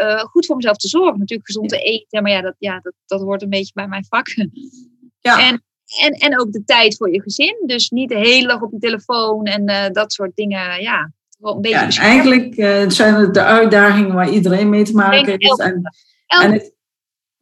Uh, 0.00 0.18
goed 0.18 0.46
voor 0.46 0.56
mezelf 0.56 0.76
te 0.76 0.88
zorgen. 0.88 1.18
Natuurlijk 1.18 1.48
gezond 1.48 1.68
te 1.68 1.78
eten. 1.78 2.22
Maar 2.22 2.32
ja, 2.32 2.40
dat, 2.40 2.54
ja 2.58 2.80
dat, 2.80 2.92
dat 3.06 3.20
hoort 3.20 3.42
een 3.42 3.48
beetje 3.48 3.72
bij 3.74 3.88
mijn 3.88 4.04
vak. 4.08 4.26
Ja. 5.20 5.48
En, 5.48 5.64
en, 6.00 6.12
en 6.12 6.40
ook 6.40 6.52
de 6.52 6.64
tijd 6.64 6.96
voor 6.96 7.12
je 7.12 7.22
gezin. 7.22 7.62
Dus 7.66 7.90
niet 7.90 8.08
de 8.08 8.18
hele 8.18 8.46
dag 8.46 8.60
op 8.60 8.72
je 8.72 8.78
telefoon 8.78 9.44
en 9.44 9.92
dat 9.92 10.12
soort 10.12 10.32
dingen. 10.34 10.82
Ja, 10.82 11.12
een 11.40 11.60
beetje 11.60 11.78
ja, 11.78 12.00
eigenlijk 12.00 12.56
uh, 12.56 12.88
zijn 12.88 13.14
het 13.14 13.34
de 13.34 13.42
uitdagingen 13.42 14.14
waar 14.14 14.30
iedereen 14.30 14.68
mee 14.68 14.84
te 14.84 14.94
maken 14.94 15.36
heeft. 15.38 15.60
En, 15.60 15.82
en 16.26 16.52
het, 16.52 16.74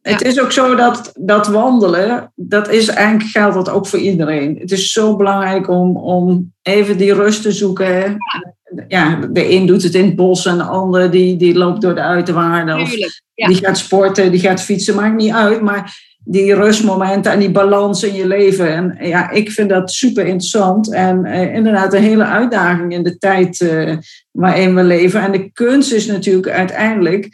het 0.01 0.19
ja. 0.19 0.27
is 0.27 0.41
ook 0.41 0.51
zo 0.51 0.75
dat, 0.75 1.11
dat 1.19 1.47
wandelen, 1.47 2.31
dat 2.35 2.69
is 2.69 2.87
eigenlijk 2.87 3.29
geldt 3.29 3.55
dat 3.55 3.69
ook 3.69 3.87
voor 3.87 3.99
iedereen. 3.99 4.57
Het 4.59 4.71
is 4.71 4.91
zo 4.91 5.15
belangrijk 5.15 5.69
om, 5.69 5.97
om 5.97 6.53
even 6.61 6.97
die 6.97 7.13
rust 7.13 7.41
te 7.41 7.51
zoeken. 7.51 7.85
Ja. 7.87 8.17
ja 8.87 9.27
de 9.31 9.51
een 9.51 9.65
doet 9.65 9.83
het 9.83 9.95
in 9.95 10.05
het 10.05 10.15
bos 10.15 10.45
en 10.45 10.57
de 10.57 10.63
ander 10.63 11.11
die, 11.11 11.37
die 11.37 11.57
loopt 11.57 11.81
door 11.81 11.95
de 11.95 12.01
uiterwaarden. 12.01 12.79
Of 12.79 12.95
ja. 13.33 13.47
die 13.47 13.57
gaat 13.57 13.77
sporten, 13.77 14.31
die 14.31 14.39
gaat 14.39 14.61
fietsen, 14.61 14.95
maakt 14.95 15.15
niet 15.15 15.33
uit. 15.33 15.61
Maar 15.61 16.14
die 16.27 16.55
rustmomenten 16.55 17.31
en 17.31 17.39
die 17.39 17.51
balans 17.51 18.03
in 18.03 18.13
je 18.13 18.27
leven. 18.27 18.73
En 18.73 19.07
ja, 19.07 19.29
ik 19.29 19.51
vind 19.51 19.69
dat 19.69 19.91
super 19.91 20.25
interessant. 20.25 20.93
En 20.93 21.25
uh, 21.25 21.55
inderdaad 21.55 21.93
een 21.93 22.03
hele 22.03 22.25
uitdaging 22.25 22.93
in 22.93 23.03
de 23.03 23.17
tijd 23.17 23.59
uh, 23.59 23.97
waarin 24.31 24.75
we 24.75 24.83
leven. 24.83 25.21
En 25.21 25.31
de 25.31 25.51
kunst 25.51 25.93
is 25.93 26.05
natuurlijk 26.05 26.49
uiteindelijk 26.49 27.29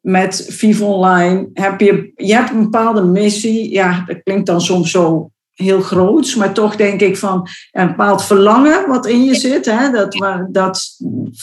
met 0.00 0.46
Vive 0.48 0.84
Online 0.84 1.48
heb 1.52 1.80
je, 1.80 2.12
je 2.16 2.34
hebt 2.34 2.50
een 2.50 2.62
bepaalde 2.62 3.02
missie. 3.02 3.70
Ja, 3.70 4.04
dat 4.06 4.22
klinkt 4.22 4.46
dan 4.46 4.60
soms 4.60 4.90
zo 4.90 5.30
heel 5.52 5.80
groots, 5.80 6.34
maar 6.34 6.52
toch 6.52 6.76
denk 6.76 7.00
ik 7.00 7.16
van 7.16 7.48
een 7.70 7.86
bepaald 7.86 8.24
verlangen 8.24 8.88
wat 8.88 9.06
in 9.06 9.24
je 9.24 9.34
zit. 9.34 9.66
Hè? 9.66 9.90
Dat, 9.90 10.12
dat, 10.50 10.96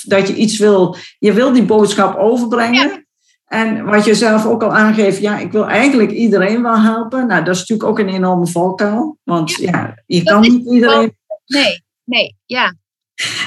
dat 0.04 0.28
je 0.28 0.36
iets 0.36 0.58
wil, 0.58 0.96
je 1.20 1.34
wil 1.34 1.54
die 1.54 1.66
boodschap 1.66 2.18
overbrengen. 2.18 3.08
En 3.50 3.86
wat 3.86 4.06
je 4.06 4.16
zelf 4.16 4.46
ook 4.46 4.64
al 4.64 4.76
aangeeft, 4.76 5.22
ja, 5.22 5.38
ik 5.38 5.52
wil 5.52 5.68
eigenlijk 5.68 6.12
iedereen 6.12 6.62
wel 6.62 6.80
helpen. 6.80 7.28
Nou, 7.28 7.44
dat 7.44 7.56
is 7.56 7.60
natuurlijk 7.60 7.90
ook 7.90 8.00
een 8.00 8.14
enorme 8.14 8.48
valkuil. 8.48 9.18
Want 9.24 9.52
ja, 9.52 9.72
ja 9.72 9.96
je 10.06 10.24
kan 10.24 10.42
niet 10.42 10.72
iedereen. 10.72 11.18
Nee, 11.46 11.84
nee, 12.04 12.36
ja. 12.46 12.74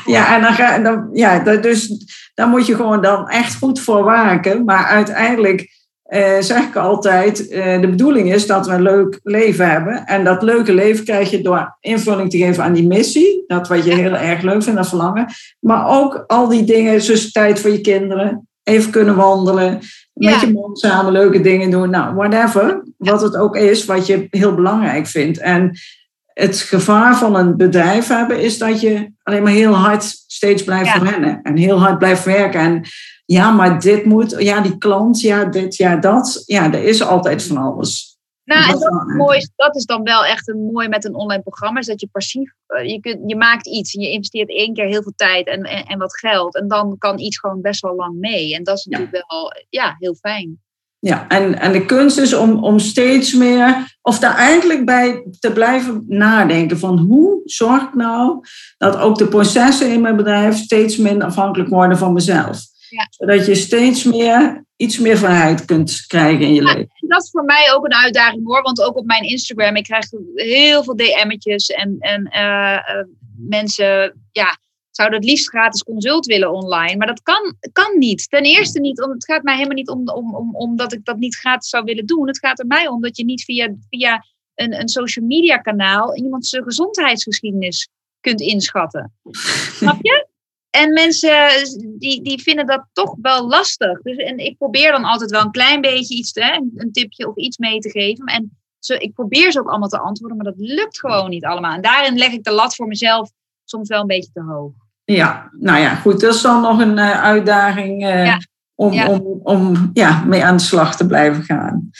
Ja, 0.04 0.34
en 0.34 0.42
dan 0.42 0.52
ga 0.52 0.78
dan, 0.78 1.08
ja, 1.12 1.38
dus 1.38 2.06
daar 2.34 2.48
moet 2.48 2.66
je 2.66 2.74
gewoon 2.74 3.02
dan 3.02 3.28
echt 3.28 3.58
goed 3.58 3.80
voor 3.80 4.04
waken. 4.04 4.64
Maar 4.64 4.84
uiteindelijk 4.84 5.70
eh, 6.02 6.40
zeg 6.40 6.62
ik 6.62 6.76
altijd, 6.76 7.48
eh, 7.48 7.80
de 7.80 7.88
bedoeling 7.88 8.32
is 8.32 8.46
dat 8.46 8.66
we 8.66 8.72
een 8.72 8.82
leuk 8.82 9.20
leven 9.22 9.70
hebben. 9.70 10.06
En 10.06 10.24
dat 10.24 10.42
leuke 10.42 10.74
leven 10.74 11.04
krijg 11.04 11.30
je 11.30 11.42
door 11.42 11.76
invulling 11.80 12.30
te 12.30 12.38
geven 12.38 12.64
aan 12.64 12.72
die 12.72 12.86
missie. 12.86 13.44
Dat 13.46 13.68
wat 13.68 13.84
je 13.84 13.94
heel 13.94 14.16
erg 14.16 14.42
leuk 14.42 14.62
vindt, 14.62 14.78
dat 14.78 14.88
verlangen. 14.88 15.26
Maar 15.60 15.88
ook 15.88 16.24
al 16.26 16.48
die 16.48 16.64
dingen, 16.64 17.02
zoals 17.02 17.32
tijd 17.32 17.60
voor 17.60 17.70
je 17.70 17.80
kinderen, 17.80 18.48
even 18.62 18.90
kunnen 18.90 19.16
wandelen, 19.16 19.80
met 20.12 20.40
je 20.40 20.52
man 20.52 20.76
samen 20.76 21.12
leuke 21.12 21.40
dingen 21.40 21.70
doen. 21.70 21.90
Nou, 21.90 22.14
whatever, 22.14 22.82
wat 22.96 23.22
het 23.22 23.36
ook 23.36 23.56
is, 23.56 23.84
wat 23.84 24.06
je 24.06 24.26
heel 24.30 24.54
belangrijk 24.54 25.06
vindt. 25.06 25.38
En 25.38 25.78
het 26.26 26.56
gevaar 26.56 27.16
van 27.16 27.36
een 27.36 27.56
bedrijf 27.56 28.08
hebben 28.08 28.40
is 28.40 28.58
dat 28.58 28.80
je 28.80 29.12
alleen 29.22 29.42
maar 29.42 29.52
heel 29.52 29.74
hard 29.74 30.02
steeds 30.26 30.64
blijft 30.64 30.92
ja. 30.92 30.98
rennen 30.98 31.40
en 31.42 31.56
heel 31.56 31.80
hard 31.80 31.98
blijft 31.98 32.24
werken. 32.24 32.60
En 32.60 32.82
ja, 33.24 33.50
maar 33.50 33.80
dit 33.80 34.04
moet, 34.04 34.34
ja, 34.38 34.60
die 34.60 34.78
klant, 34.78 35.20
ja, 35.20 35.44
dit, 35.44 35.76
ja, 35.76 35.96
dat. 35.96 36.42
Ja, 36.46 36.72
er 36.72 36.84
is 36.84 37.02
altijd 37.02 37.42
van 37.42 37.56
alles. 37.56 38.11
Nou, 38.44 38.64
en 38.64 38.78
dat 38.78 38.92
is, 39.08 39.14
mooi, 39.16 39.38
dat 39.56 39.76
is 39.76 39.84
dan 39.84 40.02
wel 40.02 40.24
echt 40.24 40.48
een 40.48 40.70
mooi 40.72 40.88
met 40.88 41.04
een 41.04 41.14
online 41.14 41.42
programma. 41.42 41.80
Is 41.80 41.86
dat 41.86 42.00
je 42.00 42.08
passief, 42.12 42.52
je, 42.84 43.00
kunt, 43.00 43.18
je 43.26 43.36
maakt 43.36 43.66
iets 43.66 43.94
en 43.94 44.02
je 44.02 44.10
investeert 44.10 44.48
één 44.48 44.74
keer 44.74 44.86
heel 44.86 45.02
veel 45.02 45.12
tijd 45.16 45.46
en, 45.46 45.62
en, 45.62 45.84
en 45.84 45.98
wat 45.98 46.18
geld. 46.18 46.56
En 46.56 46.68
dan 46.68 46.98
kan 46.98 47.18
iets 47.18 47.38
gewoon 47.38 47.60
best 47.60 47.80
wel 47.80 47.94
lang 47.94 48.18
mee. 48.18 48.54
En 48.54 48.64
dat 48.64 48.78
is 48.78 48.84
natuurlijk 48.84 49.16
ja. 49.16 49.24
wel 49.28 49.52
ja, 49.68 49.96
heel 49.98 50.14
fijn. 50.14 50.60
Ja, 50.98 51.28
en, 51.28 51.58
en 51.58 51.72
de 51.72 51.84
kunst 51.86 52.18
is 52.18 52.34
om, 52.34 52.64
om 52.64 52.78
steeds 52.78 53.32
meer, 53.34 53.96
of 54.02 54.18
daar 54.18 54.36
eigenlijk 54.36 54.84
bij 54.84 55.26
te 55.38 55.52
blijven 55.52 56.04
nadenken 56.08 56.78
van 56.78 56.98
hoe 56.98 57.40
zorg 57.44 57.82
ik 57.82 57.94
nou 57.94 58.40
dat 58.78 58.96
ook 58.96 59.18
de 59.18 59.28
processen 59.28 59.92
in 59.92 60.00
mijn 60.00 60.16
bedrijf 60.16 60.56
steeds 60.56 60.96
minder 60.96 61.26
afhankelijk 61.26 61.70
worden 61.70 61.98
van 61.98 62.12
mezelf. 62.12 62.71
Ja. 62.92 63.06
Zodat 63.10 63.46
je 63.46 63.54
steeds 63.54 64.04
meer, 64.04 64.64
iets 64.76 64.98
meer 64.98 65.18
vrijheid 65.18 65.64
kunt 65.64 66.04
krijgen 66.06 66.40
in 66.40 66.54
je 66.54 66.62
ja, 66.62 66.72
leven. 66.72 66.88
Dat 66.98 67.22
is 67.22 67.30
voor 67.30 67.44
mij 67.44 67.72
ook 67.72 67.84
een 67.84 67.94
uitdaging 67.94 68.46
hoor. 68.46 68.62
Want 68.62 68.82
ook 68.82 68.96
op 68.96 69.06
mijn 69.06 69.22
Instagram, 69.22 69.76
ik 69.76 69.84
krijg 69.84 70.10
heel 70.34 70.84
veel 70.84 70.96
DM'tjes 70.96 71.66
en, 71.66 71.96
en 71.98 72.30
uh, 72.32 72.96
uh, 72.96 73.04
mensen 73.48 74.20
ja, 74.32 74.58
zouden 74.90 75.18
het 75.18 75.28
liefst 75.28 75.48
gratis 75.48 75.82
consult 75.82 76.26
willen 76.26 76.52
online. 76.52 76.96
Maar 76.96 77.06
dat 77.06 77.22
kan, 77.22 77.56
kan 77.72 77.98
niet. 77.98 78.30
Ten 78.30 78.42
eerste 78.42 78.80
niet, 78.80 79.02
om, 79.02 79.10
het 79.10 79.24
gaat 79.24 79.42
mij 79.42 79.54
helemaal 79.54 79.76
niet 79.76 79.90
om, 79.90 80.08
om, 80.08 80.34
om, 80.34 80.56
omdat 80.56 80.92
ik 80.92 81.04
dat 81.04 81.18
niet 81.18 81.36
gratis 81.36 81.68
zou 81.68 81.84
willen 81.84 82.06
doen. 82.06 82.26
Het 82.26 82.38
gaat 82.38 82.58
er 82.58 82.66
mij 82.66 82.88
om 82.88 83.00
dat 83.00 83.16
je 83.16 83.24
niet 83.24 83.44
via, 83.44 83.74
via 83.90 84.24
een, 84.54 84.80
een 84.80 84.88
social 84.88 85.26
media 85.26 85.56
kanaal 85.56 86.16
iemands 86.16 86.58
gezondheidsgeschiedenis 86.62 87.88
kunt 88.20 88.40
inschatten. 88.40 89.12
Snap 89.72 89.98
je? 90.00 90.30
En 90.72 90.92
mensen 90.92 91.38
die, 91.98 92.22
die 92.22 92.42
vinden 92.42 92.66
dat 92.66 92.84
toch 92.92 93.14
wel 93.22 93.48
lastig. 93.48 94.02
Dus, 94.02 94.16
en 94.16 94.38
ik 94.38 94.58
probeer 94.58 94.92
dan 94.92 95.04
altijd 95.04 95.30
wel 95.30 95.42
een 95.42 95.50
klein 95.50 95.80
beetje 95.80 96.14
iets, 96.14 96.30
hè, 96.34 96.54
een 96.76 96.92
tipje 96.92 97.28
of 97.28 97.36
iets 97.36 97.58
mee 97.58 97.78
te 97.78 97.90
geven. 97.90 98.24
En 98.24 98.58
zo, 98.78 98.94
ik 98.94 99.12
probeer 99.14 99.52
ze 99.52 99.60
ook 99.60 99.68
allemaal 99.68 99.88
te 99.88 99.98
antwoorden, 99.98 100.36
maar 100.36 100.46
dat 100.46 100.58
lukt 100.58 100.98
gewoon 100.98 101.30
niet 101.30 101.44
allemaal. 101.44 101.74
En 101.74 101.82
daarin 101.82 102.18
leg 102.18 102.32
ik 102.32 102.44
de 102.44 102.50
lat 102.52 102.74
voor 102.74 102.86
mezelf 102.86 103.30
soms 103.64 103.88
wel 103.88 104.00
een 104.00 104.06
beetje 104.06 104.32
te 104.32 104.42
hoog. 104.42 104.72
Ja, 105.04 105.50
nou 105.58 105.80
ja, 105.80 105.94
goed. 105.94 106.20
Dat 106.20 106.34
is 106.34 106.42
dan 106.42 106.60
nog 106.60 106.78
een 106.78 106.98
uh, 106.98 107.22
uitdaging 107.22 108.02
uh, 108.04 108.24
ja. 108.24 108.40
Om, 108.74 108.92
ja. 108.92 109.08
om, 109.08 109.40
om 109.42 109.90
ja, 109.92 110.24
mee 110.24 110.44
aan 110.44 110.56
de 110.56 110.62
slag 110.62 110.96
te 110.96 111.06
blijven 111.06 111.42
gaan. 111.42 111.90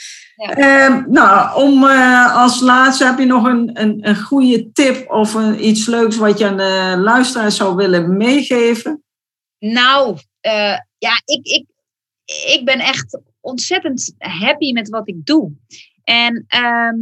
Ja. 0.43 0.89
Uh, 0.89 1.05
nou, 1.05 1.61
om, 1.63 1.83
uh, 1.83 2.35
als 2.37 2.61
laatste 2.61 3.05
heb 3.05 3.19
je 3.19 3.25
nog 3.25 3.45
een, 3.45 3.81
een, 3.81 4.07
een 4.07 4.21
goede 4.21 4.71
tip 4.71 5.11
of 5.11 5.33
een, 5.33 5.67
iets 5.67 5.85
leuks 5.85 6.17
wat 6.17 6.37
je 6.37 6.47
aan 6.47 6.57
de 6.57 6.95
luisteraars 6.97 7.55
zou 7.55 7.75
willen 7.75 8.17
meegeven? 8.17 9.03
Nou, 9.59 10.17
uh, 10.41 10.77
ja, 10.97 11.21
ik, 11.25 11.45
ik, 11.45 11.65
ik 12.53 12.61
ben 12.65 12.79
echt 12.79 13.19
ontzettend 13.39 14.13
happy 14.17 14.71
met 14.71 14.89
wat 14.89 15.07
ik 15.07 15.25
doe. 15.25 15.51
En 16.03 16.45
ehm, 16.47 16.97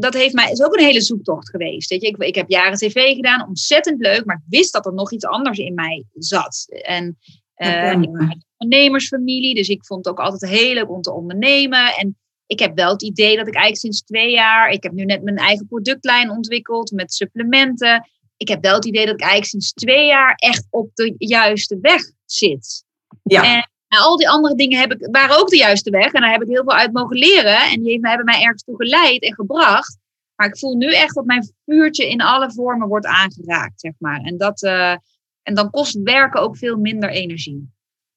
dat 0.00 0.14
heeft 0.14 0.34
mij, 0.34 0.50
is 0.50 0.62
ook 0.62 0.76
een 0.76 0.84
hele 0.84 1.02
zoektocht 1.02 1.50
geweest. 1.50 1.90
Weet 1.90 2.02
je? 2.02 2.08
Ik, 2.08 2.16
ik 2.16 2.34
heb 2.34 2.48
jaren 2.48 2.78
tv 2.78 3.14
gedaan, 3.14 3.48
ontzettend 3.48 4.00
leuk, 4.00 4.24
maar 4.24 4.36
ik 4.36 4.58
wist 4.58 4.72
dat 4.72 4.86
er 4.86 4.94
nog 4.94 5.12
iets 5.12 5.26
anders 5.26 5.58
in 5.58 5.74
mij 5.74 6.04
zat. 6.12 6.66
En 6.68 7.18
uh, 7.56 7.92
ik 7.92 8.10
ben 8.12 8.20
een 8.20 8.44
ondernemersfamilie, 8.56 9.54
dus 9.54 9.68
ik 9.68 9.86
vond 9.86 10.04
het 10.04 10.14
ook 10.14 10.24
altijd 10.24 10.50
heel 10.50 10.74
leuk 10.74 10.90
om 10.90 11.00
te 11.00 11.12
ondernemen. 11.12 11.94
En 11.96 12.18
ik 12.46 12.58
heb 12.58 12.76
wel 12.76 12.92
het 12.92 13.02
idee 13.02 13.36
dat 13.36 13.46
ik 13.46 13.54
eigenlijk 13.54 13.76
sinds 13.76 14.02
twee 14.02 14.30
jaar, 14.30 14.70
ik 14.70 14.82
heb 14.82 14.92
nu 14.92 15.04
net 15.04 15.22
mijn 15.22 15.36
eigen 15.36 15.66
productlijn 15.66 16.30
ontwikkeld 16.30 16.90
met 16.90 17.14
supplementen. 17.14 18.08
Ik 18.36 18.48
heb 18.48 18.62
wel 18.62 18.74
het 18.74 18.84
idee 18.84 19.06
dat 19.06 19.14
ik 19.14 19.20
eigenlijk 19.20 19.50
sinds 19.50 19.72
twee 19.72 20.06
jaar 20.06 20.34
echt 20.34 20.66
op 20.70 20.90
de 20.94 21.14
juiste 21.18 21.78
weg 21.80 22.02
zit. 22.24 22.84
Ja. 23.22 23.44
En 23.44 24.00
al 24.00 24.16
die 24.16 24.28
andere 24.28 24.54
dingen 24.54 24.78
heb 24.78 24.92
ik, 24.92 25.08
waren 25.10 25.38
ook 25.38 25.48
de 25.48 25.56
juiste 25.56 25.90
weg. 25.90 26.12
En 26.12 26.20
daar 26.20 26.32
heb 26.32 26.42
ik 26.42 26.48
heel 26.48 26.62
veel 26.62 26.74
uit 26.74 26.92
mogen 26.92 27.16
leren. 27.16 27.70
En 27.70 27.82
die 27.82 27.98
hebben 28.00 28.24
mij 28.24 28.42
ergens 28.42 28.62
toe 28.62 28.76
geleid 28.76 29.22
en 29.22 29.34
gebracht. 29.34 29.98
Maar 30.36 30.46
ik 30.46 30.58
voel 30.58 30.76
nu 30.76 30.92
echt 30.92 31.14
dat 31.14 31.24
mijn 31.24 31.54
vuurtje 31.64 32.08
in 32.08 32.20
alle 32.20 32.52
vormen 32.52 32.88
wordt 32.88 33.06
aangeraakt, 33.06 33.80
zeg 33.80 33.92
maar. 33.98 34.20
En, 34.20 34.36
dat, 34.36 34.62
uh, 34.62 34.96
en 35.42 35.54
dan 35.54 35.70
kost 35.70 36.02
werken 36.02 36.40
ook 36.40 36.56
veel 36.56 36.76
minder 36.76 37.10
energie. 37.10 37.73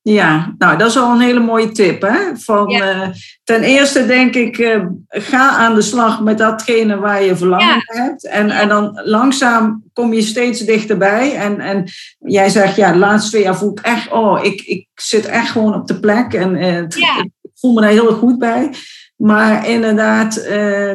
Ja, 0.09 0.55
nou 0.57 0.77
dat 0.77 0.89
is 0.89 0.97
al 0.97 1.11
een 1.11 1.19
hele 1.19 1.39
mooie 1.39 1.71
tip. 1.71 2.01
Hè? 2.01 2.17
Van, 2.33 2.71
uh, 2.71 3.07
ten 3.43 3.61
eerste 3.61 4.05
denk 4.05 4.35
ik, 4.35 4.57
uh, 4.57 4.85
ga 5.07 5.49
aan 5.49 5.75
de 5.75 5.81
slag 5.81 6.21
met 6.21 6.37
datgene 6.37 6.97
waar 6.97 7.23
je 7.23 7.35
verlangen 7.35 7.67
ja. 7.67 7.83
hebt. 7.85 8.27
En, 8.27 8.49
en 8.49 8.67
dan 8.67 9.01
langzaam 9.03 9.83
kom 9.93 10.13
je 10.13 10.21
steeds 10.21 10.59
dichterbij. 10.59 11.35
En, 11.35 11.59
en 11.59 11.83
jij 12.19 12.49
zegt, 12.49 12.75
ja, 12.75 12.91
de 12.91 12.97
laatste 12.97 13.29
twee 13.29 13.43
jaar 13.43 13.57
voel 13.57 13.71
ik 13.71 13.79
echt, 13.79 14.11
oh, 14.11 14.43
ik, 14.43 14.61
ik 14.61 14.87
zit 14.95 15.25
echt 15.25 15.49
gewoon 15.49 15.73
op 15.73 15.87
de 15.87 15.99
plek. 15.99 16.33
En 16.33 16.55
uh, 16.55 16.77
ik 17.41 17.51
voel 17.55 17.73
me 17.73 17.81
daar 17.81 17.89
heel 17.89 18.13
goed 18.13 18.39
bij. 18.39 18.69
Maar 19.15 19.69
inderdaad, 19.69 20.47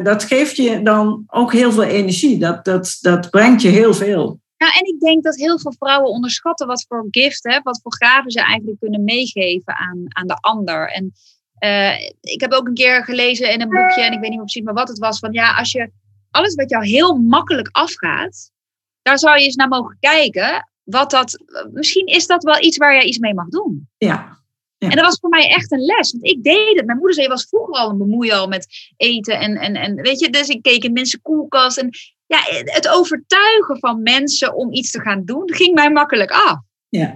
dat 0.03 0.23
geeft 0.23 0.55
je 0.55 0.81
dan 0.83 1.23
ook 1.27 1.53
heel 1.53 1.71
veel 1.71 1.83
energie. 1.83 2.37
Dat, 2.37 2.65
dat, 2.65 2.97
dat 3.01 3.29
brengt 3.29 3.61
je 3.61 3.69
heel 3.69 3.93
veel. 3.93 4.41
Nou, 4.63 4.75
en 4.75 4.93
ik 4.93 4.99
denk 4.99 5.23
dat 5.23 5.35
heel 5.35 5.59
veel 5.59 5.73
vrouwen 5.77 6.09
onderschatten 6.09 6.67
wat 6.67 6.85
voor 6.87 7.07
gift, 7.09 7.43
hè, 7.43 7.59
wat 7.63 7.79
voor 7.81 7.95
gaven 7.95 8.31
ze 8.31 8.41
eigenlijk 8.41 8.79
kunnen 8.79 9.03
meegeven 9.03 9.75
aan, 9.75 10.05
aan 10.07 10.27
de 10.27 10.35
ander. 10.35 10.91
En 10.91 11.13
uh, 11.59 11.99
ik 12.21 12.41
heb 12.41 12.51
ook 12.51 12.67
een 12.67 12.73
keer 12.73 13.03
gelezen 13.03 13.51
in 13.51 13.61
een 13.61 13.69
boekje, 13.69 14.01
en 14.01 14.13
ik 14.13 14.19
weet 14.19 14.29
niet 14.29 14.29
meer 14.29 14.39
precies 14.39 14.63
maar 14.63 14.73
wat 14.73 14.87
het 14.87 14.99
was, 14.99 15.19
van 15.19 15.33
ja, 15.33 15.55
als 15.55 15.71
je 15.71 15.91
alles 16.31 16.55
wat 16.55 16.69
jou 16.69 16.87
heel 16.87 17.17
makkelijk 17.17 17.69
afgaat, 17.71 18.51
daar 19.01 19.19
zou 19.19 19.37
je 19.37 19.45
eens 19.45 19.55
naar 19.55 19.67
mogen 19.67 19.97
kijken. 19.99 20.71
Wat 20.83 21.11
dat, 21.11 21.43
misschien 21.71 22.05
is 22.05 22.27
dat 22.27 22.43
wel 22.43 22.63
iets 22.63 22.77
waar 22.77 22.93
jij 22.93 23.03
iets 23.03 23.19
mee 23.19 23.33
mag 23.33 23.47
doen. 23.47 23.89
Ja. 23.97 24.41
Ja. 24.77 24.89
En 24.89 24.95
dat 24.95 25.05
was 25.05 25.19
voor 25.19 25.29
mij 25.29 25.49
echt 25.49 25.71
een 25.71 25.85
les. 25.85 26.11
Want 26.11 26.25
ik 26.25 26.43
deed 26.43 26.75
het. 26.75 26.85
Mijn 26.85 26.97
moeder 26.97 27.15
zei, 27.15 27.27
was 27.27 27.47
vroeger 27.49 27.73
al 27.73 27.89
een 27.89 27.97
bemoeien 27.97 28.35
al 28.35 28.47
met 28.47 28.67
eten. 28.97 29.39
En, 29.39 29.55
en, 29.55 29.75
en 29.75 29.95
weet 29.95 30.19
je, 30.19 30.29
dus 30.29 30.47
ik 30.47 30.61
keek 30.61 30.83
in 30.83 30.93
mensen 30.93 31.21
koelkast. 31.21 31.77
En 31.77 31.89
ja, 32.25 32.39
het 32.65 32.87
overtuigen 32.87 33.79
van 33.79 34.01
mensen 34.01 34.55
om 34.55 34.73
iets 34.73 34.91
te 34.91 35.01
gaan 35.01 35.25
doen, 35.25 35.53
ging 35.53 35.73
mij 35.75 35.91
makkelijk 35.91 36.31
af. 36.31 36.57
Ja. 36.89 37.15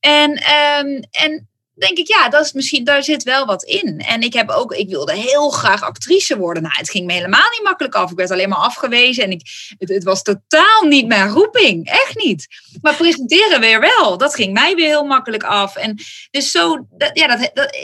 En, 0.00 0.30
um, 0.30 1.00
en 1.10 1.48
denk 1.74 1.98
ik, 1.98 2.08
ja, 2.08 2.28
dat 2.28 2.44
is 2.44 2.52
misschien, 2.52 2.84
daar 2.84 3.02
zit 3.02 3.22
wel 3.22 3.46
wat 3.46 3.64
in. 3.64 3.98
En 3.98 4.20
ik 4.20 4.32
heb 4.32 4.48
ook, 4.48 4.74
ik 4.74 4.88
wilde 4.88 5.14
heel 5.14 5.50
graag 5.50 5.82
actrice 5.82 6.38
worden. 6.38 6.62
Nou, 6.62 6.74
het 6.76 6.90
ging 6.90 7.06
me 7.06 7.12
helemaal 7.12 7.50
niet 7.50 7.62
makkelijk 7.62 7.94
af. 7.94 8.10
Ik 8.10 8.16
werd 8.16 8.30
alleen 8.30 8.48
maar 8.48 8.58
afgewezen 8.58 9.24
en 9.24 9.30
ik, 9.30 9.74
het, 9.78 9.88
het 9.88 10.04
was 10.04 10.22
totaal 10.22 10.82
niet 10.88 11.06
mijn 11.06 11.28
roeping. 11.28 11.88
Echt 11.88 12.16
niet. 12.16 12.46
Maar 12.80 12.96
presenteren 12.96 13.60
weer 13.60 13.80
wel. 13.80 14.18
Dat 14.18 14.34
ging 14.34 14.52
mij 14.52 14.74
weer 14.74 14.86
heel 14.86 15.04
makkelijk 15.04 15.42
af. 15.42 15.76
En 15.76 15.98
dus 16.30 16.50
zo, 16.50 16.86
dat, 16.90 17.10
ja, 17.12 17.36
dat, 17.36 17.50
dat, 17.54 17.76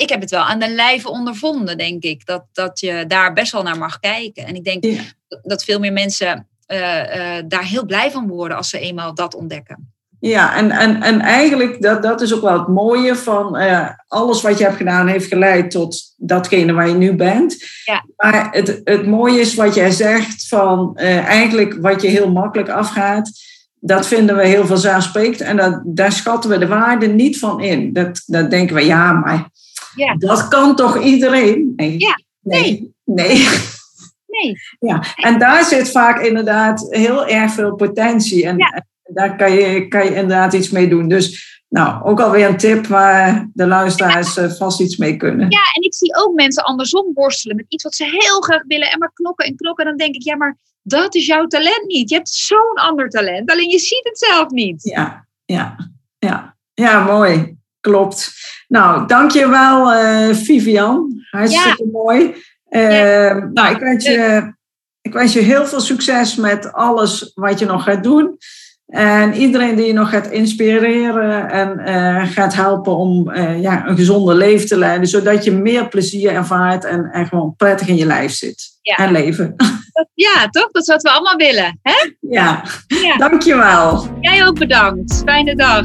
ik 0.00 0.08
heb 0.08 0.20
het 0.20 0.30
wel 0.30 0.42
aan 0.42 0.58
de 0.58 0.70
lijve 0.70 1.08
ondervonden, 1.08 1.78
denk 1.78 2.02
ik. 2.02 2.26
Dat, 2.26 2.44
dat 2.52 2.80
je 2.80 3.04
daar 3.06 3.32
best 3.32 3.52
wel 3.52 3.62
naar 3.62 3.78
mag 3.78 3.98
kijken. 3.98 4.46
En 4.46 4.54
ik 4.54 4.64
denk 4.64 4.84
dat 5.42 5.64
veel 5.64 5.78
meer 5.78 5.92
mensen 5.92 6.48
uh, 6.66 6.78
uh, 6.78 7.42
daar 7.46 7.64
heel 7.64 7.84
blij 7.84 8.10
van 8.10 8.28
worden 8.28 8.56
als 8.56 8.68
ze 8.70 8.78
eenmaal 8.78 9.14
dat 9.14 9.34
ontdekken. 9.34 9.95
Ja, 10.26 10.54
en, 10.56 10.70
en, 10.70 11.02
en 11.02 11.20
eigenlijk, 11.20 11.82
dat, 11.82 12.02
dat 12.02 12.20
is 12.20 12.34
ook 12.34 12.40
wel 12.42 12.58
het 12.58 12.68
mooie 12.68 13.16
van 13.16 13.56
uh, 13.56 13.88
alles 14.08 14.42
wat 14.42 14.58
je 14.58 14.64
hebt 14.64 14.76
gedaan 14.76 15.06
heeft 15.06 15.26
geleid 15.26 15.70
tot 15.70 16.14
datgene 16.16 16.72
waar 16.72 16.88
je 16.88 16.94
nu 16.94 17.14
bent. 17.14 17.56
Ja. 17.84 18.04
Maar 18.16 18.48
het, 18.50 18.80
het 18.84 19.06
mooie 19.06 19.40
is 19.40 19.54
wat 19.54 19.74
jij 19.74 19.90
zegt 19.90 20.48
van 20.48 20.92
uh, 20.96 21.24
eigenlijk 21.26 21.78
wat 21.80 22.02
je 22.02 22.08
heel 22.08 22.30
makkelijk 22.32 22.68
afgaat, 22.68 23.30
dat 23.78 24.06
vinden 24.06 24.36
we 24.36 24.46
heel 24.46 24.66
vanzelfsprekend 24.66 25.40
en 25.40 25.56
dat, 25.56 25.82
daar 25.84 26.12
schatten 26.12 26.50
we 26.50 26.58
de 26.58 26.66
waarde 26.66 27.06
niet 27.06 27.38
van 27.38 27.60
in. 27.60 27.92
Dat, 27.92 28.22
dat 28.26 28.50
denken 28.50 28.74
we, 28.74 28.84
ja, 28.84 29.12
maar 29.12 29.50
ja. 29.94 30.14
dat 30.14 30.48
kan 30.48 30.76
toch 30.76 31.02
iedereen? 31.02 31.72
Nee. 31.76 31.98
Ja. 31.98 32.20
Nee. 32.40 32.94
Nee. 33.04 33.48
nee. 34.26 34.54
Ja, 34.78 35.02
en 35.16 35.38
daar 35.38 35.64
zit 35.64 35.90
vaak 35.90 36.20
inderdaad 36.20 36.86
heel 36.88 37.26
erg 37.26 37.52
veel 37.52 37.74
potentie. 37.74 38.46
En, 38.46 38.56
ja 38.58 38.84
daar 39.06 39.36
kan 39.36 39.52
je, 39.52 39.88
kan 39.88 40.04
je 40.04 40.14
inderdaad 40.14 40.52
iets 40.52 40.70
mee 40.70 40.88
doen. 40.88 41.08
Dus 41.08 41.54
nou, 41.68 42.04
ook 42.04 42.20
alweer 42.20 42.48
een 42.48 42.56
tip 42.56 42.86
waar 42.86 43.48
de 43.52 43.66
luisteraars 43.66 44.34
ja. 44.34 44.50
vast 44.50 44.80
iets 44.80 44.96
mee 44.96 45.16
kunnen. 45.16 45.50
Ja, 45.50 45.62
en 45.74 45.82
ik 45.82 45.94
zie 45.94 46.16
ook 46.16 46.34
mensen 46.34 46.64
andersom 46.64 47.10
worstelen 47.14 47.56
met 47.56 47.64
iets 47.68 47.82
wat 47.82 47.94
ze 47.94 48.04
heel 48.04 48.40
graag 48.40 48.62
willen 48.66 48.90
en 48.90 48.98
maar 48.98 49.12
klokken 49.12 49.46
en 49.46 49.56
klokken. 49.56 49.84
En 49.84 49.90
dan 49.90 49.98
denk 49.98 50.14
ik, 50.14 50.22
ja, 50.22 50.36
maar 50.36 50.58
dat 50.82 51.14
is 51.14 51.26
jouw 51.26 51.46
talent 51.46 51.84
niet. 51.86 52.08
Je 52.08 52.14
hebt 52.14 52.28
zo'n 52.28 52.74
ander 52.74 53.08
talent, 53.08 53.50
alleen 53.50 53.70
je 53.70 53.78
ziet 53.78 54.04
het 54.04 54.18
zelf 54.18 54.50
niet. 54.50 54.82
Ja, 54.82 55.26
ja, 55.44 55.76
ja. 56.18 56.56
Ja, 56.74 57.04
mooi. 57.04 57.56
Klopt. 57.80 58.32
Nou, 58.68 59.06
dankjewel 59.06 59.92
uh, 59.92 60.34
Vivian. 60.34 61.24
Hartstikke 61.30 61.84
ja. 61.84 61.90
mooi. 61.92 62.34
Uh, 62.70 62.90
ja. 62.90 63.50
Nou, 63.52 63.74
ik 63.74 63.80
wens, 63.80 64.04
je, 64.04 64.54
ik 65.00 65.12
wens 65.12 65.32
je 65.32 65.40
heel 65.40 65.66
veel 65.66 65.80
succes 65.80 66.34
met 66.36 66.72
alles 66.72 67.30
wat 67.34 67.58
je 67.58 67.66
nog 67.66 67.84
gaat 67.84 68.02
doen. 68.02 68.38
En 68.86 69.34
iedereen 69.34 69.76
die 69.76 69.86
je 69.86 69.92
nog 69.92 70.10
gaat 70.10 70.30
inspireren 70.30 71.50
en 71.50 71.80
uh, 71.88 72.26
gaat 72.26 72.54
helpen 72.54 72.96
om 72.96 73.30
uh, 73.30 73.60
ja, 73.60 73.86
een 73.86 73.96
gezonde 73.96 74.34
leven 74.34 74.66
te 74.66 74.78
leiden, 74.78 75.08
zodat 75.08 75.44
je 75.44 75.52
meer 75.52 75.88
plezier 75.88 76.30
ervaart 76.30 76.84
en, 76.84 77.04
en 77.12 77.26
gewoon 77.26 77.54
prettig 77.56 77.88
in 77.88 77.96
je 77.96 78.06
lijf 78.06 78.32
zit 78.32 78.78
ja. 78.82 78.96
en 78.96 79.12
leven. 79.12 79.54
Ja, 80.14 80.48
toch? 80.50 80.70
Dat 80.70 80.82
is 80.82 80.88
wat 80.88 81.02
we 81.02 81.10
allemaal 81.10 81.36
willen. 81.36 81.78
Hè? 81.82 82.10
Ja. 82.20 82.62
ja, 82.86 83.16
dankjewel. 83.16 84.08
Jij 84.20 84.46
ook 84.46 84.58
bedankt. 84.58 85.22
Fijne 85.24 85.56
dag. 85.56 85.84